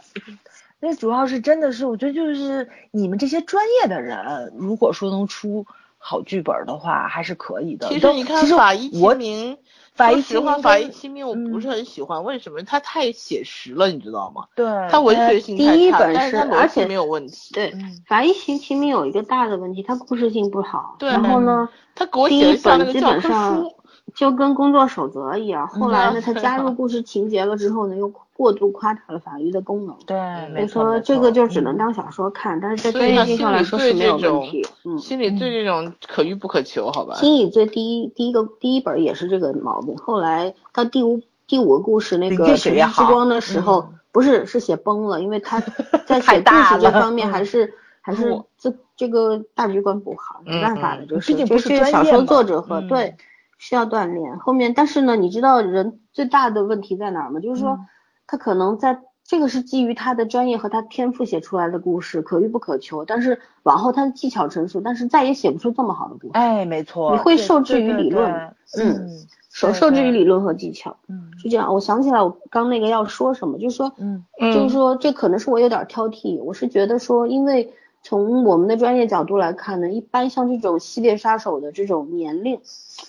[0.79, 5.67] 那主要是真的是，我觉得就是你们这些专业的人，如果说能出
[5.99, 7.87] 好剧本的话，还是可以的。
[7.89, 9.57] 其实你看法医秦明。
[9.91, 12.63] 法医齐名，法医秦明，我不是很喜欢，为什么？
[12.63, 14.45] 他太写实了，你知道吗？
[14.55, 17.53] 对，他文学性太差，但是而且没有问题。
[17.53, 17.73] 对，
[18.07, 20.95] 法医秦秦明有一个大的问题，他故事性不好。
[20.99, 23.75] 对，然后呢，他给我第一本基本上书。
[24.15, 29.95] 就跟工作守则一样，后来呢，他加入故事情节了之后呢，又过度夸大了法律的功能。
[30.05, 30.17] 对，
[30.55, 34.65] 所以说这个就只能当小说看，但是在专业性上来说是没有问题。
[34.85, 37.15] 嗯，心理罪这种可遇不可求，好吧？
[37.15, 45.59] 心理罪第一第一个第一本也是这个毛病，后来到第五第五个故事那个《水之光》的时候，不是是写崩了，因为他
[46.07, 53.15] 在写故事这方面还是还是这这个大局观不好，没办法的，就是就是小说作者和对。
[53.59, 57.39] 需要锻炼，后面但是呢，你知道人最大的问题在哪儿吗？
[57.39, 57.77] 就是说，
[58.25, 63.03] 他可能在这个是基于他的专业和他天赋写出来的故事，可遇不可求。
[63.05, 66.31] 但是往后他的技巧成熟，但是再也写不出这么好的故事。
[66.33, 68.33] 哎，没错，你会受制于理论，
[68.77, 69.09] 嗯，
[69.51, 71.71] 受受制于理论和技巧，嗯，是这样。
[71.73, 74.23] 我想起来，我刚那个要说什么，就是说，嗯，
[74.53, 82.61] 就是说这可能是我有点挑剔，我是觉得说，因为从我们的专业角度来看呢，一般像这种系列杀手的这种年龄。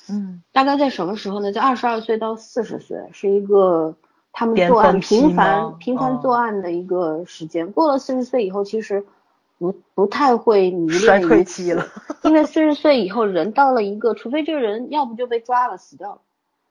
[0.08, 1.52] 嗯，大概在什么时候呢？
[1.52, 3.94] 在二十二岁到四十岁，是一个
[4.32, 7.70] 他们作案频繁、频繁作案的一个时间。
[7.72, 9.04] 过了四十岁以后，其实
[9.58, 11.86] 不不太会迷恋衰退期了。
[12.22, 16.18] 因为四十岁以后，人到了一个，除非这个人要不就被抓了死掉了，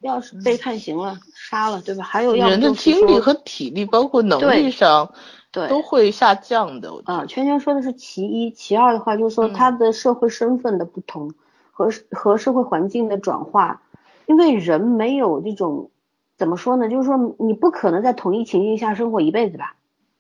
[0.02, 2.04] 要是被判刑了杀了，对吧？
[2.04, 5.14] 还有要人的精力和体力，包括能力上，
[5.52, 6.92] 对都会下降的。
[7.06, 11.34] 啊，圈圈说的是其一，其二的话就是说他的社会身份的不同。
[11.80, 13.82] 和和社会环境的转化，
[14.26, 15.92] 因为人没有这种
[16.36, 16.90] 怎么说呢？
[16.90, 19.76] 就是说你不可能在同一情境下生活一辈子吧？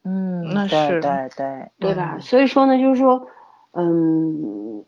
[0.05, 2.17] 嗯，那是对对对吧？
[2.21, 3.27] 所以说呢，就是说，
[3.73, 4.85] 嗯，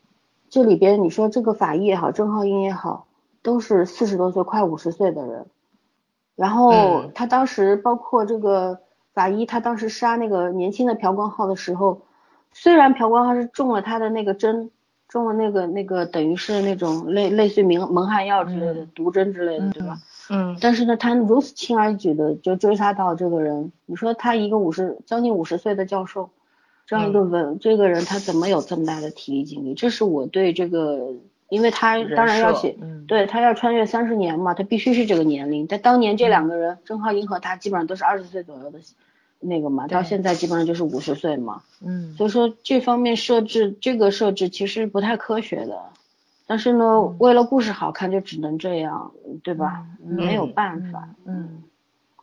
[0.49, 3.05] 这里边你说这个法医也好，郑浩英也好，
[3.43, 5.47] 都是四十多岁快五十岁的人，
[6.37, 8.79] 然后他当时包括这个
[9.13, 12.03] 法医，他当时杀那个年轻的朴光浩的时候，
[12.53, 14.71] 虽然朴光浩是中了他的那个针。
[15.11, 19.97] 中了那个那个等于是那种类类似于蒙蒙汗药之类的毒针之类的，对吧？
[20.29, 20.57] 嗯。
[20.61, 26.29] 但是呢，他如此轻而易举的就追杀到这个人，你说他一个五十将近五十岁的教授，
[26.87, 29.73] 这样一个文这个人他怎么有这么大的体力精力？
[29.73, 31.09] 这是我对这个，
[31.49, 35.67] 因为他当然要写，对他要穿越三十年嘛，他必须是这个年龄。
[35.67, 38.79] 但当年这两个人，郑浩英和他基本上都是二十岁左右的。
[39.41, 45.81] 那个嘛，到现在基本上就是五十岁嘛，嗯，所以说这方面设置这个设置其实不太科学的，
[46.45, 49.11] 但是呢，为了故事好看就只能这样，
[49.43, 49.85] 对吧？
[49.99, 51.63] 没有办法，嗯，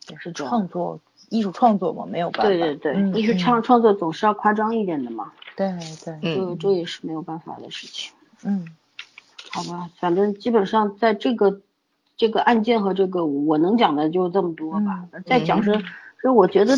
[0.09, 8.13] 也是创作艺术创作嘛，没有办法，对对对，艺术创创作总是要夸张一点的嘛，对对，这这也是没有办法的事情，
[8.45, 8.65] 嗯，
[9.51, 11.61] 好吧，反正基本上在这个
[12.17, 15.73] 这个案件和这个我能讲的就这么多吧，再讲是，
[16.23, 16.77] 所以我觉得。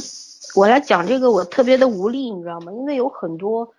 [0.56, 2.72] 我来讲这个，我特别的无力，你知道吗？
[2.72, 3.72] 因为有很多，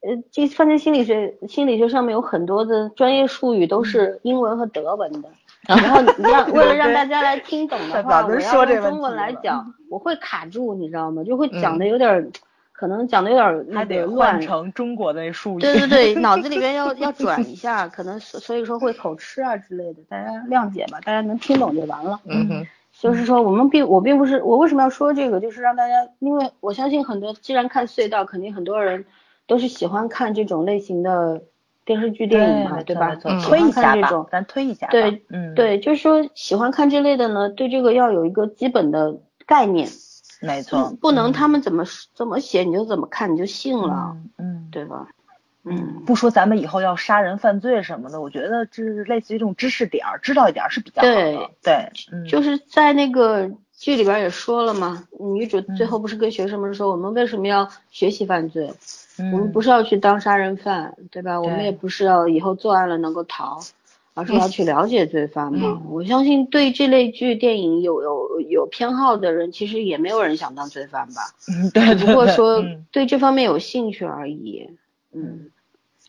[0.00, 5.28] 呃，这犯罪心理学心理学上面有很多的专业术语都是英文和德文的，
[5.68, 11.22] 然后你让为了让大家来听懂的话，我要用中文来讲，我会卡住，你知道吗？
[11.24, 12.32] 就会讲的有点，
[12.72, 15.60] 可能讲的有点还得乱成中国的术语。
[15.60, 22.20] 对对对， 脑子里边要要转一下，可能所以说会口吃啊之类的，大家谅解吧，大家能听懂就完了。
[22.24, 22.66] 嗯哼。
[22.98, 29.04] 就是说，我们并我并不是我为什么要说这个，就是让大家，因为我相信很多，既然看隧道，肯定很多人
[29.46, 31.42] 都是喜欢看这种类型的
[31.84, 33.14] 电视剧、电影嘛，对吧？
[33.16, 34.86] 推一下吧，咱推一下。
[34.88, 39.88] 对，嗯，对，就是说喜欢看这类的呢，对这个要有一个基本的概念。
[40.40, 40.96] 没错。
[41.00, 45.06] 不能他们怎么怎么写你就怎么看你就信了，嗯，对吧？
[45.68, 51.50] 嗯，不说咱们以后要杀人犯罪什么的，我觉得这是类似于这种知识点儿，知道一点是比较好的。
[51.62, 51.90] 对，
[52.28, 58.72] 就是在那个剧里边也说了嘛，女主最后不是跟学生们说，我们为什么要学习犯罪？
[59.18, 61.40] 我们不是要去当杀人犯，对吧？
[61.40, 63.58] 我们也不是要以后作案了能够逃，
[64.14, 65.82] 而是要去了解罪犯嘛。
[65.88, 71.22] 我相信对这类剧电影有有有偏好的人，其实也没有人想当罪犯吧？
[71.48, 71.94] 嗯，对。
[71.96, 72.62] 不过说
[72.92, 74.70] 对这方面有兴趣而已。
[75.12, 75.50] 嗯。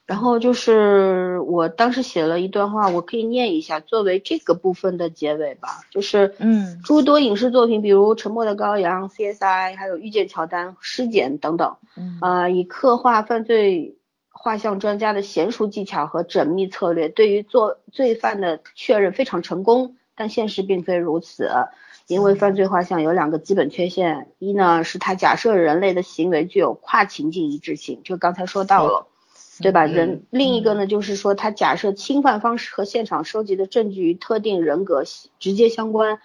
[0.08, 5.82] 然后就是我当时写了一段话，我可以念一下，作为这个部分的结尾吧。
[5.92, 11.76] 就是，嗯，诸多影视作品，比如《沉默的羔羊》、CSI，还有《遇见乔丹》、《尸检》等等，
[12.22, 13.98] 啊，以刻画犯罪
[14.30, 19.98] 画像专家的娴熟技巧和缜密策略，对于做罪犯的确认非常成功。
[20.16, 21.52] 但现实并非如此，
[22.08, 29.06] 因为犯罪画像有两个基本缺陷：一呢是它假设人类的行为具有跨情境一致性，就刚才说到了，
[29.62, 29.86] 对吧？
[29.86, 35.04] 人另一个呢就是说他假设侵犯方式和现场收集的证据与特定人格
[35.40, 36.20] 直接相关。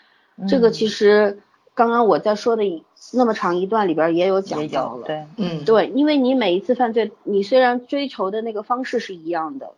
[0.49, 1.39] 这个其实
[1.75, 9.71] 刚刚我在说的那么长一段里边也有讲到了，对，嗯，对，因为你每一次犯罪，你虽然追求的那个方式是一样的。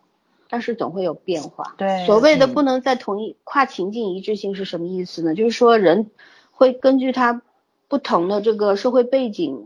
[0.47, 1.73] 但是总会有变化。
[1.75, 5.33] 对，所谓的不能在同一跨情境一致性是什么意思呢？
[5.33, 6.11] 就是说人
[6.51, 7.41] 会根据他
[7.87, 9.65] 不同的这个社会背景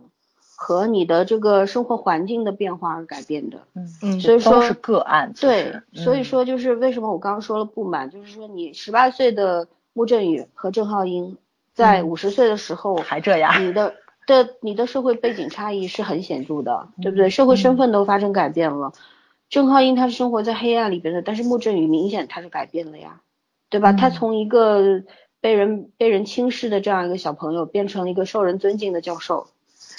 [0.61, 3.59] 和你的这个生活环境的变化而改变的。
[3.75, 5.31] 嗯嗯，所以说是个案。
[5.39, 11.37] 对，所以说就是为什么我刚刚说了不满，就是说你十八岁的穆振宇和郑浩英
[11.73, 13.95] 在五十岁的时候还这样，你的
[14.27, 17.29] 的你的社会背景差异是很显著的，对不对？
[17.29, 18.91] 社会身份都发生改变了。
[19.49, 23.21] 郑浩英他是生活在黑暗里边的，但是穆振宇明显他是改变了呀，
[23.69, 23.93] 对吧？
[23.93, 25.03] 他从一个
[25.39, 29.47] 被人被人轻视的这样一个小朋友，变成了一个受人尊敬的教授，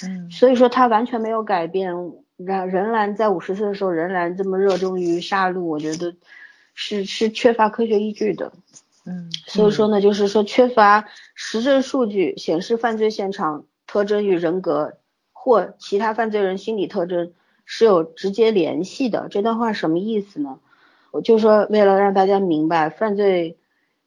[0.03, 1.93] 嗯，所以说他完全没有改变，
[2.37, 6.15] 然仍然在五十岁的时候仍然这么热衷于杀戮，我觉得
[6.73, 8.51] 是是缺乏科学依据的，
[9.05, 14.93] 嗯，所以说呢，就是说缺乏实证数据显示犯罪现场特征与人格
[15.33, 17.33] 或其他犯罪人心理特征。
[17.63, 20.59] 是有直接联系的，这段话什么意思呢？
[21.11, 23.55] 我就说为了让大家明白，犯罪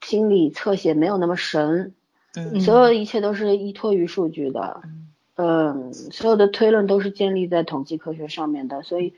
[0.03, 1.95] 心理侧写没有那么神，
[2.35, 5.03] 嗯，所有一切都是依托于数据的，嗯，
[5.36, 9.15] 所有的推论都是建立在统计科学上面的，所以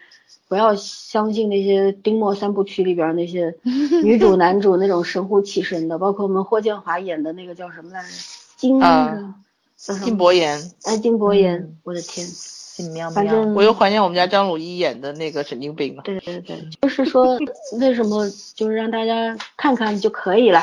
[0.49, 3.55] 不要相信那些丁墨三部曲里边那些
[4.03, 8.09] 女主男主那种神乎其神的，包括我们霍建华演的那个叫什么来着？
[8.57, 8.81] 金
[10.05, 12.27] 金伯言，哎，金伯言，我的天。
[13.15, 16.03] 反正我又怀念我们家张鲁一演的那个神经病了。
[16.03, 17.39] 对对对，就是说
[17.81, 20.61] 为什么就是让大家看看就可以了，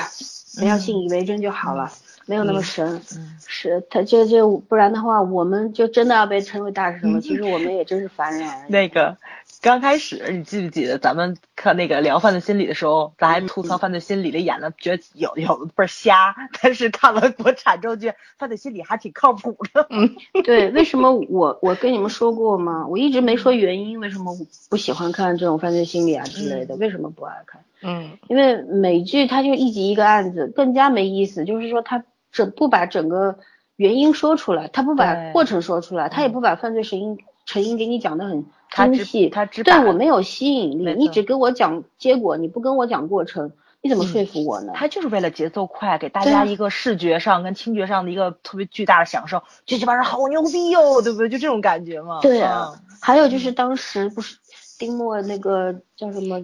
[0.59, 1.91] 不要信以为真就好了，
[2.25, 3.01] 没有那么神。
[3.47, 7.21] 是他这这不然的话，我们就真的要被称为大神了。
[7.21, 8.47] 其实我们也真是凡人。
[8.69, 9.17] 那个。
[9.61, 16.35] 刚开始你记不记得咱们看那个聊犯罪心理的时候，咱还吐槽犯罪心理的演的，觉得有有的倍儿瞎。
[16.61, 19.87] 但是看了国产之后，觉得犯罪心理还挺靠谱的。
[19.89, 22.85] 嗯，对，为什么我我跟你们说过吗？
[22.87, 24.35] 我一直没说原因，为什么
[24.69, 26.75] 不喜欢看这种犯罪心理啊之类的？
[26.75, 27.63] 为什么不爱看？
[27.83, 31.45] 嗯，因为美剧它就一集一个案子，更加没意思。
[31.45, 32.03] 就是说，它
[32.34, 33.38] 整不把整个
[33.77, 38.45] 原因说出来，他不把过程说出来，他也不把犯罪成因成因给你讲的很。
[38.76, 40.95] 精细，他只对我没有吸引力。
[40.95, 43.51] 你只跟我讲结果，你不跟我讲过程，
[43.84, 44.73] 你怎么说服我呢？
[44.76, 49.43] 他就是为了节奏快，给大家一个视觉上跟听觉上的一个特别巨大的享受。
[49.68, 51.30] 这这帮人好牛逼哟，对不对？
[51.30, 52.19] 就这种感觉嘛。
[52.19, 52.73] 对啊。
[52.99, 54.38] 还有就是当时不是
[54.80, 56.43] 丁墨那个叫什么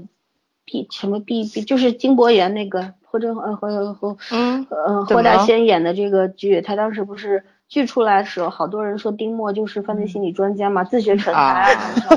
[0.66, 7.44] 毕什么毕毕，就是金博言那个霍正呃霍霍嗯呃霍大仙演的这个剧，他当时不是。
[7.70, 11.40] 剧出来的时候，好多人说丁墨就是犯罪心理专家嘛，自学成才。
[11.40, 11.68] 啊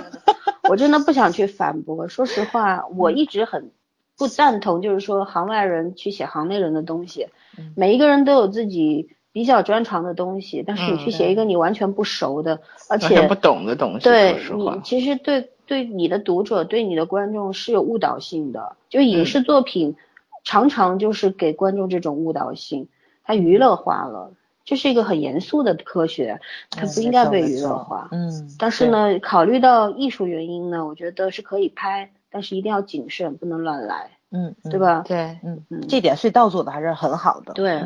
[0.66, 2.08] 我真的不想去反驳。
[2.08, 3.70] 说实话，我一直很
[4.16, 7.28] 不赞同，就是说行外人去写行内人的东西。
[7.76, 12.58] 每一个人都有自己比较专长的东西，但是你去写一个你完全不熟的，
[12.88, 18.74] 而且不懂的东西，对你其实对对你的读者、对你的观众是有误导性的。
[18.88, 19.96] 就影视作品
[20.44, 22.88] 常常就是给观众这种误导性，
[23.24, 24.32] 它娱乐化了。
[24.64, 26.40] 这是一个很严肃的科学，
[26.70, 28.08] 它不应该被娱乐化。
[28.12, 34.10] 嗯，但是呢，考虑到艺术原因呢，我觉得是可以拍，但是一定要谨慎，不能乱来。
[34.30, 35.02] 嗯，对吧？
[35.04, 37.52] 对，嗯嗯，这点隧道做的还是很好的。
[37.54, 37.82] 对，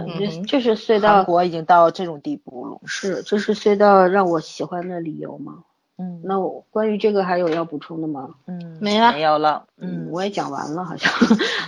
[0.46, 1.14] 这是隧道。
[1.14, 2.78] 韩国已经到这种地步了。
[2.84, 5.64] 是，这是隧道让我喜欢的理由吗？
[5.98, 8.28] 嗯，那我关于这个还有要补充的吗？
[8.46, 9.64] 嗯，没了，没有了。
[9.78, 11.10] 嗯，我也讲完了，好像。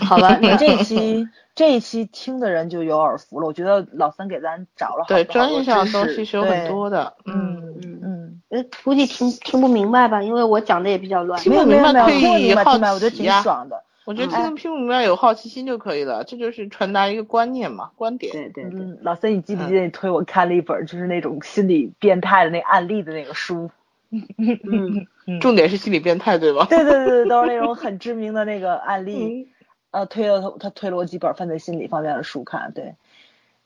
[0.07, 3.47] 好了， 你这一期这一期听的人就有耳福了。
[3.47, 7.15] 我觉得老三给咱找了对专业上的东西是有很多的。
[7.25, 11.41] 嗯嗯嗯，呃，估计听听不明白吧，因为我讲的也比较乱。
[11.41, 13.83] 听不明白可以好奇我觉得挺爽的。
[14.05, 18.33] 我觉得听听不明白有好奇心就可以了，这就是传达一个观念嘛，观点。
[18.33, 18.81] 对对对。
[19.03, 23.71] 老三，你记不记得你推我看了一本就是那种心理变态的那案例的那个书？
[24.11, 25.07] 嗯，
[25.41, 26.67] 重点是心理变态对吧？
[26.71, 29.49] 对对对对，都是那种很知名的那个案 例，
[29.91, 32.95] 呃，推了他他推了我几本犯罪心理方面的书看，对，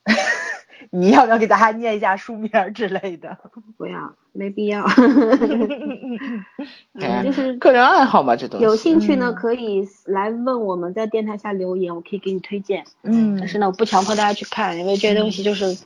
[0.90, 3.38] 你要不要给大家念一下书名之类的？
[3.76, 4.84] 不要，没必要。
[6.94, 8.64] 嗯，就是个人爱好嘛，这东西。
[8.64, 12.84] 有兴趣呢，可以来问我们在电台下留言，我可以给你推荐。
[13.02, 15.78] 嗯，但是呢，我不强迫大家去看，因为这些东西就是。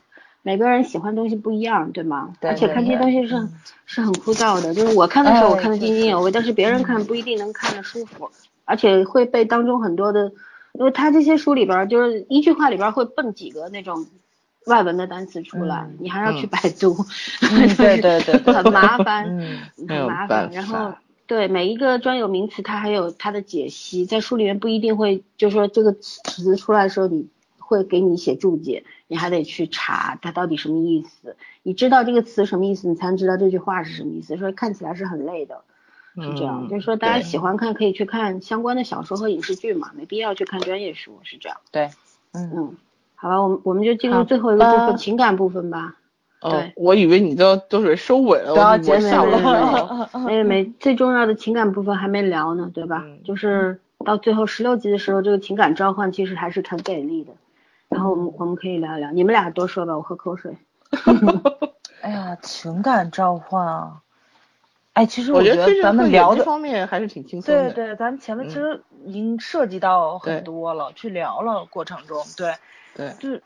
[0.47, 2.33] 每个人喜欢东西不一样，对吗？
[2.39, 3.51] 对而且看这些东西是很
[3.85, 8.31] 是很枯燥的，就是我看的时候我看的津津有味，但是别人看不一定能看得舒服，
[8.63, 10.31] 而且会被当中很多的，
[10.71, 14.05] 因为他这些书里边就是一句话里边会蹦几个那种。
[14.67, 16.93] 外文的单词出来，你还要去百度，
[17.77, 19.23] 对对对， 很麻烦，
[19.87, 20.49] 很麻烦。
[20.51, 20.93] 然后
[21.25, 27.27] 对每一个专有名词，它还有它的解析，在书里面不一定会，就是说这个词出来的时候，你
[27.67, 31.35] 会给你写注解，你还得去查它到底什么意思。
[31.63, 34.37] 你知道这个词什么意思，你才能知道这句话是什么意思。
[34.37, 35.61] 所以看起来是很累的，
[36.15, 36.67] 是这样。
[36.69, 41.57] 就是说大家喜欢看，可以去看相关的小说和影视剧嘛，没必要去看专业书，是这样。
[41.71, 41.89] 对，
[42.31, 42.77] 嗯嗯。
[43.15, 45.95] 好吧，我们我们就进入最后一个部分，情感部分吧。
[46.39, 50.07] 对，我以为你都都是收尾了，都要结束了。
[50.23, 53.03] 没 没，最重要的情感部分还没聊呢，对吧？
[53.23, 57.33] 就是到最后十六集的时候，这个情感召唤其实还是很给力的。
[57.89, 60.57] 然后我们我们可以聊一聊，你们俩多说吧，我喝口水。
[62.01, 64.01] 哎呀，情感召唤啊！
[64.93, 67.71] 哎，其实我觉得咱们聊的方面还是挺轻松的。
[67.71, 72.53] 对对，咱们前面其实已经涉及到很多了，去聊了过程中，对。
[72.95, 73.43] 对，就是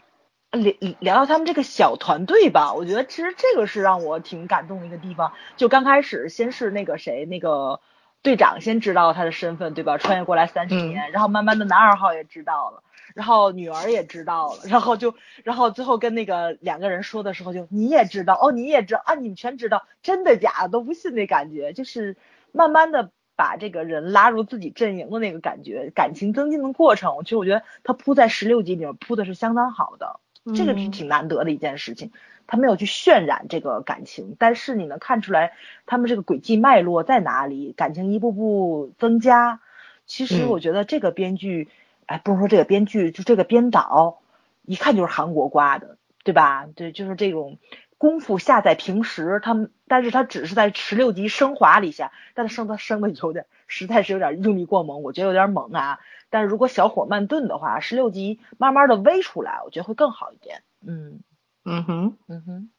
[0.51, 2.73] 聊聊到他们这个小团队吧。
[2.73, 5.33] 我觉得其实这个是让我挺感动的一个地方。
[5.57, 7.81] 就刚开始先是那个谁，那个
[8.21, 9.97] 队长先知道他的身份，对吧？
[9.97, 12.83] 穿越过来三十年，然后慢慢的男二号也知道了，
[13.15, 22.17] 然后女儿也知道了，然后就然后最后跟那个两个人说的时候，就你也知道哦，你也知道啊，你们全知道，真的假的都不信那感觉，就是
[22.51, 23.11] 慢慢的。
[23.33, 30.19] 把这个人拉入自己阵营的那个感觉，感情增进的过程，其实我觉得他铺在十六集里面铺的是相当好的，
[30.53, 32.11] 这个是挺难得的一件事情。
[32.45, 35.53] 他没有去渲染这个感情，但是你能看出来
[35.87, 39.59] 他们这个轨迹脉络在哪里，感情一步步增加。
[40.05, 41.67] 其实我觉得这个编剧，
[42.11, 44.21] 哎，不能说这个编剧，就这个编导，
[44.63, 46.67] 一看就是韩国瓜的，对吧？
[46.75, 47.57] 对，就是这种。
[47.97, 55.99] 功夫下在平时，他们，但是他只是在十六集升华了一下，但是升他升的有点，实在是有点用力过猛，我觉得有点猛啊。
[56.31, 60.63] 但是如果小火慢炖的话，十六集慢慢的煨出来，我觉得会更好一点。
[60.83, 61.21] 嗯
[61.63, 62.69] 嗯哼嗯哼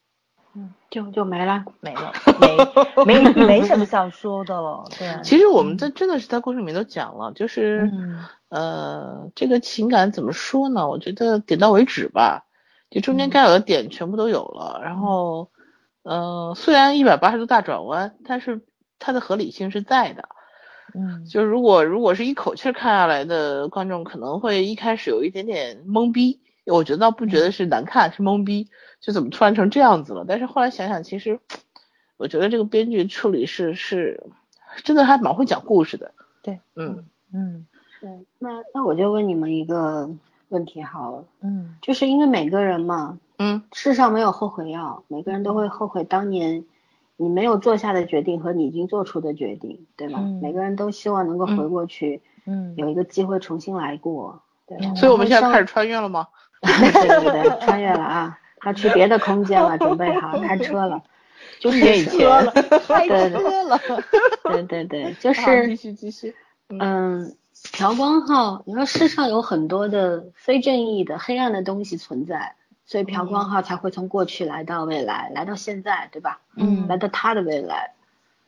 [0.55, 2.13] 嗯，就就没了没了
[3.05, 4.85] 没没没什么想说的了。
[4.99, 7.91] 对， 其实我们在真的是在故事里面都讲了，就是
[8.49, 10.89] 呃这个情感怎么说呢？
[10.89, 12.45] 我觉得点到为止吧。
[12.91, 15.49] 就中间该有的点全部都有了，然后，
[16.03, 18.61] 嗯，虽然一百八十度大转弯，但是
[18.99, 20.29] 它的合理性是在的。
[20.95, 26.43] 嗯，就如果如果是一口气看下来的观众，可能会一开始有一点点懵逼。
[26.67, 28.69] 我觉得倒不觉得是难看，是懵逼，
[29.03, 30.25] 就怎么突然成这样子了？
[30.27, 31.39] 但是后来想想，其实
[32.17, 34.23] 我觉得这个编剧处理是是，
[34.83, 36.13] 真的还蛮会讲故事的。
[36.43, 37.05] 对，嗯
[37.35, 37.67] 嗯，
[38.01, 40.09] 对，那那我就问你们一个。
[40.49, 46.67] 问题好了，嗯，就是因为每个人嘛，嗯，世上没有后悔药，每个人都会后悔当年
[47.17, 50.21] 你没有做下的决定和你已经做出的决定，对吧？
[50.43, 54.95] 每个人都希望能够回过去，嗯，有一个机会重新来过，对吧？
[54.95, 56.29] 所以我们现在开始穿越了吗？
[56.61, 61.03] 对对对，穿越了啊，他去别的空间了，准备好开车了，
[61.61, 62.51] 就是以前了，
[62.87, 63.79] 开车了，
[64.51, 66.35] 对对对，就是 继续继续，
[66.71, 67.37] 嗯。
[67.75, 72.57] 朴光浩，你说世上有很多的非正义的黑暗的东西存在，
[72.87, 76.41] 所以朴光浩才会从过去来到未来，来到现在，对吧？
[76.57, 77.95] 嗯，来到他的未来，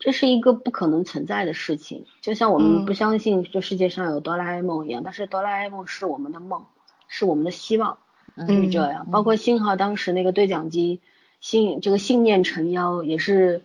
[0.00, 6.64] 这是一个不可能存在的事情，就像我们不相信这世界上有哆啦 A 梦一样，但是哆啦 A 梦是我们的梦，
[7.06, 7.98] 是我们的希望，
[8.36, 9.10] 是这样。
[9.10, 11.00] 包括信号当时那个对讲机
[11.40, 13.62] 信这个信念成妖也是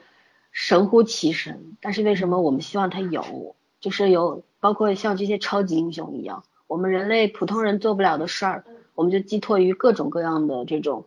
[0.51, 3.55] 神乎其神，但是为什么我们希望它有？
[3.79, 4.43] 就是有。
[4.61, 11.05] 包括像这些超级英雄一样，我们人类普通人做不了的事儿，我们就寄托于各种各样的这种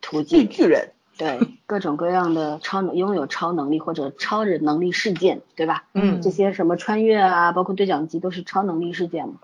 [0.00, 0.48] 途径。
[0.48, 5.86] 巨人，对， 各种各样的超能拥有超能力或者超人能力事件，对吧？
[5.94, 9.34] 嗯，这些什么穿越啊，包括对讲机都是超能力事件嘛。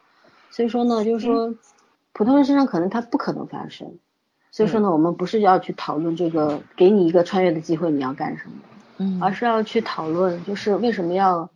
[0.52, 1.52] 所以说呢，就是说
[2.18, 3.96] 普通人身上可能它不可能发生。
[4.50, 8.52] 所以说呢，我们不是要去讨论这个给你一个穿越的机会你要干什么，
[8.98, 11.48] 嗯，而是要去讨论就是为什么要。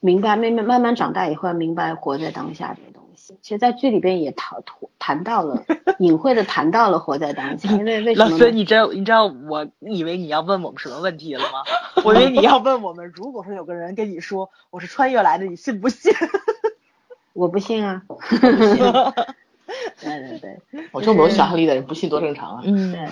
[0.00, 3.36] 明白，慢慢慢慢长大以后要明白活在当下这个东西。
[3.42, 4.62] 其实，在剧里边也谈
[5.00, 5.64] 谈到了，
[5.98, 7.68] 隐晦的谈到了活在当下。
[7.72, 8.30] 因为为什么？
[8.30, 11.64] 老孙，你知道你知道我以为你要问我们什么问题了吗？
[12.04, 16.12] 我以为你要问我们，如果说有个人跟你说我是穿越来的，你信不信？
[17.34, 18.04] 我不信啊。
[20.00, 22.62] 对对对，我这么有想象力的人不信多正常啊。
[22.64, 22.92] 嗯。
[22.92, 23.06] 对。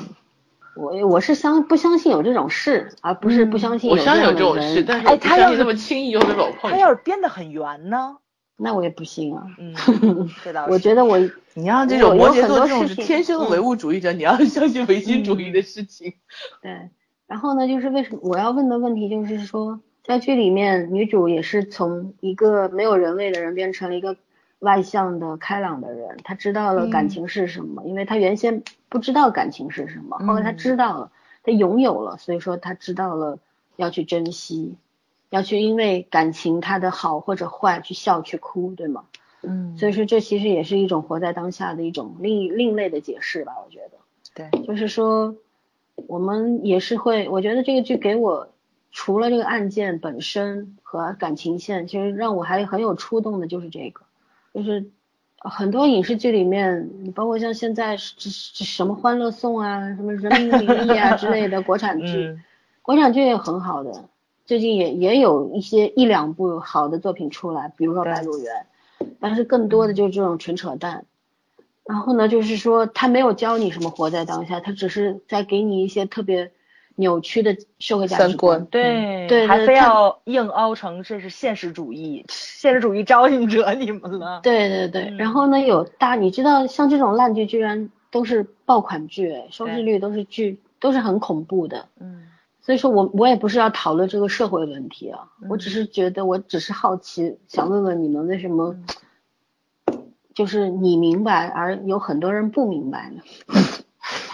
[0.76, 3.90] 我我是相不相信有这种事，而不是不相信。
[3.90, 6.70] 我相信有这种事，但是哎，他要是这么轻易就被我碰。
[6.70, 8.18] 他要是编得很圆呢？
[8.58, 9.42] 那我也不信啊。
[9.58, 9.74] 嗯，
[10.44, 10.72] 这倒是。
[10.72, 11.18] 我觉得我，
[11.54, 16.12] 你要这种摩羯座这种是天生的唯物主义者，你要相信唯心主义的事情。
[16.60, 16.90] 对，
[17.26, 24.18] 然后呢，就是为什么我要问的问题就是说，在剧里面女主也是从一个没有人味的人变成了一个
[24.60, 31.10] 外向的、开朗的人，他知道了感情是什么，因为他原先不知道感情是什么，后来他知道了，
[31.42, 33.38] 他拥有了，所以说他知道了
[33.76, 34.76] 要去珍惜。
[35.28, 39.06] 要去因为感情他的好或者坏去笑去哭，对吗？
[39.42, 43.98] 嗯，所以说这其实也是一种活在当下的一种另另类的解释吧，我觉得。
[44.34, 45.34] 对，就是说
[46.06, 48.50] 我们也是会，我觉得这个剧给我
[48.92, 54.02] 除了这个案件本身和感情线，其实让我还很有触动的就是这个，
[54.56, 54.86] 就是
[55.36, 58.30] 很多影视剧里面，包括像现在是
[58.64, 62.38] 什么《欢乐颂》啊，什么《人民的名义》啊 之类的国产剧，
[62.80, 64.08] 国产剧也很好的。
[64.46, 68.66] 最近也也有一些一两部好的作品出来，比如说《白鹿原》，
[69.20, 71.04] 但是更多的就是这种纯扯淡。
[71.84, 76.50] 然后呢，就是说他没有教你什么活在当下，他只是在给你一些特别
[76.96, 78.64] 扭曲的社会价值观。
[78.66, 84.40] 对对，还非要硬凹成这是现实主义， 现实主义招引者你们了。
[84.44, 91.86] 对对对，然后呢，有大你知道像这种烂剧居然都是爆款剧，收视率都是剧都是很恐怖的。
[92.00, 92.24] 嗯。
[92.62, 98.74] 所以说我我也不是要讨论这个社会问题啊，我只是觉得我只是好奇，想问问你们为什么，
[100.34, 103.22] 就是你明白而有很多人不明白呢？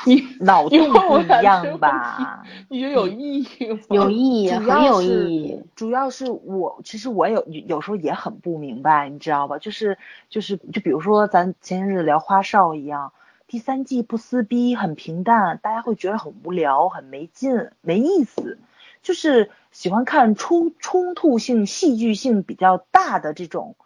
[0.04, 2.44] 你 脑洞不一样吧？
[2.68, 3.78] 你觉得有意义吗？
[3.90, 5.62] 有意义，很有意义。
[5.74, 9.58] 主要是我其实我有有时候也很不明白，你知道吧？
[9.58, 9.98] 就是
[10.28, 13.12] 就是就比如说咱前些日子聊花少一样。
[13.48, 18.58] 第三季不撕逼，很平淡，大家会觉得很无聊、很没劲、没意思。
[19.02, 23.76] 就是喜欢看冲冲突性、戏剧性比较大的这种，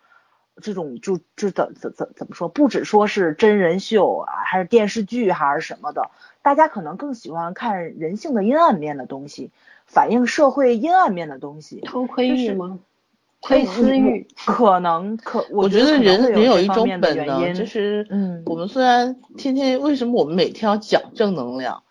[0.62, 2.48] 这种就就怎怎怎怎么说？
[2.48, 6.10] 不只说是真人秀啊，还是电视剧还是什么的，
[6.42, 9.50] 大家可能更喜欢看人性的阴暗面的东西，
[9.86, 11.80] 反映社会阴暗面的东西。
[11.80, 12.78] 偷窥欲吗？
[13.38, 21.84] 窥私欲可能可，我觉得人人有一种本能，就是嗯，我们虽然天天为什么我们每天要讲正能量，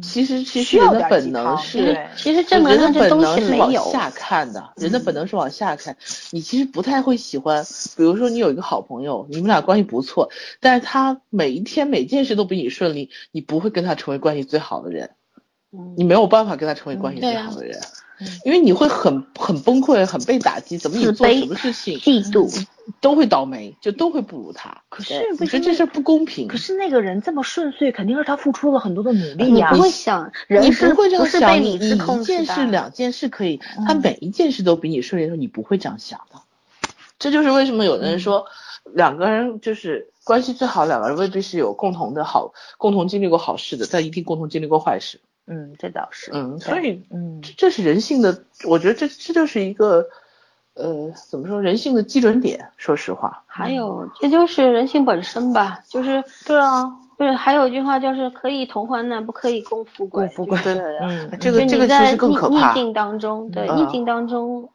[0.00, 5.96] 其实其实人的本能是，其实正能量这东西是往下看的，人的本能是往下看。
[6.30, 7.64] 你其实不太会喜欢，
[7.96, 10.30] 比如说你有一个好朋友，你们俩关系不错，
[10.60, 15.10] 但是他每一天每件事都比你顺利，你不会跟他成为关系最好的人，
[15.96, 17.80] 你没有办法跟他成为关系最好的人。
[18.44, 22.66] 因为你会很很崩溃，很被打击，怎么你做什么事情，嫉妒，
[23.00, 24.82] 都会倒霉，就都会不如他。
[24.88, 26.48] 可是我觉得这事不公平。
[26.48, 29.70] 可是那个人这么顺遂，肯定是他付出了很多的努力呀。
[29.70, 31.62] 你不会想，你不会这样想。
[31.62, 31.78] 你一
[32.24, 36.40] 件事、两件事可以，他每一件事都比你顺利的时候，你不会这样想的。
[37.18, 38.46] 这就是为什么有的人说，
[38.92, 45.20] 两个人就是关系最好，两个人未必是有共同的好，共同经历过好事的，但一定共同经历过坏事。
[45.46, 46.30] 嗯，这倒是。
[46.32, 50.06] 嗯，所以，嗯，这这是人性的，我觉得这这就是一个，
[50.74, 52.70] 呃，怎么说人性的基准点？
[52.76, 60.26] 说实话，还有这就是人性本身吧，就是对啊，对，还有一句话就是可以同患难，不可以共富贵。
[60.28, 60.58] 共富贵，
[61.00, 62.68] 嗯，这个这个其实更可怕。
[62.72, 64.70] 逆境当中，对，逆境当中，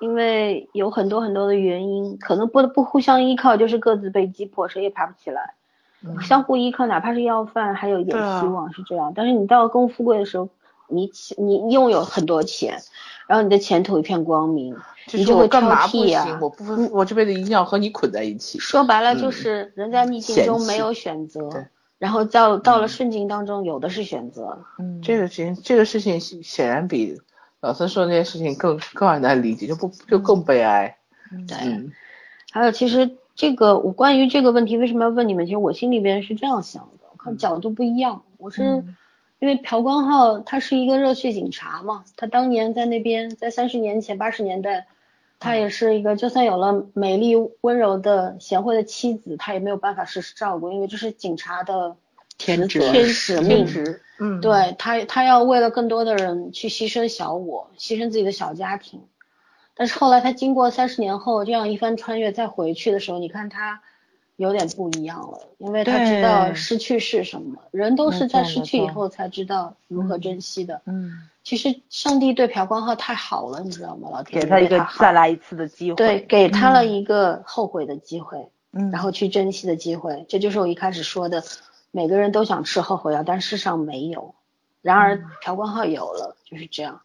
[0.00, 5.54] 因为有很多很多的原因，可能不不互相依靠，就是各自被击破，谁也爬不起来。
[6.22, 9.12] 相互依靠，哪怕是要饭，还有一点希望是这样。
[9.14, 10.48] 但是你到了更富贵的时候，
[10.88, 12.78] 你你拥有很多钱，
[13.26, 14.74] 然后你的前途一片光明，
[15.12, 16.38] 你就会挑剔啊！
[16.40, 18.58] 我不，我这辈子一定要和你捆在一起。
[18.58, 21.66] 说白了就是人在逆境中没有选择，
[21.98, 24.58] 然后到到了顺境当中有的是选择。
[24.78, 27.20] 嗯，这个事情这个事情显然比
[27.60, 30.96] 老孙说的那些事情更更难理解，就不就更悲哀。
[31.46, 31.90] 对，
[32.52, 33.16] 还有其实。
[33.40, 35.46] 这个我关于这个问题为什么要问你们？
[35.46, 38.22] 其实我心里边是这样想的，看角度不一样。
[38.36, 38.84] 我是
[39.38, 44.88] 因为朴光浩他是一个热血警察嘛，他当年在那边，在三十年前八十年代，
[45.38, 51.96] 他也是一个就算有了美丽温柔的贤惠的妻子，他也没有办法时时照顾，因为这是警察的
[52.36, 53.66] 天职天使命。
[54.18, 59.00] 嗯，对他他要为了更多的人去牺牲小我，牺牲自己的小家庭。
[59.80, 63.80] 但是后来他经过三十年后这样一番穿越再回去的时候，你看他
[64.36, 67.62] 有点不一样了，因为他知道失去是什么。
[67.70, 70.82] 人都是在失去以后才知道如何珍惜的。
[70.84, 74.10] 嗯，其实上帝对朴光浩太好了，你知道吗？
[74.12, 80.26] 老天给他一个再来一次的机会，对，给他了一个后悔的机会，嗯，然后去珍惜的机会。
[80.28, 81.42] 这就是我一开始说的，
[81.90, 84.34] 每个人都想吃后悔药，但世上没有。
[84.82, 87.00] 然而朴光浩有了，就是这样。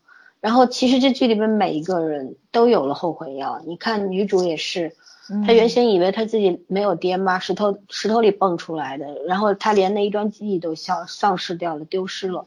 [0.45, 4.95] 然后其实这剧里面每一个人都有了后悔药，你看女主也是，
[5.43, 12.45] 她原先以为她自己没有爹妈，石头石头里蹦出来的，然后她连那一段记忆都消丧失掉了，丢失了。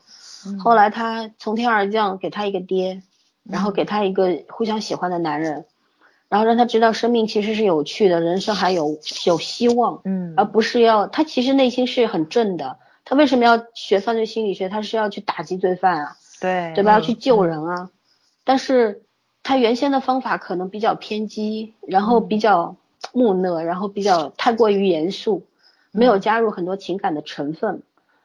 [0.60, 3.02] 后来她从天而降，给她一个爹，
[3.42, 5.64] 然后给她一个互相喜欢的男人，
[6.28, 8.96] 然后让她知道生命其实是有趣的，人生还有
[9.26, 12.78] 有希望，嗯，而不是要她其实内心是很正的。
[13.04, 14.68] 她为什么要学犯罪心理学？
[14.68, 16.16] 她是要去打击罪犯啊。
[16.40, 16.92] 对对吧？
[16.94, 17.90] 要去救人啊，
[18.44, 19.02] 但是
[19.42, 22.76] 他原先的方法可能比较偏激，然后比较
[23.12, 25.46] 木讷，然后比较太过于严肃，
[25.92, 27.82] 没有加入很多情感的成分。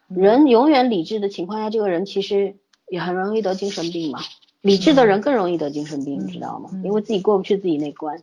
[0.08, 2.56] 人永远理智的情况下，这个人其实
[2.90, 4.20] 也很容易得精神病嘛。
[4.62, 6.70] 理智的人更容易得精神病，你知道吗？
[6.84, 8.22] 因为自己过不去自己那关。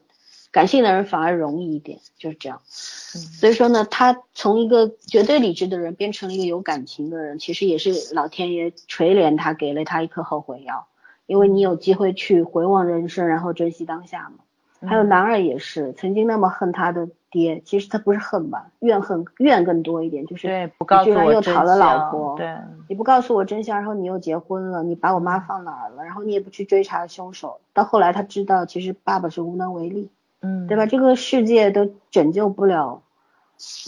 [0.53, 2.61] 感性的人反而容易一点，就是这样。
[2.65, 10.87] 所以说呢，他从一个绝对理智的人变成了一个有感情的人，其实也是老天爷垂怜他，给了他一颗后悔药，
[11.27, 14.45] 因为你有机会去回望人生，然后珍惜当下嘛。
[14.89, 22.57] 还有男二也是，曾经那么恨他的爹，其实他不是恨吧，怨恨怨更多一点，就是你居然又讨了老婆，对，
[22.89, 30.11] 你不告诉我真相，然后你又结婚了，你把我妈放哪儿了，然后你也不去追查凶手，到后来他知道其实爸爸是无能为力。
[30.43, 30.87] 嗯，对吧？
[30.87, 33.03] 这个世界都拯救不了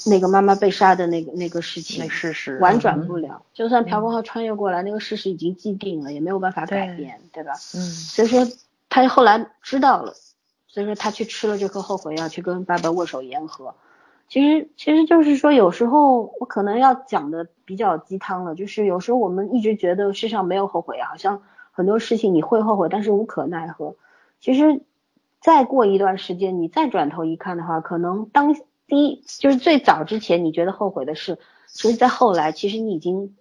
[0.06, 3.42] 那个妈妈被杀的那个那个事情，事实婉转不了。
[3.54, 7.52] 就算朴光浩穿越过来，那个事实已经既定了，也没有办法改变，对吧？
[7.74, 7.80] 嗯。
[7.80, 8.46] 所以说
[8.90, 10.12] 他后来知道了，
[10.68, 13.74] 所以说他去吃了这颗后悔药，去跟爸爸握手言和。
[14.28, 23.96] 其实其实就是说，有时候我可能要讲的比较鸡汤了，就是有时候我们一直觉得世上没有后悔药，好像很多事情你会后悔，但是无可奈何。
[24.38, 24.82] 其实。
[25.42, 28.54] 再过一段时间，你再转头一看的话，可能当
[28.86, 33.34] 第一就是最早之前你觉得后悔的事，其实在后来，其实你已经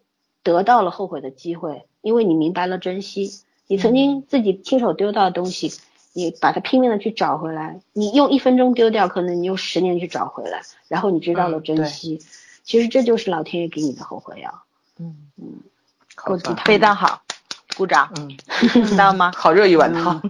[0.43, 5.71] 得到了后悔的机会，因为你明白了珍惜，你曾经自己亲手丢掉的东西，
[6.13, 12.19] 你把它拼命的去找回来，你用一分钟丢掉，可能你用十年去找回来，然后你知道了珍惜，
[12.63, 14.63] 其实这就是老天爷给你的后悔药。
[14.97, 15.15] 嗯。
[15.37, 15.61] 嗯，
[16.15, 17.21] 好，非常好。
[17.77, 18.29] 鼓掌，嗯，
[18.85, 19.31] 知道吗？
[19.37, 20.21] 好热一碗汤，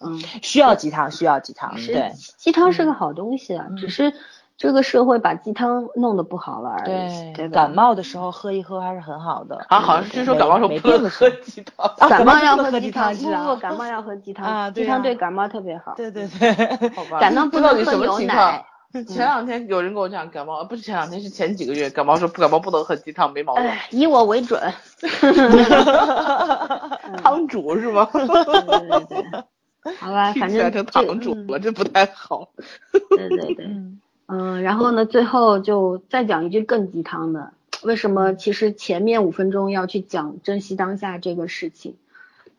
[0.00, 4.12] 嗯，需要鸡汤，需要鸡汤，对，鸡汤是个好东西啊，只是
[4.56, 7.32] 这个社会把鸡汤弄得不好了而已。
[7.34, 9.64] 对，感冒的时候喝一喝还是很好的。
[9.68, 14.46] 啊，好像是说感冒时候不能喝鸡汤，感冒要喝鸡汤，不不，感冒要喝鸡汤。
[14.46, 15.94] 啊，鸡汤对感冒特别好。
[15.96, 17.20] 对对对，好吧。
[17.20, 18.64] 感冒不能喝牛奶。
[18.90, 23.64] 前两天有人跟我讲感冒，不是前两天是前几个月感冒说不感冒不能喝鸡汤，没毛病。
[23.90, 24.58] 以我为准，
[27.22, 28.08] 汤煮是吗？
[28.10, 32.48] 对对对，好吧， 反正成汤煮了，这不太好。
[33.10, 33.66] 对对对，
[34.26, 37.52] 嗯，然后呢，最后就再讲一句更鸡汤的，
[37.82, 38.32] 为什么？
[38.34, 41.94] 其实前面五分钟要去讲珍惜当下这个事情，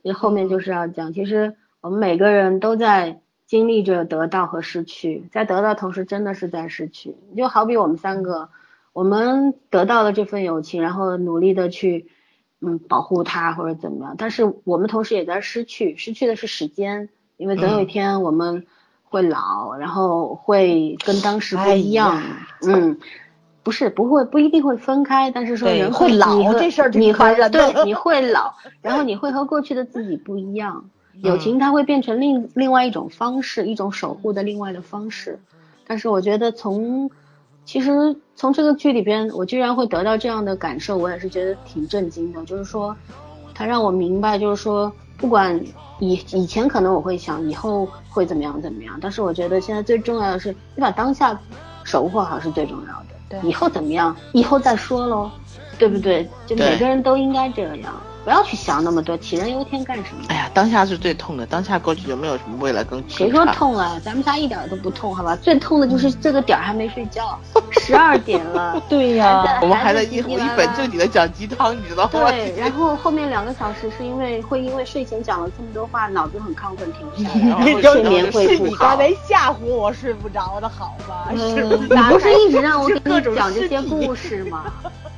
[0.04, 3.20] 你后面就是要讲，其实我们每个人都在。
[3.50, 7.16] 经历着得到和失去，在得到同时，真的是在失去。
[7.36, 8.50] 就好比我们三个，
[8.94, 12.06] 我们得到了这份友情，然后努力的去，
[12.62, 14.14] 嗯，保护它或者怎么样。
[14.20, 18.68] 但是我们同时也在失去，失去的是时间，因为总有一天我们
[19.04, 22.22] 会老，然后会跟当时不一样。
[22.62, 23.00] 嗯，
[23.64, 28.54] 不是，不会，不一定会分开，但是说人会老这事儿，你和对，你会老，
[28.84, 30.92] 然后你会和过去的自己不一样。
[31.22, 35.40] 友情它会变成另另外一种方式，一种守护的另外的方式。
[35.86, 37.10] 但是我觉得从，
[37.66, 42.44] 其实从这个剧里边，我居然会得到这样的感受，我也是觉得挺震惊的。
[42.46, 42.96] 就是说，
[43.54, 45.60] 他让我明白，就是说，不管
[46.00, 51.38] 以以前可能我会想以后会怎么样怎么样，但是我觉得现在最重要的是你把当下
[51.84, 53.42] 守护好是最重要的。
[53.42, 55.30] 对，以后怎么样，以后再说喽，
[55.78, 56.28] 对不对？
[56.46, 57.94] 就每个人都应该这样。
[58.30, 60.24] 不要去想那么多，杞人忧天干什么？
[60.28, 63.04] 哎呀，当下是最痛的，当下过去就没有什么未来更。
[63.10, 64.00] 谁说痛了？
[64.02, 65.36] 咱们仨一点都不痛，好吧？
[65.36, 67.40] 最痛的就是这个点儿还没睡觉，
[67.72, 68.80] 十二点了。
[68.88, 72.30] 对呀，我们还在一一本正经的讲鸡汤，你知道吗？
[72.30, 78.70] 对，然后后面两个小时是因为会因为睡前讲了这么多话，脑子很亢奋，停不下来， 然后睡眠会不好。
[78.70, 81.30] 你刚才吓唬我睡不着的好吧？
[81.36, 81.88] 是不是？
[82.12, 84.66] 不是一直让我给你讲这些故事吗？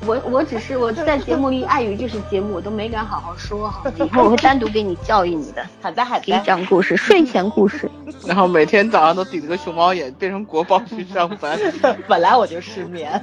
[0.08, 3.83] 我我只是我在节目里碍于这是节目，我都没敢好好说好。
[3.97, 5.65] 以 后我会单独给你教育你的。
[5.83, 6.23] 好的好的。
[6.25, 7.91] 给你讲故事，睡前故事。
[8.27, 11.59] 然后每天早上都顶着个熊猫眼，变成国宝去上班。
[12.07, 13.21] 本来我就失眠。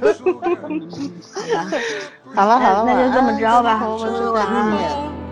[2.34, 3.82] 好了好了，那就这么着吧。
[4.32, 4.72] 晚安。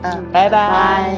[0.03, 1.17] 嗯，拜拜。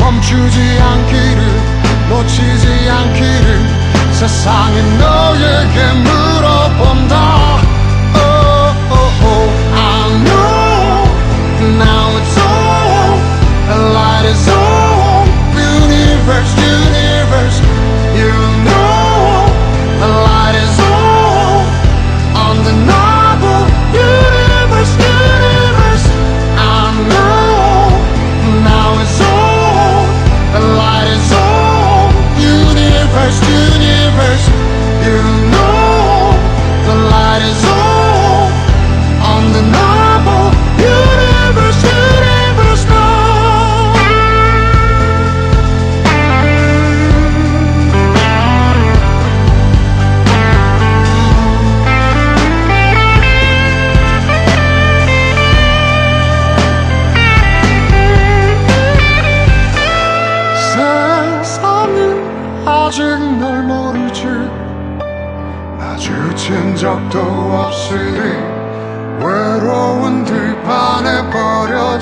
[0.00, 1.63] 멈추지 않기를
[2.08, 3.80] 놓치지 않기를
[4.12, 7.14] 세상에 너에게 물어본다
[8.14, 9.48] oh, oh, oh.
[9.74, 11.04] I know
[11.78, 13.18] now it's on
[13.68, 16.83] the light is on universe universe
[37.35, 37.74] God is